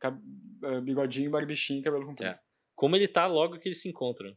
[0.00, 0.18] ca-
[0.64, 2.30] eh, Bigodinho, barbichinho e cabelo comprido.
[2.32, 2.40] É.
[2.74, 4.36] Como ele tá logo que eles se encontram.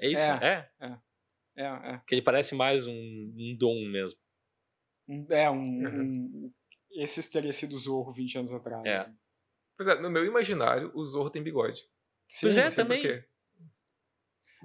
[0.00, 0.40] É isso, É.
[0.40, 0.70] né?
[0.80, 0.98] É.
[1.56, 1.64] É,
[1.94, 2.02] é.
[2.06, 4.18] Que ele parece mais um, um dom mesmo.
[5.30, 6.02] É, um, Uhum.
[6.46, 6.54] um-
[6.92, 8.84] Esse teria sido o Zorro 20 anos atrás.
[8.86, 8.94] É.
[8.96, 9.16] assim.
[9.76, 11.82] Pois é, no meu imaginário, o Zorro tem bigode.
[12.28, 13.00] Sim, Pois é, também.
[13.02, 13.24] quê.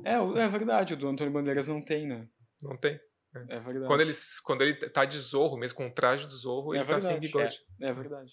[0.06, 2.28] É, é verdade, o do Antônio Bandeiras não tem, né?
[2.62, 3.00] Não tem.
[3.36, 3.88] É verdade.
[3.88, 6.86] Quando ele, quando ele tá de Zorro, mesmo com o traje de Zorro, É ele
[6.86, 7.66] tá sem verdade, bigode.
[7.82, 8.32] É verdade.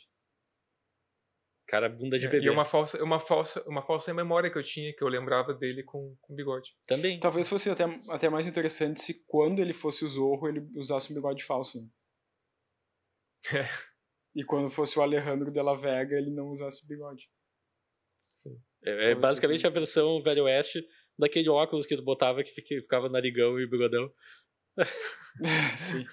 [1.66, 2.44] Cara, bunda de É, bebê.
[2.44, 5.54] E é uma falsa, uma, falsa, uma falsa memória que eu tinha, que eu lembrava
[5.54, 6.76] dele com, com bigode.
[6.86, 7.20] Também.
[7.20, 11.14] Talvez fosse até, até mais interessante se quando ele fosse o Zorro, ele usasse um
[11.14, 11.80] bigode falso.
[11.80, 11.88] Né?
[13.54, 13.68] É.
[14.34, 17.28] E quando fosse o Alejandro de la Vega, ele não usasse o bigode.
[18.28, 18.60] Sim.
[18.84, 19.68] É, é basicamente seja.
[19.68, 20.86] a versão Velho Oeste
[21.18, 24.12] daquele óculos que tu botava que fica- ficava narigão e bigodão.
[25.76, 26.06] Sim.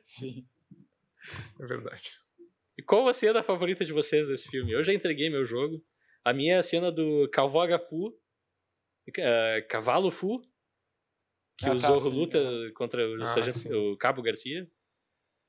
[0.00, 0.46] Sim.
[1.60, 2.10] É verdade.
[2.78, 4.72] E qual a cena favorita de vocês desse filme?
[4.72, 5.84] Eu já entreguei meu jogo.
[6.24, 8.18] A minha é a cena do Calvoga Fu,
[9.16, 10.40] eh, Cavalo Fu,
[11.58, 12.38] que Ah, o tá, Zorro sim, luta
[12.74, 14.70] contra o, Ah, Sargento- o Cabo Garcia.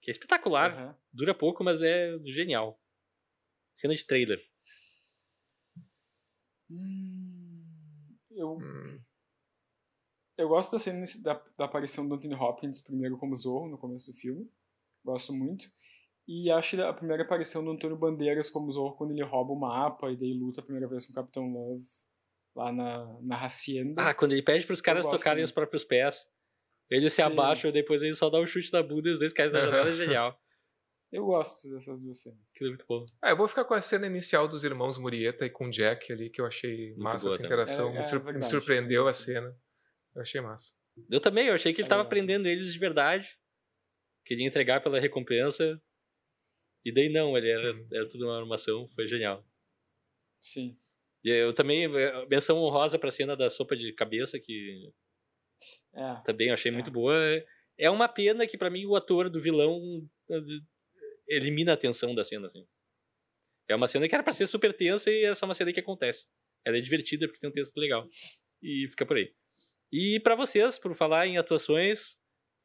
[0.02, 0.72] Que é espetacular.
[0.74, 0.98] Aham.
[1.14, 2.82] Dura pouco, mas é genial.
[3.76, 4.42] Cena de trailer.
[6.70, 9.00] Hum, Eu, Hum,
[10.42, 14.12] eu gosto da cena da, da aparição do Anthony Hopkins primeiro como Zorro no começo
[14.12, 14.50] do filme.
[15.04, 15.72] Gosto muito.
[16.28, 20.12] E acho a primeira aparição do Antônio Bandeiras como Zorro quando ele rouba o mapa
[20.12, 21.86] e daí luta a primeira vez com o Capitão Love
[22.56, 24.02] lá na, na Hacienda.
[24.02, 25.48] Ah, quando ele pede pros caras gosto tocarem muito.
[25.48, 26.28] os próprios pés.
[26.90, 27.24] Ele se Sim.
[27.24, 29.62] abaixa e depois ele só dá um chute na bunda e os dois caem na
[29.62, 29.90] janela.
[29.90, 30.38] É genial.
[31.12, 32.40] Eu gosto dessas duas cenas.
[32.56, 33.06] Aquilo é muito bom.
[33.22, 36.10] Ah, eu vou ficar com a cena inicial dos irmãos Murieta e com o Jack
[36.10, 37.90] ali, que eu achei massa boa essa interação.
[37.90, 39.54] É, me, é me surpreendeu a cena.
[40.16, 40.74] Eu achei massa.
[41.10, 43.38] Eu também, eu achei que ele tava prendendo eles de verdade.
[44.26, 45.82] Queria entregar pela recompensa.
[46.84, 47.88] E daí não, ele era, Uhum.
[47.94, 49.46] era tudo uma armação, foi genial.
[50.40, 50.78] Sim.
[51.24, 54.92] E eu também, eh, menção honrosa pra cena da sopa de cabeça, que
[55.94, 56.16] É.
[56.26, 56.74] também eu achei É.
[56.74, 57.16] muito boa.
[57.78, 60.40] É uma pena que pra mim o ator do vilão eh,
[61.28, 62.68] elimina a tensão da cena, assim.
[63.70, 65.80] É uma cena que era pra ser super tensa e é só uma cena que
[65.80, 66.28] acontece.
[66.66, 68.06] Ela é divertida porque tem um texto legal.
[68.62, 69.34] E fica por aí.
[69.92, 72.18] E pra vocês, por falar em atuações,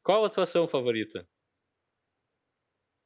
[0.03, 1.27] qual a atuação favorita?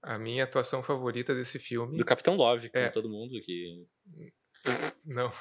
[0.04, 1.98] A minha atuação favorita desse filme.
[1.98, 2.90] Do Capitão Love, como É.
[2.90, 3.86] todo mundo que.
[5.06, 5.32] Não.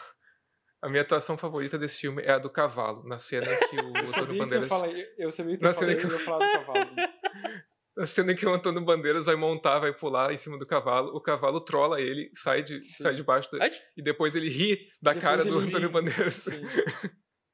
[0.82, 4.02] A minha atuação favorita desse filme é a do cavalo, na cena que o Eu
[4.02, 4.68] Antônio sabia que Bandeiras.
[4.68, 4.88] falar,
[5.18, 6.90] eu sabia que Na cena que eu ia falar do cavalo.
[7.96, 11.20] Na cena que o Antônio Bandeiras vai montar, vai pular em cima do cavalo, o
[11.20, 13.02] cavalo trola ele, sai de, Sim.
[13.02, 15.68] sai debaixo do- Ai, e depois ele ri da Depois cara do ri.
[15.68, 16.34] Antônio Bandeiras.
[16.34, 16.62] Sim.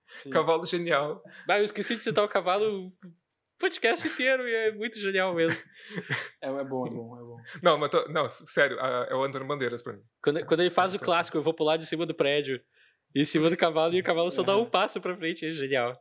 [0.09, 0.31] Sim.
[0.31, 1.23] Cavalo genial.
[1.47, 2.93] bah, eu esqueci de citar o cavalo o
[3.59, 5.59] podcast inteiro e é muito genial mesmo.
[6.43, 7.37] É, é bom, é bom, é bom.
[7.63, 10.03] Não, mas tô- não, sério, é o Antônio Bandeiras pra mim.
[10.23, 12.61] Quando, quando ele faz o Então, clássico, eu vou pular de cima do prédio,
[13.15, 14.63] em cima do cavalo, e o cavalo só dá Aham.
[14.63, 15.97] um passo pra frente, é genial.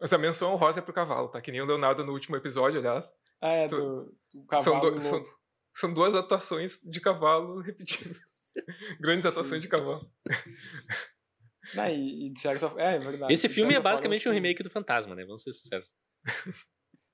[0.00, 1.40] Mas a menção honrosa é pro cavalo, tá?
[1.40, 3.12] Que nem o Leonardo no último episódio, aliás.
[3.40, 5.24] Ah, é, Tu- do, do cavalo São, do- são,
[5.72, 8.18] são duas atuações de cavalo repetidas.
[9.00, 9.30] Grandes Sim.
[9.30, 10.10] atuações de cavalo.
[11.74, 13.32] Não, e, e de certa É, é verdade.
[13.32, 15.24] Esse De filme é certa forma, basicamente um remake do Fantasma, né?
[15.24, 15.88] Vamos ser sinceros.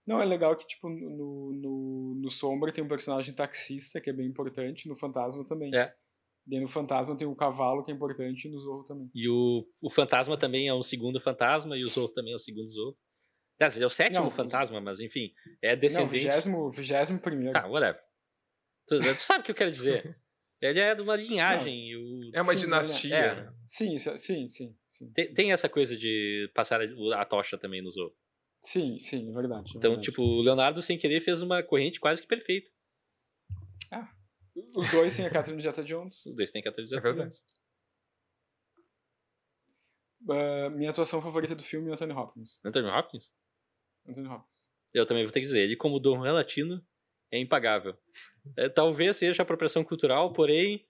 [0.06, 4.12] Não, é legal que, tipo, no, no, no Sombra tem um personagem taxista, que é
[4.12, 5.74] bem importante, no Fantasma também.
[5.74, 5.94] É.
[6.48, 9.08] E no Fantasma tem o cavalo, que é importante, e no Zorro também.
[9.14, 12.40] E o, o Fantasma também é um segundo fantasma, e o Zorro também é o
[12.40, 12.98] segundo Zorro.
[13.60, 15.32] Aliás, ele é o sétimo Não, fantasma, mas enfim,
[15.62, 16.12] é Não, descendente.
[16.12, 17.52] vigésimo, vigésimo primeiro.
[17.52, 18.02] Tá, whatever.
[18.88, 20.18] Tu, tu sabe o que eu quero dizer.
[20.60, 21.96] Ele é de uma linhagem.
[21.96, 23.14] o- É uma Sim, dinastia.
[23.16, 23.34] é.
[23.44, 23.54] né?
[23.66, 24.76] Sim, é- sim, sim.
[24.88, 25.34] Sim, Tem, sim.
[25.34, 28.14] tem essa coisa de passar a, a tocha também no Zorro.
[28.60, 29.68] sim, sim, é verdade.
[29.74, 30.02] é Então, verdade.
[30.10, 32.70] tipo, o Leonardo, sem querer, fez uma corrente quase que perfeita.
[34.74, 36.26] Os dois têm a Catherine Zeta-Jones.
[36.26, 37.36] Os dois têm que É verdade.
[40.22, 42.60] Uh, minha atuação favorita do filme é Anthony Hopkins.
[42.64, 43.32] Anthony Hopkins?
[44.06, 44.70] Anthony Hopkins.
[44.92, 46.84] Eu também vou ter que dizer, ele como Dom Latino
[47.32, 47.94] é impagável.
[48.56, 50.86] É, talvez seja apropriação cultural, porém,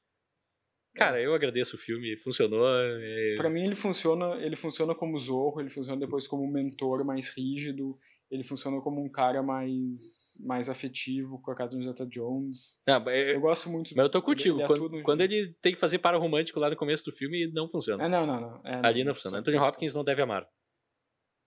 [0.95, 2.67] cara, eu agradeço o filme, funcionou.
[2.69, 7.05] é- Pra mim ele funciona, ele funciona como Zorro, ele funciona depois como um mentor
[7.05, 7.99] mais rígido,
[8.31, 12.81] ele funciona como um cara mais mais afetivo com a Catherine Zeta-Jones.
[12.87, 13.91] Não, é- Eu gosto muito.
[13.97, 14.59] mas eu tô contigo.
[14.61, 17.13] ele quando, atua no- quando ele tem que fazer para romântico lá no começo do
[17.13, 18.05] filme, não funciona.
[18.05, 18.61] Ah, não, não, não.
[18.65, 19.39] É, Ali não funciona.
[19.39, 20.47] Anthony Hopkins não deve amar.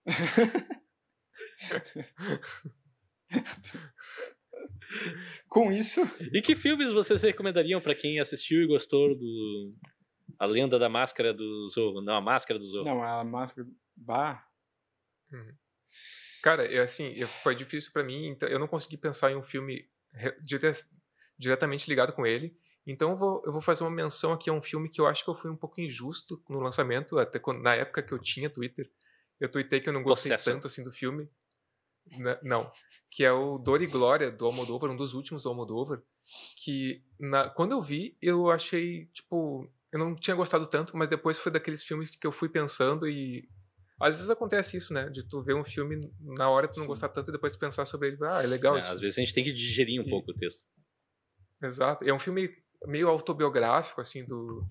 [5.48, 6.02] Com isso,
[6.32, 9.74] E que filmes vocês recomendariam pra quem assistiu e gostou do
[10.38, 12.00] A Lenda da Máscara do Zorro?
[12.02, 12.84] Não, a Máscara do Zorro.
[12.84, 13.66] não, a máscara.
[13.96, 14.46] Bah.
[15.32, 15.54] Uhum.
[16.42, 19.88] Cara, é assim, foi difícil para mim, então eu não consegui pensar em um filme
[21.38, 22.56] diretamente ligado com ele.
[22.86, 25.24] Então eu vou, eu vou fazer uma menção aqui a um filme que eu acho
[25.24, 28.50] que eu fui um pouco injusto no lançamento, até quando, na época que eu tinha
[28.50, 28.90] Twitter.
[29.40, 30.50] Eu tuitei que eu não gostei Processo.
[30.50, 31.28] tanto assim do filme.
[32.42, 32.70] Não,
[33.10, 36.02] que é o Dor e Glória do Almodóvar, um dos últimos do Almodóvar,
[36.62, 41.38] que na, quando eu vi, eu achei, tipo, eu não tinha gostado tanto, mas depois
[41.38, 43.48] foi daqueles filmes que eu fui pensando e
[44.00, 45.08] às vezes acontece isso, né?
[45.08, 46.88] De tu ver um filme na hora tu não Sim.
[46.88, 48.90] gostar tanto e depois tu pensar sobre ele, ah, é legal é, isso.
[48.90, 50.10] Às vezes a gente tem que digerir um e...
[50.10, 50.64] pouco o texto.
[51.62, 52.04] Exato.
[52.04, 52.50] É um filme
[52.86, 54.66] meio autobiográfico, assim, do,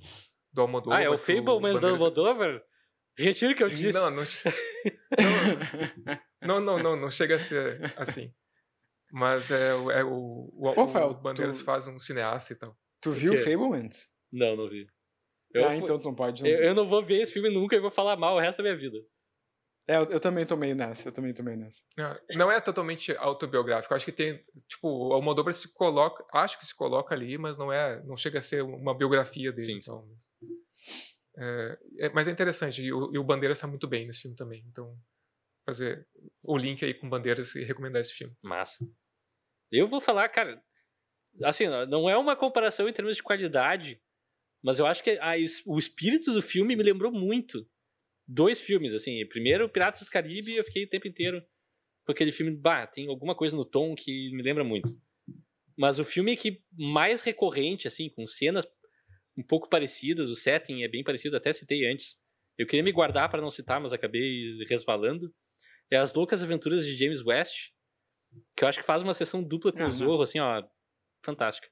[0.51, 0.99] do Almodóvar.
[0.99, 2.61] Ah, é o Fablemans do Almodóvar?
[3.17, 3.93] Retiro que eu disse.
[3.93, 4.25] Não, não, não,
[6.45, 8.33] não, não, não, chega a ser assim.
[9.11, 12.75] Mas é, é o, o, Fel, o Bandeiras tu, faz um cineasta e tal.
[12.99, 14.11] Tu viu Fablemans?
[14.31, 14.87] Não, não vi.
[15.53, 16.41] Eu, ah, então tu não pode.
[16.41, 16.49] Não...
[16.49, 18.63] Eu, eu, não vou ver esse filme nunca e vou falar mal o resto da
[18.63, 18.97] minha vida.
[19.87, 21.83] É, eu, eu também tô meio nessa, eu também tô meio nessa.
[22.35, 23.93] Não, é totalmente autobiográfico.
[23.93, 27.71] Acho que tem, tipo, o Almodóvar se coloca, acho que se coloca ali, mas não
[27.71, 29.67] é, não chega a ser uma biografia dele.
[29.67, 29.77] Sim.
[29.77, 30.07] Então,
[31.37, 34.37] é, é, mas é interessante, e o, e o Bandeiras está muito bem nesse filme
[34.37, 34.63] também.
[34.69, 34.97] Então,
[35.65, 36.07] fazer
[36.41, 38.35] o link aí com Bandeiras e recomendar esse filme.
[38.41, 38.85] Massa.
[39.71, 40.61] Eu vou falar, cara,
[41.43, 44.01] assim, não é uma comparação em termos de qualidade,
[44.61, 45.33] mas eu acho que a,
[45.65, 47.67] o espírito do filme me lembrou muito
[48.27, 49.25] dois filmes, assim.
[49.27, 51.43] Primeiro, Piratas do Caribe, eu fiquei o tempo inteiro
[52.05, 54.89] com aquele filme, bah, tem alguma coisa no tom que me lembra muito.
[55.77, 58.67] Mas o filme que mais recorrente, assim, com cenas
[59.35, 62.17] um pouco parecidas, o setting é bem parecido, até citei antes.
[62.57, 65.33] Eu queria me guardar para não citar, mas acabei resvalando.
[65.93, 67.69] É As Loucas Aventuras de James West,
[68.55, 69.85] que eu acho que faz uma sessão dupla com uhum.
[69.85, 70.63] o Zorro, assim, ó,
[71.23, 71.69] fantástica.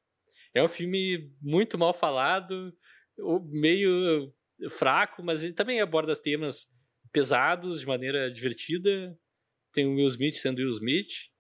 [0.54, 2.72] É um filme muito mal falado,
[3.46, 4.32] meio
[4.70, 6.68] fraco, mas ele também aborda temas
[7.12, 9.18] pesados de maneira divertida.
[9.74, 11.32] Tem o Will Smith sendo Will Smith.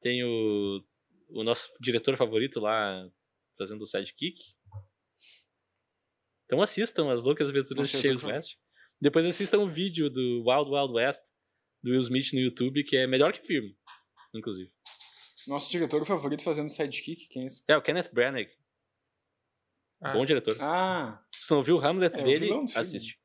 [0.00, 0.84] Tem o,
[1.30, 3.04] o nosso diretor favorito lá
[3.58, 4.40] fazendo o sidekick.
[6.44, 8.56] Então assistam as loucas aventuras de James West.
[9.00, 11.24] Depois assistam o vídeo do Wild Wild West
[11.86, 13.78] do Will Smith no YouTube, que é melhor que o filme,
[14.34, 14.72] inclusive.
[15.46, 17.62] Nosso diretor favorito fazendo sidekick, quem é esse?
[17.68, 18.50] É o Kenneth Branagh.
[20.02, 20.12] Ah.
[20.12, 20.56] Bom diretor.
[20.60, 21.24] Ah.
[21.32, 23.20] Se não viu o Hamlet é, dele, assiste.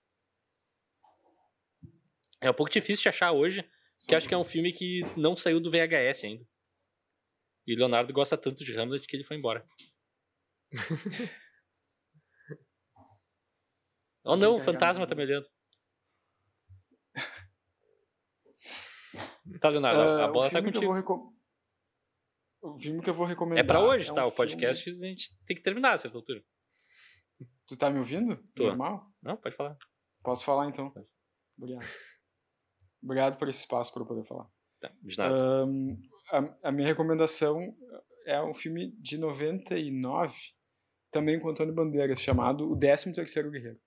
[2.39, 3.67] É um pouco difícil de achar hoje,
[3.97, 4.09] Sim.
[4.09, 6.47] que acho que é um filme que não saiu do VHS ainda.
[7.65, 9.67] E Leonardo gosta tanto de Hamlet que ele foi embora.
[14.23, 15.49] oh não, o fantasma tá me olhando.
[19.59, 20.93] Tá, Leonardo, uh, a bola tá contigo.
[20.93, 21.33] Recom...
[22.61, 23.63] O filme que eu vou recomendar.
[23.63, 24.25] É pra hoje, é tá?
[24.25, 26.43] O podcast a gente tem que terminar a certa altura.
[27.65, 28.37] Tu tá me ouvindo?
[28.53, 28.67] Tô.
[28.67, 29.11] Normal?
[29.21, 29.77] Não, pode falar.
[30.21, 30.91] Posso falar então?
[30.91, 31.07] Pode.
[31.57, 31.85] Obrigado.
[33.03, 34.47] Obrigado por esse espaço para eu poder falar.
[34.79, 35.65] Tá, de nada.
[35.67, 35.99] Um,
[36.31, 37.75] a, a, minha recomendação
[38.25, 40.35] é um filme de 99,
[41.11, 43.79] também com Antônio Bandeiras, chamado O 13 Terceiro Guerreiro.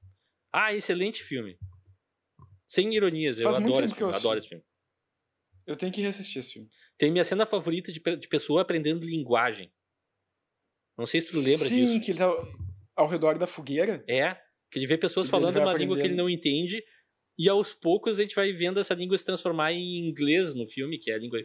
[0.53, 1.59] Ah, excelente filme.
[2.67, 4.65] Sem ironias, Faz eu adoro esse, filme, adoro esse filme.
[5.67, 6.69] Eu tenho que reassistir esse filme.
[6.99, 9.73] Tem minha cena favorita de, de pessoa aprendendo linguagem.
[10.97, 11.93] Não sei se tu lembra Sim, disso.
[11.95, 12.31] Sim, que ele tá
[12.95, 14.05] ao redor da fogueira.
[14.09, 14.35] É,
[14.71, 16.85] que ele vê pessoas falando uma língua que ele não entende
[17.39, 20.99] e aos poucos a gente vai vendo essa língua se transformar em inglês no filme,
[20.99, 21.41] que é a língua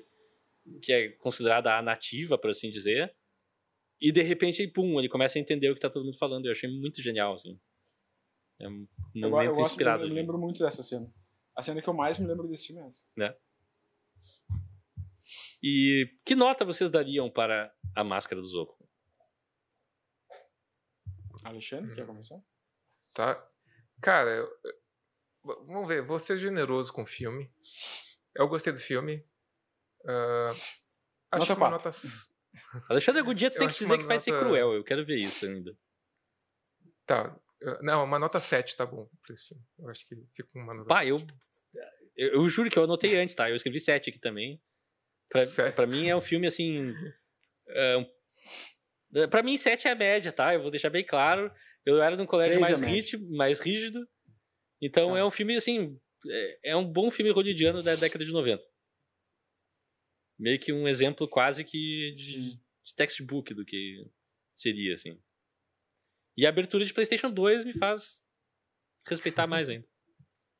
[0.83, 3.13] que é considerada a nativa, por assim dizer.
[3.99, 6.45] E de repente, pum, ele começa a entender o que tá todo mundo falando.
[6.45, 7.59] Eu achei muito genial, assim.
[8.59, 10.03] É um momento eu, eu inspirado.
[10.03, 11.11] eu me lembro muito dessa cena.
[11.55, 13.05] A cena que eu mais me lembro desse filme é essa.
[13.17, 13.35] Né?
[15.61, 18.77] E que nota vocês dariam para a Máscara do Zorro?
[21.43, 22.07] Alexandre, quer uhum.
[22.07, 22.41] começar?
[23.13, 23.49] Tá.
[24.01, 24.49] Cara, eu,
[25.43, 27.51] vamos ver, vou ser generoso com o filme.
[28.33, 29.25] Eu gostei do filme.
[30.01, 30.51] Uh,
[31.31, 31.89] acho nota que uma nota.
[32.89, 34.19] Alexandre Gudieto tem que dizer que vai nota...
[34.19, 35.77] ser cruel, eu quero ver isso ainda.
[37.05, 37.37] Tá.
[37.81, 39.63] Não, uma nota 7 tá bom pra esse filme.
[39.77, 41.09] Eu acho que fica uma nota Pá, 7.
[41.09, 41.27] Eu,
[42.15, 43.49] eu, eu juro que eu anotei antes, tá?
[43.49, 44.61] Eu escrevi 7 aqui também.
[45.29, 45.43] Pra,
[45.75, 46.93] pra mim é um filme assim.
[47.67, 48.05] É
[49.15, 50.53] é, para mim, 7 é a média, tá?
[50.53, 51.51] Eu vou deixar bem claro.
[51.85, 54.07] Eu era num colégio mais, rígido, mais rígido.
[54.81, 55.19] Então tá.
[55.19, 55.99] é um filme, assim.
[56.27, 58.63] É, é um bom filme hollywoodiano da década de 90.
[60.37, 64.05] Meio que um exemplo quase que de, de textbook do que
[64.53, 65.19] seria, assim.
[66.37, 68.23] E a abertura de PlayStation 2 me faz
[69.07, 69.87] respeitar mais ainda.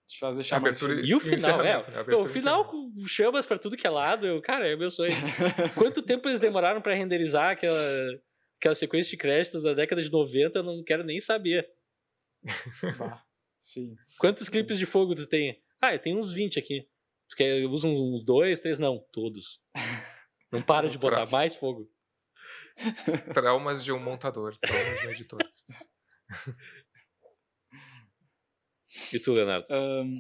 [0.10, 2.16] Te faz deixar abertura E o final, é.
[2.16, 5.12] o final com chamas para tudo que é lado, eu, cara, é meu sonho.
[5.78, 7.80] Quanto tempo eles demoraram para renderizar aquela
[8.60, 11.70] aquela sequência de créditos da década de 90, eu não quero nem saber.
[12.98, 13.24] Bah,
[13.60, 13.96] sim.
[14.18, 14.52] Quantos sim.
[14.52, 15.62] clipes de fogo tu tem?
[15.80, 16.88] Ah, eu tenho uns 20 aqui.
[17.30, 18.80] Tu quer, usa uns dois, três?
[18.80, 19.62] Não, todos.
[20.52, 21.88] Não para de botar mais fogo.
[23.34, 25.40] Traumas de um montador, traumas de um editor.
[29.14, 29.66] E tu, Leonardo?
[29.72, 30.20] Ahn,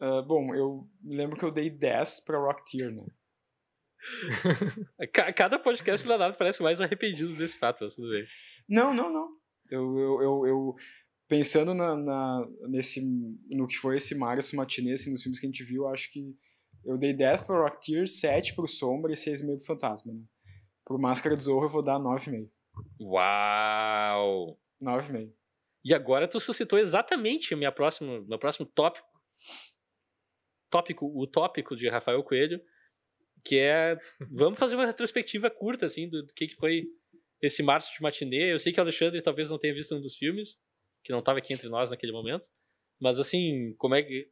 [0.00, 3.06] ah, bom, eu me lembro que eu dei 10 pra Rocketeer, né?
[5.12, 8.24] Ca- Cada podcast do Leonardo parece mais arrependido desse fato, mas tudo bem.
[8.68, 9.28] Não, não, não.
[9.70, 10.74] Eu, eu, eu, eu-
[11.26, 13.02] pensando na, na- nesse,
[13.50, 16.10] no que foi esse Marius Matinê, assim, nos filmes que a gente viu, eu acho
[16.12, 16.34] que
[16.84, 20.20] eu dei 10 pra Rocketeer, 7 pro Sombra e 6,5 pro Fantasma, né?
[20.84, 22.48] Pro Máscara do Zorro eu vou dar 9,5.
[23.00, 24.58] Uau!
[24.80, 25.32] 9,5.
[25.88, 29.08] E agora tu suscitou exatamente o minha próxima, meu próximo tópico.
[30.68, 32.62] Tópico, o tópico de Rafael Coelho,
[33.42, 33.96] que é
[34.30, 36.84] vamos fazer uma retrospectiva curta assim do, do que que foi
[37.40, 38.52] esse março de matinê.
[38.52, 40.60] Eu sei que o Alexandre talvez não tenha visto um dos filmes,
[41.02, 42.46] que não estava aqui entre nós naquele momento,
[43.00, 44.30] mas assim, como é que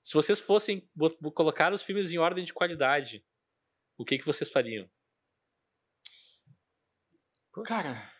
[0.00, 0.88] se vocês fossem
[1.34, 3.26] colocar os filmes em ordem de qualidade,
[3.98, 4.88] o que que vocês fariam?
[7.66, 8.12] Cara,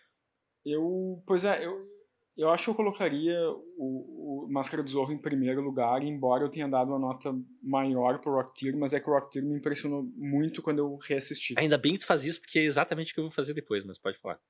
[0.64, 1.22] eu.
[1.24, 1.93] Pois é, eu,
[2.36, 3.38] eu acho que eu colocaria
[3.76, 8.20] o, o Máscara do Zorro em primeiro lugar, embora eu tenha dado uma nota maior
[8.20, 11.54] pro Rocketeer, mas é que o Rocketeer me impressionou muito quando eu reassisti.
[11.56, 13.84] Ainda bem que tu faz isso, porque é exatamente o que eu vou fazer depois,
[13.84, 14.40] mas pode falar.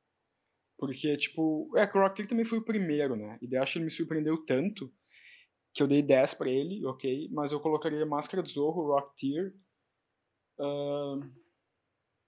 [0.79, 3.39] Porque, tipo, é que o Rocketeer também foi o primeiro, né?
[3.41, 4.93] E daí acho que ele me surpreendeu tanto
[5.75, 9.53] que eu dei 10 pra ele, ok, mas eu colocaria Máscara do Zorro, Rocketeer,
[10.59, 11.21] ahn,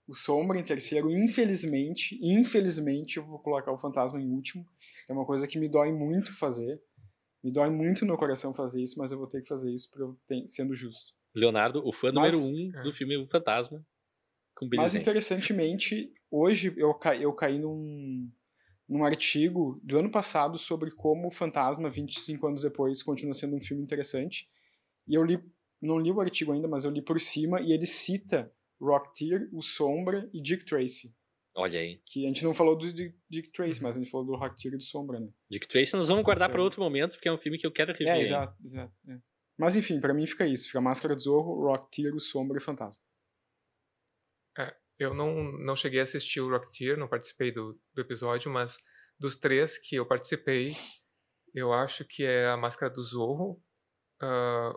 [0.09, 4.67] o Sombra em terceiro, infelizmente, infelizmente eu vou colocar o Fantasma em último.
[5.09, 6.81] É uma coisa que me dói muito fazer.
[7.43, 10.19] Me dói muito no coração fazer isso, mas eu vou ter que fazer isso eu
[10.27, 11.13] ter, sendo justo.
[11.35, 12.83] Leonardo, o fã Mas- número um é.
[12.83, 13.87] do filme O Fantasma,
[14.55, 15.03] com Billy Mas Zane.
[15.03, 17.15] interessantemente, hoje eu, ca...
[17.15, 18.31] eu caí num...
[18.89, 23.61] num artigo do ano passado sobre como o Fantasma, 25 anos depois, continua sendo um
[23.61, 24.49] filme interessante.
[25.07, 25.39] E eu li,
[25.81, 29.63] não li o artigo ainda, mas eu li por cima, e ele cita Rocketeer, o
[29.63, 31.16] Sombra e Dick Tracy.
[31.59, 32.01] Olha aí.
[32.05, 34.75] Que a gente não falou do Dick, Dick Tracy, mas a gente falou do Rocketeer
[34.75, 35.29] e do Sombra, né?
[35.51, 37.73] Dick Tracy nós vamos guardar para Então- outro momento, porque é um filme que eu
[37.73, 38.09] quero rever.
[38.09, 38.93] É, exato, exato.
[39.09, 39.19] é.
[39.59, 40.67] Mas enfim, pra mim fica isso.
[40.67, 43.01] Fica Máscara do Zorro, Rocketeer, o Sombra e o Fantasma.
[44.99, 48.79] Eu não, não cheguei a assistir o Rocketeer, não participei do, do episódio, mas
[49.19, 50.73] dos três que eu participei,
[51.55, 53.63] eu acho que é a Máscara do Zorro,
[54.23, 54.73] ah,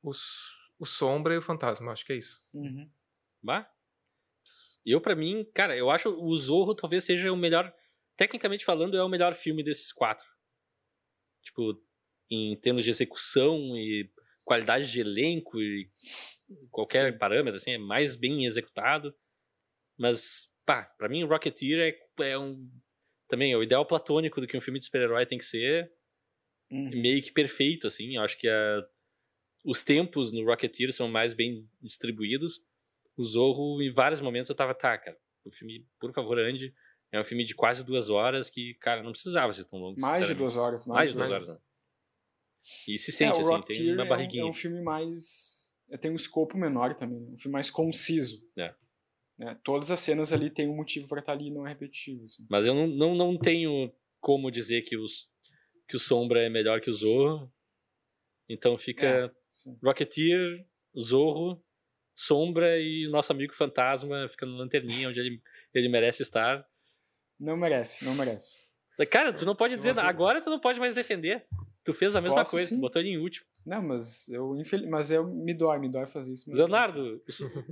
[0.00, 2.44] os, o Sombra e o Fantasma, acho que é isso.
[2.54, 2.88] Uhum.
[3.42, 3.68] Bah.
[4.84, 7.72] Eu, pra mim, cara, eu acho o Zorro talvez seja o melhor.
[8.16, 10.26] Tecnicamente falando, é o melhor filme desses quatro.
[11.42, 11.80] Tipo,
[12.30, 14.10] em termos de execução e
[14.44, 15.90] qualidade de elenco e
[16.70, 17.18] qualquer Sim.
[17.18, 19.14] parâmetro, assim, é mais bem executado.
[19.96, 22.68] Mas, pá, pra mim, Rocketeer é, é um.
[23.28, 25.92] Também é o ideal platônico do que um filme de super-herói tem que ser.
[26.70, 26.90] Uhum.
[26.90, 28.16] meio que perfeito, assim.
[28.16, 28.86] Eu acho que a,
[29.64, 32.60] os tempos no Rocketeer são mais bem distribuídos.
[33.18, 36.72] O Zorro, em vários momentos, eu tava, tá, cara, o filme, por favor, ande.
[37.10, 40.00] É um filme de quase duas horas que, cara, não precisava ser tão longo.
[40.00, 40.86] Mais de duas horas.
[40.86, 41.42] Mais de duas mais.
[41.42, 41.60] horas, né?
[42.86, 44.42] E se sente, é, assim, tem uma é um- barriguinha.
[44.42, 45.74] É um, filme mais.
[45.90, 47.30] é, Tem um escopo menor também, né?
[47.32, 48.40] um filme mais conciso.
[48.56, 48.74] É.
[49.38, 49.58] Né?
[49.64, 52.24] Todas as cenas ali têm um motivo pra estar ali e não é repetitivo.
[52.24, 52.46] Assim.
[52.48, 55.30] Mas eu não, não, não tenho como dizer que, os,
[55.88, 57.50] que o Sombra é melhor que o Zorro.
[58.48, 59.78] Então fica Sim.
[59.82, 60.66] Rocketeer,
[60.98, 61.64] Zorro,
[62.20, 65.40] Sombra e o nosso amigo Fantasma fica no lanterninha, onde ele,
[65.72, 66.66] ele merece estar.
[67.38, 68.58] Não merece, não merece.
[69.08, 71.46] Cara, tu não pode Se dizer, você- agora tu não pode mais defender.
[71.84, 72.74] Tu fez a mesma Posso, coisa, sim.
[72.76, 73.46] tu botou ele em último.
[73.64, 74.84] Não, mas eu, infel...
[74.90, 76.52] mas eu me dói, me dói fazer isso.
[76.52, 77.22] Leonardo,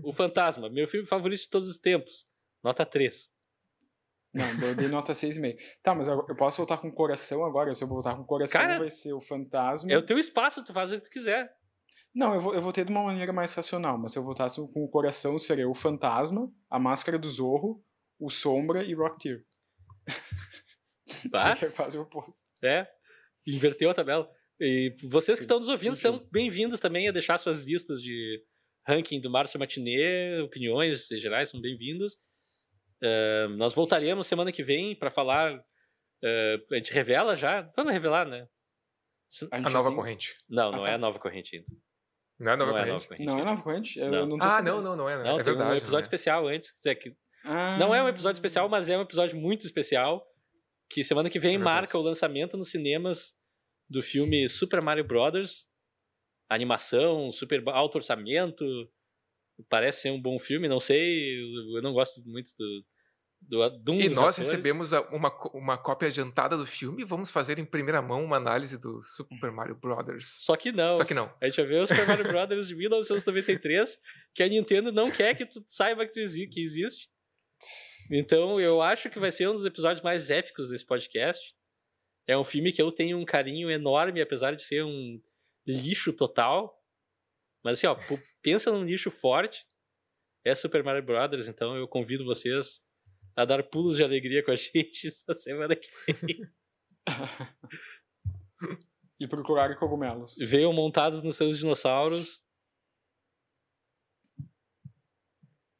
[0.01, 2.25] o, Fantasma, meu filme favorito de todos os tempos.
[2.63, 3.29] Nota 3.
[4.33, 5.57] Não, eu dei nota 6,5.
[5.83, 7.75] Tá, mas eu eu posso voltar com o coração agora?
[7.75, 9.91] Se eu voltar com o coração, Cara, vai ser o fantasma.
[9.91, 11.53] É o teu espaço, tu faz o que tu quiser.
[12.17, 14.83] Não, eu, vou, eu votei de uma maneira mais racional, mas se eu votasse com
[14.83, 17.85] o coração, seria o fantasma, a máscara do Zorro,
[18.19, 19.45] o Sombra e Rocketeer.
[21.31, 21.55] Tá?
[21.55, 22.45] Seria quase o oposto.
[22.65, 22.87] É,
[23.47, 24.29] inverteu a tabela.
[24.59, 28.43] E vocês que estão nos ouvindo são bem-vindos também a deixar suas listas de
[28.87, 32.17] ranking do Márcio Matinê, opiniões gerais são bem-vindas.
[33.03, 35.63] Eh, nós voltaremos semana que vem para falar.
[36.25, 37.63] eh, a gente revela já?
[37.77, 38.49] Vamos revelar, né?
[39.53, 40.35] A, A nova tem- corrente.
[40.49, 40.91] Não, Ah, não tá.
[40.91, 41.69] é a nova corrente ainda.
[42.39, 42.93] Não é nova não é corrente?
[42.93, 43.27] nova corrente.
[43.27, 43.99] Não é nova corrente?
[43.99, 44.27] Eu Não.
[44.27, 44.75] não tô Ah, sabendo.
[44.77, 45.17] não, não, não é.
[45.17, 45.71] Não, é tem verdade.
[45.71, 46.01] um episódio não é.
[46.03, 46.71] especial antes.
[46.71, 47.77] quer dizer, que Ah.
[47.79, 50.27] Não é um episódio especial, mas é um episódio muito especial.
[50.89, 53.35] Que semana que vem É marca o lançamento nos cinemas
[53.89, 55.67] do filme Super Mario Brothers.
[56.49, 58.65] Animação, super alto orçamento.
[59.69, 61.41] Parece ser um bom filme, não sei.
[61.77, 62.85] Eu não gosto muito do,
[63.41, 64.39] do, E nós atores.
[64.51, 68.77] recebemos uma, uma cópia adiantada do filme e vamos fazer em primeira mão uma análise
[68.79, 70.27] do Super Mario Brothers.
[70.45, 70.95] Só que não.
[70.97, 71.33] Só que não.
[71.41, 73.99] A gente vai ver o Super Mario Brothers de 1993,
[74.35, 77.09] que a Nintendo não quer que tu saiba que, tu exi- que existe.
[78.13, 81.55] Então, eu acho que vai ser um dos episódios mais épicos desse podcast.
[82.27, 85.21] É um filme que eu tenho um carinho enorme, apesar de ser um
[85.67, 86.83] lixo total.
[87.65, 87.97] Mas assim, ó,
[88.43, 89.65] pensa num lixo forte.
[90.45, 92.81] É Super Mario Brothers, então eu convido vocês
[93.37, 95.89] a dar pulos de alegria com a gente essa semana que
[99.21, 100.35] E procurar cogumelos.
[100.41, 102.43] venham montados nos seus dinossauros.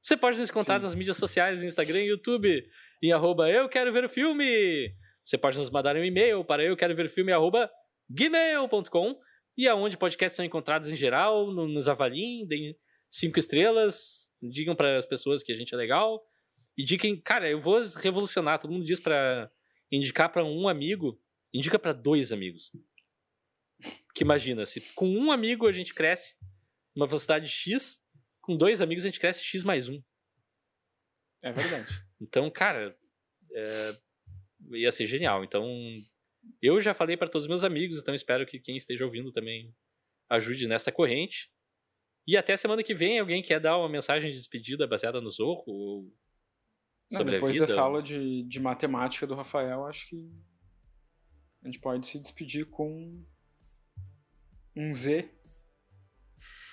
[0.03, 0.85] Você pode nos encontrar Sim.
[0.85, 2.65] nas mídias sociais, no Instagram e YouTube,
[3.03, 4.95] em arroba eu quero ver o filme.
[5.25, 7.69] Você pode nos mandar um e-mail para eu quero ver o filme arroba
[8.09, 9.19] gmail.com
[9.59, 12.77] e aonde podcasts são encontrados em geral, no- nos avaliem, deem
[13.11, 16.23] cinco estrelas, digam para as pessoas que a gente é legal
[16.77, 19.51] e diquem, cara, eu vou revolucionar, todo mundo diz para
[19.91, 21.21] indicar para um amigo,
[21.53, 22.71] indica para dois amigos.
[24.15, 26.37] Que imagina, se com um amigo a gente cresce
[26.95, 28.03] numa velocidade X,
[28.41, 30.03] com dois amigos a gente cresce X mais um.
[31.43, 31.87] É verdade.
[32.21, 32.97] Então, cara,
[33.53, 33.97] é,
[34.73, 35.45] ia ser genial.
[35.45, 35.67] Então,
[36.63, 39.75] eu já falei para todos os meus amigos, então espero que quem esteja ouvindo também
[40.29, 41.51] ajude nessa corrente.
[42.27, 45.65] E até semana que vem, alguém quer dar uma mensagem de despedida baseada no Zorro?
[45.67, 46.13] Ou
[47.11, 47.67] Não, sobre depois a vida?
[47.67, 50.31] dessa aula de, de matemática do Rafael, acho que
[51.63, 53.25] a gente pode se despedir com
[54.77, 55.29] um Z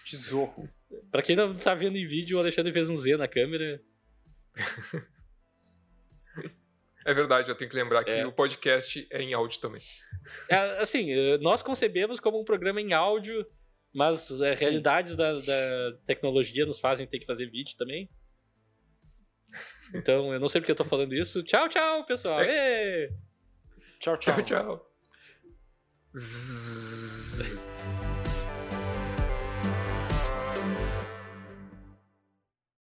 [0.06, 0.68] de Zorro.
[1.12, 3.82] Pra quem não tá vendo em vídeo, o Alexandre fez um Z na câmera.
[7.06, 8.26] É verdade, eu tenho que lembrar que É.
[8.26, 9.82] o podcast é em áudio também.
[10.48, 13.46] É, assim, eh, nós concebemos como um programa em áudio,
[13.94, 14.64] mas as Sim.
[14.64, 18.10] realidades da, da tecnologia nos fazem ter que fazer vídeo também.
[19.94, 21.44] Então, eu não sei porque eu tô falando isso.
[21.44, 22.42] Tchau, tchau, pessoal.
[22.42, 23.12] Ê!
[24.00, 24.36] Tchau, tchau.
[24.36, 24.94] Tchau, tchau.
[26.16, 27.73] Zzz.